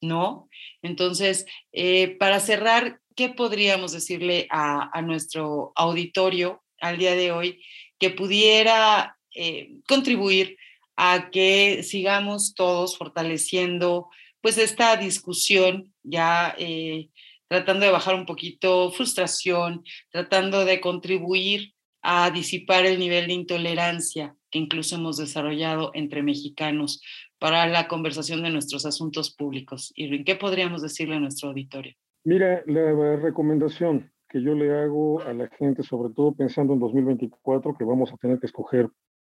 ¿no? 0.00 0.48
Entonces, 0.82 1.46
eh, 1.72 2.16
para 2.18 2.40
cerrar, 2.40 3.00
¿qué 3.16 3.28
podríamos 3.28 3.92
decirle 3.92 4.46
a, 4.50 5.02
nuestro 5.02 5.72
auditorio 5.76 6.62
al 6.80 6.98
día 6.98 7.14
de 7.14 7.32
hoy 7.32 7.62
que 7.98 8.10
pudiera 8.10 9.18
eh, 9.34 9.76
contribuir 9.86 10.56
a 10.96 11.30
que 11.30 11.82
sigamos 11.82 12.54
todos 12.54 12.96
fortaleciendo 12.96 14.08
pues 14.40 14.58
esta 14.58 14.96
discusión 14.96 15.93
ya 16.04 16.54
eh, 16.58 17.10
tratando 17.48 17.86
de 17.86 17.92
bajar 17.92 18.14
un 18.14 18.26
poquito 18.26 18.90
frustración, 18.92 19.82
tratando 20.10 20.64
de 20.64 20.80
contribuir 20.80 21.74
a 22.02 22.30
disipar 22.30 22.84
el 22.86 22.98
nivel 22.98 23.26
de 23.26 23.32
intolerancia 23.32 24.36
que 24.50 24.58
incluso 24.58 24.96
hemos 24.96 25.16
desarrollado 25.16 25.90
entre 25.94 26.22
mexicanos 26.22 27.02
para 27.38 27.66
la 27.66 27.88
conversación 27.88 28.42
de 28.42 28.50
nuestros 28.50 28.86
asuntos 28.86 29.34
públicos. 29.34 29.92
Irving, 29.96 30.24
¿qué 30.24 30.36
podríamos 30.36 30.82
decirle 30.82 31.16
a 31.16 31.20
nuestro 31.20 31.48
auditorio? 31.48 31.94
Mira, 32.24 32.62
la 32.66 33.16
recomendación 33.16 34.12
que 34.28 34.42
yo 34.42 34.54
le 34.54 34.72
hago 34.72 35.20
a 35.22 35.32
la 35.32 35.48
gente, 35.48 35.82
sobre 35.82 36.12
todo 36.14 36.34
pensando 36.34 36.72
en 36.72 36.80
2024, 36.80 37.74
que 37.76 37.84
vamos 37.84 38.12
a 38.12 38.16
tener 38.16 38.38
que 38.38 38.46
escoger 38.46 38.88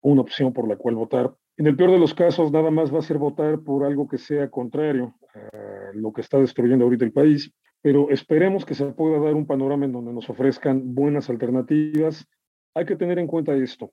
una 0.02 0.22
opción 0.22 0.54
por 0.54 0.68
la 0.68 0.76
cual 0.76 0.96
votar. 0.96 1.34
En 1.58 1.68
el 1.68 1.76
peor 1.76 1.92
de 1.92 2.00
los 2.00 2.14
casos, 2.14 2.52
nada 2.52 2.70
más 2.70 2.94
va 2.94 3.00
a 3.00 3.04
ser 3.04 3.18
votar 3.18 3.60
por 3.62 3.84
algo 3.84 4.08
que 4.08 4.18
sea 4.18 4.50
contrario 4.50 5.16
a 5.34 5.92
lo 5.94 6.14
que 6.14 6.22
está 6.22 6.38
destruyendo 6.38 6.86
ahorita 6.86 7.06
el 7.06 7.12
país, 7.12 7.52
pero 7.82 8.10
esperemos 8.10 8.66
que 8.66 8.76
se 8.76 8.86
pueda 8.88 9.20
dar 9.20 9.34
un 9.34 9.48
panorama 9.48 9.86
en 9.86 9.92
donde 9.92 10.14
nos 10.14 10.30
ofrezcan 10.30 10.94
buenas 10.94 11.30
alternativas. 11.30 12.28
Hay 12.76 12.86
que 12.86 12.96
tener 12.96 13.18
en 13.18 13.28
cuenta 13.28 13.56
esto. 13.56 13.92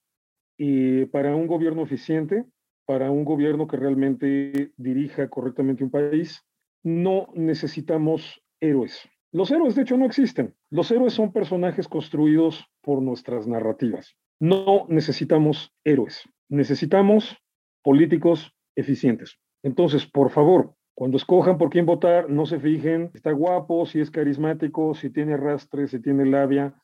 Y 0.59 1.07
para 1.07 1.35
un 1.35 1.47
gobierno 1.47 1.83
eficiente, 1.83 2.45
para 2.87 3.11
un 3.11 3.25
gobierno 3.25 3.67
que 3.67 3.77
realmente 3.77 4.73
dirija 4.77 5.29
correctamente 5.29 5.85
un 5.85 5.91
país, 5.91 6.45
no 6.83 7.29
necesitamos 7.35 8.43
héroes. 8.61 9.01
Los 9.33 9.51
héroes, 9.51 9.75
de 9.75 9.83
hecho, 9.83 9.97
no 9.97 10.05
existen. 10.05 10.55
Los 10.71 10.91
héroes 10.91 11.15
son 11.15 11.33
personajes 11.33 11.89
construidos 11.89 12.65
por 12.83 13.03
nuestras 13.03 13.49
narrativas. 13.49 14.17
No 14.45 14.84
necesitamos 14.90 15.72
héroes, 15.84 16.28
necesitamos 16.51 17.34
políticos 17.82 18.53
eficientes. 18.76 19.38
Entonces, 19.62 20.05
por 20.05 20.28
favor, 20.28 20.74
cuando 20.95 21.16
escojan 21.16 21.57
por 21.57 21.70
quién 21.70 21.86
votar, 21.86 22.28
no 22.28 22.45
se 22.45 22.61
fijen 22.61 23.09
si 23.12 23.16
está 23.16 23.32
guapo, 23.32 23.86
si 23.86 24.01
es 24.01 24.11
carismático, 24.11 24.95
si 24.95 25.09
tiene 25.09 25.32
arrastre, 25.32 25.88
si 25.88 25.99
tiene 25.99 26.26
labia. 26.26 26.74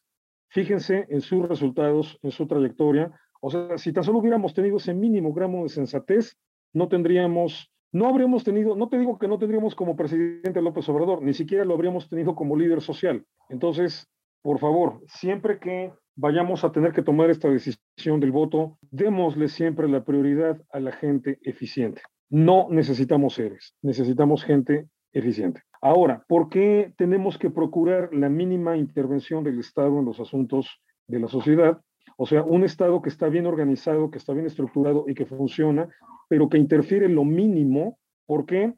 Fíjense 0.49 1.05
en 1.11 1.21
sus 1.21 1.47
resultados, 1.47 2.19
en 2.23 2.31
su 2.31 2.47
trayectoria. 2.47 3.13
O 3.43 3.51
sea, 3.51 3.77
si 3.77 3.93
tan 3.93 4.05
solo 4.05 4.21
hubiéramos 4.21 4.55
tenido 4.55 4.79
ese 4.79 4.95
mínimo 4.95 5.35
gramo 5.35 5.63
de 5.65 5.69
sensatez, 5.69 6.39
no 6.73 6.89
tendríamos, 6.89 7.71
no 7.93 8.09
habríamos 8.09 8.43
tenido, 8.43 8.75
no 8.75 8.89
te 8.89 8.99
digo 8.99 9.19
que 9.19 9.29
no 9.29 9.39
tendríamos 9.39 9.75
como 9.75 9.97
presidente 9.97 10.63
López 10.63 10.89
Obrador, 10.89 11.21
ni 11.21 11.35
siquiera 11.35 11.67
lo 11.67 11.75
habríamos 11.75 12.09
tenido 12.09 12.35
como 12.35 12.57
líder 12.57 12.81
social. 12.81 13.23
Entonces, 13.51 14.09
por 14.41 14.59
favor, 14.59 15.03
siempre 15.09 15.59
que 15.59 15.93
vayamos 16.21 16.65
a 16.65 16.71
tener 16.71 16.93
que 16.93 17.03
tomar 17.03 17.31
esta 17.31 17.49
decisión 17.49 18.21
del 18.21 18.31
voto, 18.31 18.79
démosle 18.91 19.49
siempre 19.49 19.89
la 19.89 20.05
prioridad 20.05 20.61
a 20.71 20.79
la 20.79 20.93
gente 20.93 21.39
eficiente. 21.43 22.03
No 22.29 22.69
necesitamos 22.71 23.39
héroes, 23.39 23.75
necesitamos 23.81 24.45
gente 24.45 24.87
eficiente. 25.13 25.63
Ahora, 25.81 26.23
¿por 26.29 26.51
qué 26.51 26.93
tenemos 26.99 27.39
que 27.39 27.49
procurar 27.49 28.13
la 28.13 28.29
mínima 28.29 28.77
intervención 28.77 29.43
del 29.43 29.59
Estado 29.59 29.99
en 29.99 30.05
los 30.05 30.21
asuntos 30.21 30.69
de 31.07 31.21
la 31.21 31.29
sociedad? 31.29 31.81
O 32.19 32.27
sea, 32.27 32.43
un 32.43 32.65
Estado 32.65 33.01
que 33.01 33.09
está 33.09 33.31
bien 33.31 33.47
organizado, 33.47 34.11
que 34.11 34.19
está 34.19 34.35
bien 34.35 34.47
estructurado 34.47 35.07
y 35.09 35.15
que 35.15 35.25
funciona, 35.25 35.89
pero 36.29 36.51
que 36.51 36.59
interfiere 36.59 37.09
lo 37.09 37.25
mínimo. 37.25 37.99
¿Por 38.27 38.45
qué? 38.45 38.75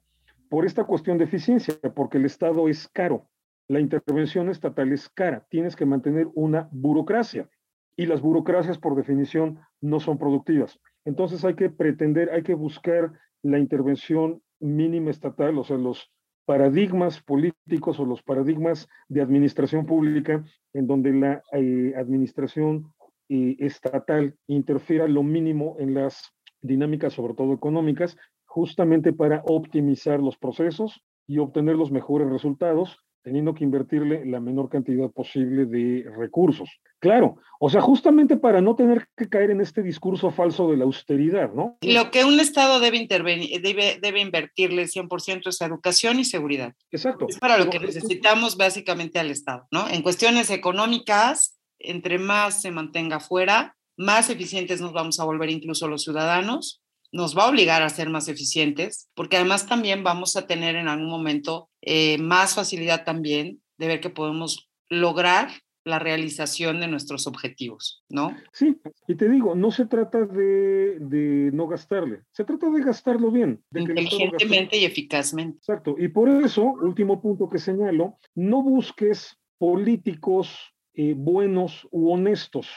Por 0.48 0.64
esta 0.64 0.84
cuestión 0.84 1.18
de 1.18 1.24
eficiencia, 1.24 1.74
porque 1.94 2.18
el 2.18 2.24
Estado 2.24 2.68
es 2.68 2.86
caro 2.86 3.26
la 3.72 3.80
intervención 3.80 4.50
estatal 4.50 4.92
es 4.92 5.08
cara, 5.08 5.46
tienes 5.48 5.76
que 5.76 5.86
mantener 5.86 6.28
una 6.34 6.68
burocracia 6.72 7.48
y 7.96 8.04
las 8.04 8.20
burocracias 8.20 8.76
por 8.76 8.94
definición 8.94 9.60
no 9.80 9.98
son 9.98 10.18
productivas. 10.18 10.78
Entonces 11.06 11.42
hay 11.42 11.54
que 11.54 11.70
pretender, 11.70 12.30
hay 12.32 12.42
que 12.42 12.52
buscar 12.52 13.12
la 13.42 13.58
intervención 13.58 14.42
mínima 14.60 15.10
estatal, 15.10 15.56
o 15.56 15.64
sea, 15.64 15.78
los 15.78 16.12
paradigmas 16.44 17.22
políticos 17.22 17.98
o 17.98 18.04
los 18.04 18.22
paradigmas 18.22 18.88
de 19.08 19.22
administración 19.22 19.86
pública 19.86 20.44
en 20.74 20.86
donde 20.86 21.14
la 21.14 21.42
eh, 21.52 21.94
administración 21.96 22.92
eh, 23.30 23.56
estatal 23.58 24.36
interfiera 24.48 25.08
lo 25.08 25.22
mínimo 25.22 25.76
en 25.78 25.94
las 25.94 26.34
dinámicas, 26.60 27.14
sobre 27.14 27.32
todo 27.32 27.54
económicas, 27.54 28.18
justamente 28.44 29.14
para 29.14 29.42
optimizar 29.46 30.20
los 30.20 30.36
procesos 30.36 31.02
y 31.26 31.38
obtener 31.38 31.76
los 31.76 31.90
mejores 31.90 32.28
resultados 32.28 32.98
teniendo 33.22 33.54
que 33.54 33.64
invertirle 33.64 34.24
la 34.26 34.40
menor 34.40 34.68
cantidad 34.68 35.10
posible 35.10 35.66
de 35.66 36.10
recursos. 36.16 36.68
Claro, 36.98 37.36
o 37.58 37.70
sea, 37.70 37.80
justamente 37.80 38.36
para 38.36 38.60
no 38.60 38.74
tener 38.76 39.08
que 39.16 39.28
caer 39.28 39.50
en 39.50 39.60
este 39.60 39.82
discurso 39.82 40.30
falso 40.30 40.70
de 40.70 40.76
la 40.76 40.84
austeridad, 40.84 41.52
¿no? 41.52 41.78
Lo 41.80 42.10
que 42.10 42.24
un 42.24 42.40
Estado 42.40 42.80
debe, 42.80 42.96
intervenir, 42.96 43.62
debe, 43.62 43.98
debe 44.00 44.20
invertirle 44.20 44.84
100% 44.84 45.48
es 45.48 45.60
educación 45.60 46.18
y 46.18 46.24
seguridad. 46.24 46.74
Exacto. 46.90 47.26
Es 47.28 47.38
para 47.38 47.58
lo 47.58 47.70
que 47.70 47.78
necesitamos 47.78 48.56
básicamente 48.56 49.18
al 49.18 49.30
Estado, 49.30 49.66
¿no? 49.70 49.88
En 49.88 50.02
cuestiones 50.02 50.50
económicas, 50.50 51.58
entre 51.78 52.18
más 52.18 52.60
se 52.60 52.70
mantenga 52.70 53.20
fuera, 53.20 53.76
más 53.96 54.30
eficientes 54.30 54.80
nos 54.80 54.92
vamos 54.92 55.20
a 55.20 55.24
volver 55.24 55.50
incluso 55.50 55.88
los 55.88 56.02
ciudadanos, 56.02 56.81
nos 57.12 57.36
va 57.36 57.44
a 57.44 57.50
obligar 57.50 57.82
a 57.82 57.88
ser 57.90 58.08
más 58.08 58.28
eficientes, 58.28 59.10
porque 59.14 59.36
además 59.36 59.66
también 59.66 60.02
vamos 60.02 60.36
a 60.36 60.46
tener 60.46 60.76
en 60.76 60.88
algún 60.88 61.10
momento 61.10 61.68
eh, 61.82 62.18
más 62.18 62.54
facilidad 62.54 63.04
también 63.04 63.62
de 63.76 63.86
ver 63.86 64.00
que 64.00 64.10
podemos 64.10 64.70
lograr 64.88 65.50
la 65.84 65.98
realización 65.98 66.80
de 66.80 66.86
nuestros 66.86 67.26
objetivos, 67.26 68.04
¿no? 68.08 68.36
Sí, 68.52 68.76
y 69.08 69.16
te 69.16 69.28
digo, 69.28 69.54
no 69.54 69.70
se 69.70 69.86
trata 69.86 70.24
de, 70.24 71.50
no 71.52 71.66
gastarle, 71.66 72.20
se 72.30 72.44
trata 72.44 72.70
de 72.70 72.82
gastarlo 72.82 73.30
bien. 73.30 73.62
Inteligentemente 73.74 74.76
y 74.76 74.84
eficazmente. 74.84 75.58
Exacto, 75.58 75.96
y 75.98 76.08
por 76.08 76.28
eso, 76.28 76.62
último 76.62 77.20
punto 77.20 77.48
que 77.48 77.58
señalo, 77.58 78.18
no 78.34 78.62
busques 78.62 79.36
políticos 79.58 80.72
eh, 80.94 81.14
buenos 81.16 81.88
u 81.90 82.12
honestos, 82.12 82.68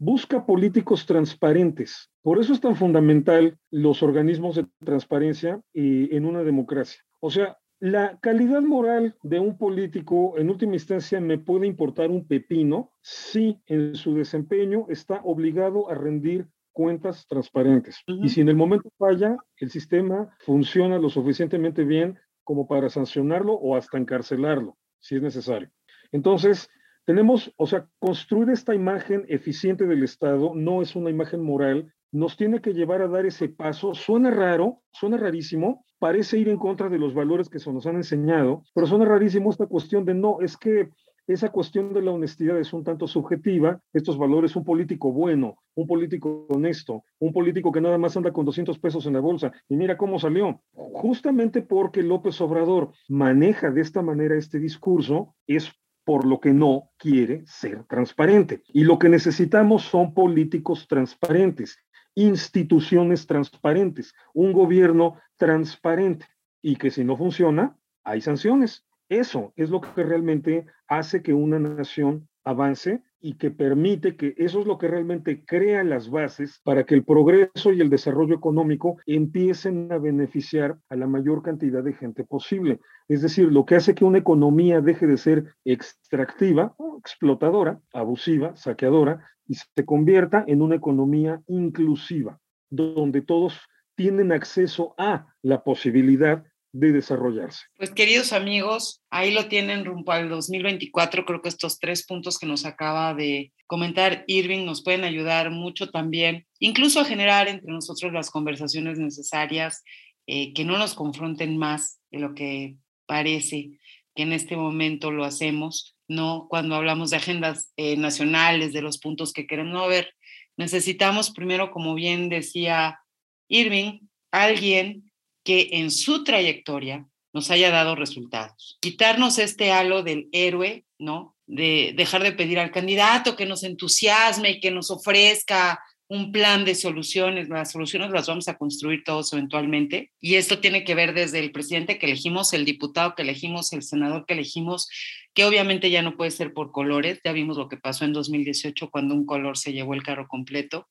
busca 0.00 0.46
políticos 0.46 1.04
transparentes. 1.04 2.10
Por 2.22 2.40
eso 2.40 2.54
es 2.54 2.60
tan 2.60 2.74
fundamental 2.74 3.58
los 3.70 4.02
organismos 4.02 4.56
de 4.56 4.66
transparencia 4.82 5.60
en 5.74 6.24
una 6.24 6.42
democracia. 6.42 7.02
O 7.20 7.30
sea, 7.30 7.58
la 7.80 8.18
calidad 8.20 8.62
moral 8.62 9.14
de 9.22 9.38
un 9.38 9.56
político 9.56 10.38
en 10.38 10.50
última 10.50 10.74
instancia 10.74 11.20
me 11.20 11.38
puede 11.38 11.66
importar 11.66 12.10
un 12.10 12.26
pepino 12.26 12.92
si 13.02 13.60
en 13.66 13.94
su 13.94 14.14
desempeño 14.14 14.86
está 14.88 15.20
obligado 15.22 15.90
a 15.90 15.94
rendir 15.94 16.48
cuentas 16.72 17.26
transparentes. 17.26 17.98
Y 18.06 18.30
si 18.30 18.40
en 18.40 18.48
el 18.48 18.56
momento 18.56 18.90
falla, 18.96 19.36
el 19.58 19.70
sistema 19.70 20.34
funciona 20.40 20.98
lo 20.98 21.10
suficientemente 21.10 21.84
bien 21.84 22.18
como 22.42 22.66
para 22.66 22.88
sancionarlo 22.88 23.52
o 23.52 23.76
hasta 23.76 23.98
encarcelarlo, 23.98 24.78
si 24.98 25.16
es 25.16 25.22
necesario. 25.22 25.70
Entonces, 26.10 26.70
Tenemos, 27.10 27.52
o 27.56 27.66
sea, 27.66 27.88
construir 27.98 28.50
esta 28.50 28.72
imagen 28.72 29.24
eficiente 29.26 29.84
del 29.84 30.04
Estado 30.04 30.52
no 30.54 30.80
es 30.80 30.94
una 30.94 31.10
imagen 31.10 31.42
moral, 31.42 31.92
nos 32.12 32.36
tiene 32.36 32.60
que 32.60 32.72
llevar 32.72 33.02
a 33.02 33.08
dar 33.08 33.26
ese 33.26 33.48
paso. 33.48 33.94
Suena 33.94 34.30
raro, 34.30 34.82
suena 34.92 35.16
rarísimo, 35.16 35.84
parece 35.98 36.38
ir 36.38 36.48
en 36.48 36.56
contra 36.56 36.88
de 36.88 37.00
los 37.00 37.12
valores 37.12 37.48
que 37.48 37.58
se 37.58 37.72
nos 37.72 37.84
han 37.88 37.96
enseñado, 37.96 38.62
pero 38.72 38.86
suena 38.86 39.06
rarísimo 39.06 39.50
esta 39.50 39.66
cuestión 39.66 40.04
de 40.04 40.14
no, 40.14 40.40
es 40.40 40.56
que 40.56 40.90
esa 41.26 41.48
cuestión 41.48 41.92
de 41.92 42.00
la 42.00 42.12
honestidad 42.12 42.56
es 42.60 42.72
un 42.72 42.84
tanto 42.84 43.08
subjetiva, 43.08 43.80
estos 43.92 44.16
valores, 44.16 44.54
un 44.54 44.62
político 44.62 45.10
bueno, 45.10 45.56
un 45.74 45.88
político 45.88 46.46
honesto, 46.48 47.02
un 47.18 47.32
político 47.32 47.72
que 47.72 47.80
nada 47.80 47.98
más 47.98 48.16
anda 48.16 48.32
con 48.32 48.44
200 48.44 48.78
pesos 48.78 49.04
en 49.06 49.14
la 49.14 49.20
bolsa, 49.20 49.50
y 49.68 49.74
mira 49.74 49.96
cómo 49.96 50.20
salió, 50.20 50.62
justamente 50.70 51.60
porque 51.60 52.04
López 52.04 52.40
Obrador 52.40 52.92
maneja 53.08 53.72
de 53.72 53.80
esta 53.80 54.00
manera 54.00 54.36
este 54.36 54.60
discurso, 54.60 55.34
es 55.48 55.72
por 56.10 56.26
lo 56.26 56.40
que 56.40 56.52
no 56.52 56.90
quiere 56.98 57.44
ser 57.46 57.84
transparente. 57.84 58.64
Y 58.66 58.82
lo 58.82 58.98
que 58.98 59.08
necesitamos 59.08 59.84
son 59.84 60.12
políticos 60.12 60.88
transparentes, 60.88 61.78
instituciones 62.16 63.28
transparentes, 63.28 64.12
un 64.34 64.52
gobierno 64.52 65.20
transparente, 65.36 66.26
y 66.60 66.74
que 66.74 66.90
si 66.90 67.04
no 67.04 67.16
funciona, 67.16 67.78
hay 68.02 68.22
sanciones. 68.22 68.84
Eso 69.08 69.52
es 69.54 69.70
lo 69.70 69.80
que 69.80 70.02
realmente 70.02 70.66
hace 70.88 71.22
que 71.22 71.32
una 71.32 71.60
nación 71.60 72.28
avance 72.42 73.04
y 73.20 73.34
que 73.34 73.50
permite 73.50 74.16
que 74.16 74.34
eso 74.38 74.60
es 74.60 74.66
lo 74.66 74.78
que 74.78 74.88
realmente 74.88 75.44
crea 75.44 75.84
las 75.84 76.10
bases 76.10 76.60
para 76.64 76.84
que 76.84 76.94
el 76.94 77.04
progreso 77.04 77.72
y 77.72 77.80
el 77.80 77.90
desarrollo 77.90 78.34
económico 78.34 78.96
empiecen 79.06 79.92
a 79.92 79.98
beneficiar 79.98 80.78
a 80.88 80.96
la 80.96 81.06
mayor 81.06 81.42
cantidad 81.42 81.84
de 81.84 81.92
gente 81.92 82.24
posible. 82.24 82.80
Es 83.08 83.22
decir, 83.22 83.52
lo 83.52 83.66
que 83.66 83.76
hace 83.76 83.94
que 83.94 84.04
una 84.04 84.18
economía 84.18 84.80
deje 84.80 85.06
de 85.06 85.18
ser 85.18 85.54
extractiva, 85.64 86.74
explotadora, 86.98 87.80
abusiva, 87.92 88.56
saqueadora, 88.56 89.26
y 89.46 89.54
se 89.54 89.84
convierta 89.84 90.44
en 90.46 90.62
una 90.62 90.76
economía 90.76 91.42
inclusiva, 91.48 92.38
donde 92.70 93.20
todos 93.20 93.60
tienen 93.96 94.32
acceso 94.32 94.94
a 94.96 95.26
la 95.42 95.62
posibilidad 95.64 96.44
de 96.72 96.92
desarrollarse. 96.92 97.64
Pues 97.76 97.90
queridos 97.90 98.32
amigos, 98.32 99.02
ahí 99.10 99.32
lo 99.32 99.48
tienen 99.48 99.84
rumbo 99.84 100.12
al 100.12 100.28
2024. 100.28 101.24
Creo 101.24 101.42
que 101.42 101.48
estos 101.48 101.78
tres 101.78 102.06
puntos 102.06 102.38
que 102.38 102.46
nos 102.46 102.64
acaba 102.64 103.14
de 103.14 103.52
comentar 103.66 104.24
Irving 104.26 104.64
nos 104.64 104.82
pueden 104.82 105.04
ayudar 105.04 105.50
mucho 105.50 105.90
también, 105.90 106.46
incluso 106.58 107.00
a 107.00 107.04
generar 107.04 107.48
entre 107.48 107.72
nosotros 107.72 108.12
las 108.12 108.30
conversaciones 108.30 108.98
necesarias 108.98 109.82
eh, 110.26 110.52
que 110.52 110.64
no 110.64 110.78
nos 110.78 110.94
confronten 110.94 111.56
más 111.56 112.00
de 112.10 112.20
lo 112.20 112.34
que 112.34 112.76
parece 113.06 113.78
que 114.14 114.22
en 114.22 114.32
este 114.32 114.56
momento 114.56 115.10
lo 115.10 115.24
hacemos, 115.24 115.96
¿no? 116.08 116.46
Cuando 116.48 116.74
hablamos 116.74 117.10
de 117.10 117.16
agendas 117.16 117.72
eh, 117.76 117.96
nacionales, 117.96 118.72
de 118.72 118.82
los 118.82 118.98
puntos 118.98 119.32
que 119.32 119.46
queremos 119.46 119.88
ver, 119.88 120.14
necesitamos 120.56 121.30
primero, 121.30 121.70
como 121.70 121.94
bien 121.94 122.28
decía 122.28 123.00
Irving, 123.48 124.00
alguien 124.30 125.09
que 125.50 125.68
en 125.72 125.90
su 125.90 126.22
trayectoria 126.22 127.08
nos 127.32 127.50
haya 127.50 127.72
dado 127.72 127.96
resultados. 127.96 128.78
Quitarnos 128.80 129.40
este 129.40 129.72
halo 129.72 130.04
del 130.04 130.28
héroe, 130.30 130.84
¿no? 130.96 131.36
De 131.48 131.92
dejar 131.96 132.22
de 132.22 132.30
pedir 132.30 132.60
al 132.60 132.70
candidato 132.70 133.34
que 133.34 133.46
nos 133.46 133.64
entusiasme 133.64 134.52
y 134.52 134.60
que 134.60 134.70
nos 134.70 134.92
ofrezca 134.92 135.80
un 136.06 136.30
plan 136.30 136.64
de 136.64 136.76
soluciones. 136.76 137.48
Las 137.48 137.72
soluciones 137.72 138.12
las 138.12 138.28
vamos 138.28 138.46
a 138.46 138.58
construir 138.58 139.02
todos 139.02 139.32
eventualmente. 139.32 140.12
Y 140.20 140.36
esto 140.36 140.60
tiene 140.60 140.84
que 140.84 140.94
ver 140.94 141.14
desde 141.14 141.40
el 141.40 141.50
presidente 141.50 141.98
que 141.98 142.06
elegimos, 142.06 142.52
el 142.52 142.64
diputado 142.64 143.16
que 143.16 143.22
elegimos, 143.22 143.72
el 143.72 143.82
senador 143.82 144.26
que 144.26 144.34
elegimos, 144.34 144.88
que 145.34 145.44
obviamente 145.44 145.90
ya 145.90 146.02
no 146.02 146.16
puede 146.16 146.30
ser 146.30 146.52
por 146.52 146.70
colores. 146.70 147.18
Ya 147.24 147.32
vimos 147.32 147.56
lo 147.56 147.68
que 147.68 147.76
pasó 147.76 148.04
en 148.04 148.12
2018 148.12 148.88
cuando 148.88 149.16
un 149.16 149.26
color 149.26 149.58
se 149.58 149.72
llevó 149.72 149.94
el 149.94 150.04
carro 150.04 150.28
completo. 150.28 150.88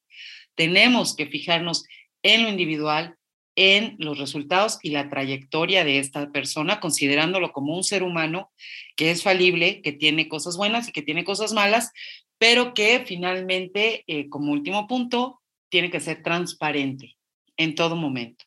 Tenemos 0.55 1.15
que 1.15 1.27
fijarnos 1.27 1.85
en 2.23 2.43
lo 2.43 2.49
individual, 2.49 3.15
en 3.61 3.97
los 3.99 4.17
resultados 4.17 4.79
y 4.81 4.91
la 4.91 5.09
trayectoria 5.09 5.83
de 5.83 5.99
esta 5.99 6.31
persona, 6.31 6.79
considerándolo 6.79 7.51
como 7.51 7.75
un 7.75 7.83
ser 7.83 8.03
humano 8.03 8.53
que 8.95 9.11
es 9.11 9.21
falible, 9.21 9.81
que 9.81 9.91
tiene 9.91 10.29
cosas 10.29 10.55
buenas 10.55 10.87
y 10.87 10.93
que 10.93 11.01
tiene 11.01 11.25
cosas 11.25 11.51
malas, 11.51 11.91
pero 12.37 12.73
que 12.73 13.03
finalmente, 13.05 14.05
eh, 14.07 14.29
como 14.29 14.53
último 14.53 14.87
punto, 14.87 15.41
tiene 15.67 15.91
que 15.91 15.99
ser 15.99 16.23
transparente 16.23 17.17
en 17.57 17.75
todo 17.75 17.97
momento. 17.97 18.45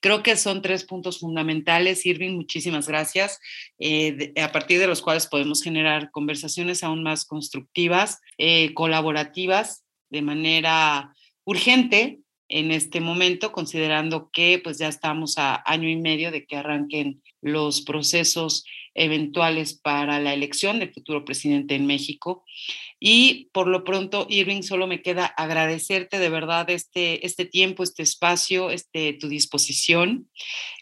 Creo 0.00 0.22
que 0.22 0.34
son 0.34 0.62
tres 0.62 0.84
puntos 0.84 1.20
fundamentales. 1.20 2.06
Irving, 2.06 2.34
muchísimas 2.34 2.88
gracias, 2.88 3.40
eh, 3.78 4.32
a 4.40 4.50
partir 4.50 4.78
de 4.80 4.86
los 4.86 5.02
cuales 5.02 5.26
podemos 5.26 5.62
generar 5.62 6.10
conversaciones 6.10 6.82
aún 6.82 7.02
más 7.02 7.26
constructivas, 7.26 8.18
eh, 8.38 8.72
colaborativas, 8.72 9.84
de 10.08 10.22
manera 10.22 11.14
urgente, 11.44 12.23
en 12.54 12.70
este 12.70 13.00
momento, 13.00 13.50
considerando 13.50 14.30
que 14.32 14.60
pues 14.62 14.78
ya 14.78 14.86
estamos 14.86 15.38
a 15.38 15.60
año 15.68 15.88
y 15.88 15.96
medio 15.96 16.30
de 16.30 16.46
que 16.46 16.54
arranquen 16.54 17.20
los 17.42 17.80
procesos 17.80 18.64
eventuales 18.94 19.74
para 19.74 20.20
la 20.20 20.32
elección 20.32 20.78
del 20.78 20.94
futuro 20.94 21.24
presidente 21.24 21.74
en 21.74 21.86
México. 21.86 22.44
Y 23.00 23.50
por 23.52 23.66
lo 23.66 23.82
pronto, 23.82 24.28
Irving, 24.30 24.62
solo 24.62 24.86
me 24.86 25.02
queda 25.02 25.26
agradecerte 25.26 26.20
de 26.20 26.28
verdad 26.28 26.70
este, 26.70 27.26
este 27.26 27.44
tiempo, 27.44 27.82
este 27.82 28.04
espacio, 28.04 28.70
este, 28.70 29.14
tu 29.14 29.26
disposición. 29.26 30.30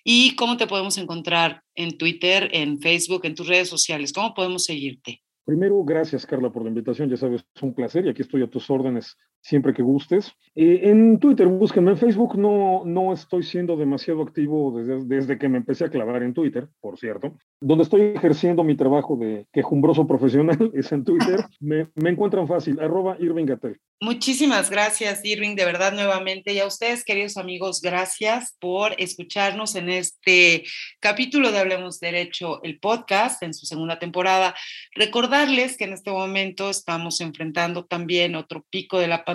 ¿Y 0.04 0.36
cómo 0.36 0.58
te 0.58 0.66
podemos 0.66 0.98
encontrar 0.98 1.62
en 1.74 1.96
Twitter, 1.96 2.50
en 2.52 2.80
Facebook, 2.80 3.22
en 3.24 3.34
tus 3.34 3.48
redes 3.48 3.70
sociales? 3.70 4.12
¿Cómo 4.12 4.34
podemos 4.34 4.66
seguirte? 4.66 5.22
Primero, 5.46 5.82
gracias 5.84 6.26
Carla 6.26 6.52
por 6.52 6.64
la 6.64 6.68
invitación, 6.68 7.08
ya 7.08 7.16
sabes, 7.16 7.46
es 7.56 7.62
un 7.62 7.74
placer 7.74 8.04
y 8.04 8.10
aquí 8.10 8.20
estoy 8.20 8.42
a 8.42 8.50
tus 8.50 8.68
órdenes 8.68 9.16
siempre 9.42 9.74
que 9.74 9.82
gustes. 9.82 10.32
Eh, 10.54 10.80
en 10.84 11.18
Twitter, 11.18 11.46
búsquenme. 11.46 11.90
En 11.90 11.98
Facebook 11.98 12.38
no, 12.38 12.82
no 12.86 13.12
estoy 13.12 13.42
siendo 13.42 13.76
demasiado 13.76 14.22
activo 14.22 14.72
desde, 14.78 15.04
desde, 15.04 15.38
que 15.38 15.48
me 15.48 15.58
empecé 15.58 15.84
a 15.84 15.90
clavar 15.90 16.22
en 16.22 16.32
Twitter, 16.32 16.68
por 16.80 16.98
cierto. 16.98 17.36
Donde 17.60 17.84
estoy 17.84 18.02
ejerciendo 18.14 18.62
mi 18.62 18.76
trabajo 18.76 19.16
de 19.16 19.46
quejumbroso 19.52 20.06
profesional 20.06 20.70
es 20.74 20.92
en 20.92 21.04
Twitter. 21.04 21.44
Me, 21.60 21.88
me 21.96 22.10
encuentran 22.10 22.46
fácil, 22.46 22.78
arroba 22.80 23.16
Irving 23.18 23.46
Gatel. 23.46 23.78
Muchísimas 24.00 24.68
gracias, 24.68 25.24
Irving, 25.24 25.54
de 25.54 25.64
verdad, 25.64 25.92
nuevamente. 25.92 26.52
Y 26.52 26.58
a 26.58 26.66
ustedes, 26.66 27.04
queridos 27.04 27.36
amigos, 27.36 27.80
gracias 27.80 28.56
por 28.60 28.94
escucharnos 28.98 29.76
en 29.76 29.88
este 29.90 30.64
capítulo 30.98 31.52
de 31.52 31.60
Hablemos 31.60 32.00
Derecho, 32.00 32.62
el 32.64 32.80
podcast, 32.80 33.42
en 33.44 33.54
su 33.54 33.64
segunda 33.64 34.00
temporada. 34.00 34.56
Recordarles 34.94 35.76
que 35.76 35.84
en 35.84 35.92
este 35.92 36.10
momento 36.10 36.68
estamos 36.68 37.20
enfrentando 37.20 37.84
también 37.84 38.34
otro 38.34 38.66
pico 38.70 38.98
de 38.98 39.06
la 39.06 39.24
pandemia. 39.24 39.31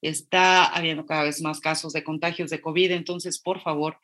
Está 0.00 0.64
habiendo 0.64 1.06
cada 1.06 1.24
vez 1.24 1.40
más 1.42 1.60
casos 1.60 1.92
de 1.92 2.04
contagios 2.04 2.50
de 2.50 2.60
COVID. 2.60 2.92
Entonces, 2.92 3.40
por 3.40 3.60
favor, 3.60 3.98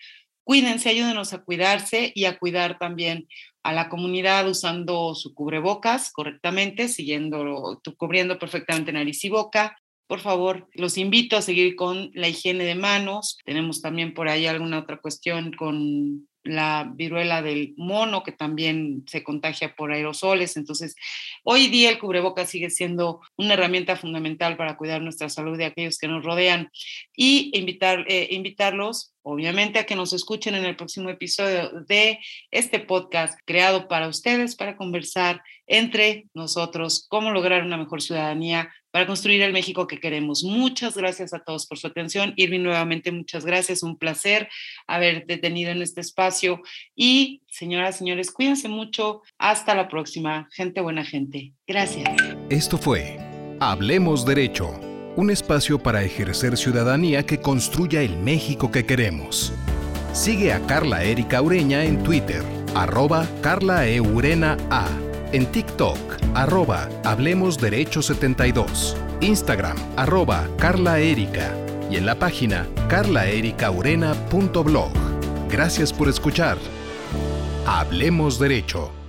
cuídense, 0.44 0.88
ayúdenos 0.88 1.32
a 1.32 1.42
cuidarse 1.42 2.12
y 2.14 2.24
a 2.24 2.38
cuidar 2.38 2.78
también 2.78 3.28
a 3.62 3.72
la 3.72 3.88
comunidad 3.88 4.48
usando 4.48 5.14
su 5.14 5.34
cubrebocas 5.34 6.12
correctamente, 6.12 6.88
siguiendo, 6.88 7.80
cubriendo 7.96 8.38
perfectamente 8.38 8.92
nariz 8.92 9.24
y 9.24 9.28
boca. 9.28 9.76
Por 10.06 10.20
favor, 10.20 10.68
los 10.72 10.98
invito 10.98 11.36
a 11.36 11.42
seguir 11.42 11.76
con 11.76 12.10
la 12.14 12.28
higiene 12.28 12.64
de 12.64 12.74
manos. 12.74 13.38
Tenemos 13.44 13.80
también 13.80 14.12
por 14.12 14.28
ahí 14.28 14.46
alguna 14.46 14.80
otra 14.80 14.96
cuestión 14.96 15.52
con 15.52 16.28
la 16.42 16.90
viruela 16.94 17.42
del 17.42 17.74
mono, 17.76 18.22
que 18.22 18.32
también 18.32 19.04
se 19.06 19.22
contagia 19.22 19.74
por 19.74 19.92
aerosoles. 19.92 20.56
Entonces, 20.56 20.96
hoy 21.44 21.68
día 21.68 21.90
el 21.90 21.98
cubrebocas 21.98 22.48
sigue 22.48 22.70
siendo 22.70 23.20
una 23.36 23.54
herramienta 23.54 23.96
fundamental 23.96 24.56
para 24.56 24.76
cuidar 24.76 25.02
nuestra 25.02 25.28
salud 25.28 25.58
de 25.58 25.66
aquellos 25.66 25.98
que 25.98 26.08
nos 26.08 26.24
rodean 26.24 26.70
y 27.16 27.50
invitar, 27.58 28.04
eh, 28.08 28.28
invitarlos, 28.30 29.14
obviamente, 29.22 29.78
a 29.78 29.84
que 29.84 29.96
nos 29.96 30.12
escuchen 30.12 30.54
en 30.54 30.64
el 30.64 30.76
próximo 30.76 31.10
episodio 31.10 31.70
de 31.86 32.18
este 32.50 32.80
podcast 32.80 33.38
creado 33.44 33.88
para 33.88 34.08
ustedes, 34.08 34.56
para 34.56 34.76
conversar 34.76 35.42
entre 35.66 36.26
nosotros 36.34 37.06
cómo 37.08 37.30
lograr 37.30 37.62
una 37.62 37.76
mejor 37.76 38.02
ciudadanía 38.02 38.72
para 38.90 39.06
construir 39.06 39.42
el 39.42 39.52
México 39.52 39.86
que 39.86 39.98
queremos. 39.98 40.44
Muchas 40.44 40.96
gracias 40.96 41.32
a 41.32 41.40
todos 41.40 41.66
por 41.66 41.78
su 41.78 41.86
atención. 41.86 42.32
Irving, 42.36 42.60
nuevamente 42.62 43.12
muchas 43.12 43.44
gracias. 43.44 43.82
Un 43.82 43.96
placer 43.96 44.48
haberte 44.86 45.36
tenido 45.38 45.70
en 45.70 45.82
este 45.82 46.00
espacio. 46.00 46.62
Y 46.94 47.42
señoras, 47.48 47.98
señores, 47.98 48.30
cuídense 48.30 48.68
mucho. 48.68 49.22
Hasta 49.38 49.74
la 49.74 49.88
próxima. 49.88 50.48
Gente 50.52 50.80
buena 50.80 51.04
gente. 51.04 51.52
Gracias. 51.66 52.08
Esto 52.48 52.78
fue 52.78 53.18
Hablemos 53.60 54.24
Derecho, 54.24 54.70
un 55.16 55.30
espacio 55.30 55.78
para 55.78 56.02
ejercer 56.02 56.56
ciudadanía 56.56 57.24
que 57.24 57.40
construya 57.40 58.02
el 58.02 58.16
México 58.16 58.70
que 58.70 58.86
queremos. 58.86 59.52
Sigue 60.12 60.52
a 60.52 60.60
Carla 60.66 61.04
Erika 61.04 61.40
Ureña 61.42 61.84
en 61.84 62.02
Twitter, 62.02 62.42
arroba 62.74 63.28
Carla 63.42 63.86
Eurena 63.86 64.56
A 64.70 64.88
en 65.32 65.46
TikTok, 65.46 65.98
arroba 66.34 66.88
Hablemos 67.04 67.58
Derecho 67.58 68.02
72, 68.02 68.96
Instagram, 69.20 69.76
arroba 69.96 70.48
Carla 70.58 70.98
Erika 70.98 71.54
y 71.90 71.96
en 71.96 72.04
la 72.06 72.16
página 72.16 72.66
carlaericaurena.blog. 72.88 74.92
Gracias 75.50 75.92
por 75.92 76.08
escuchar. 76.08 76.56
Hablemos 77.66 78.38
Derecho. 78.38 78.99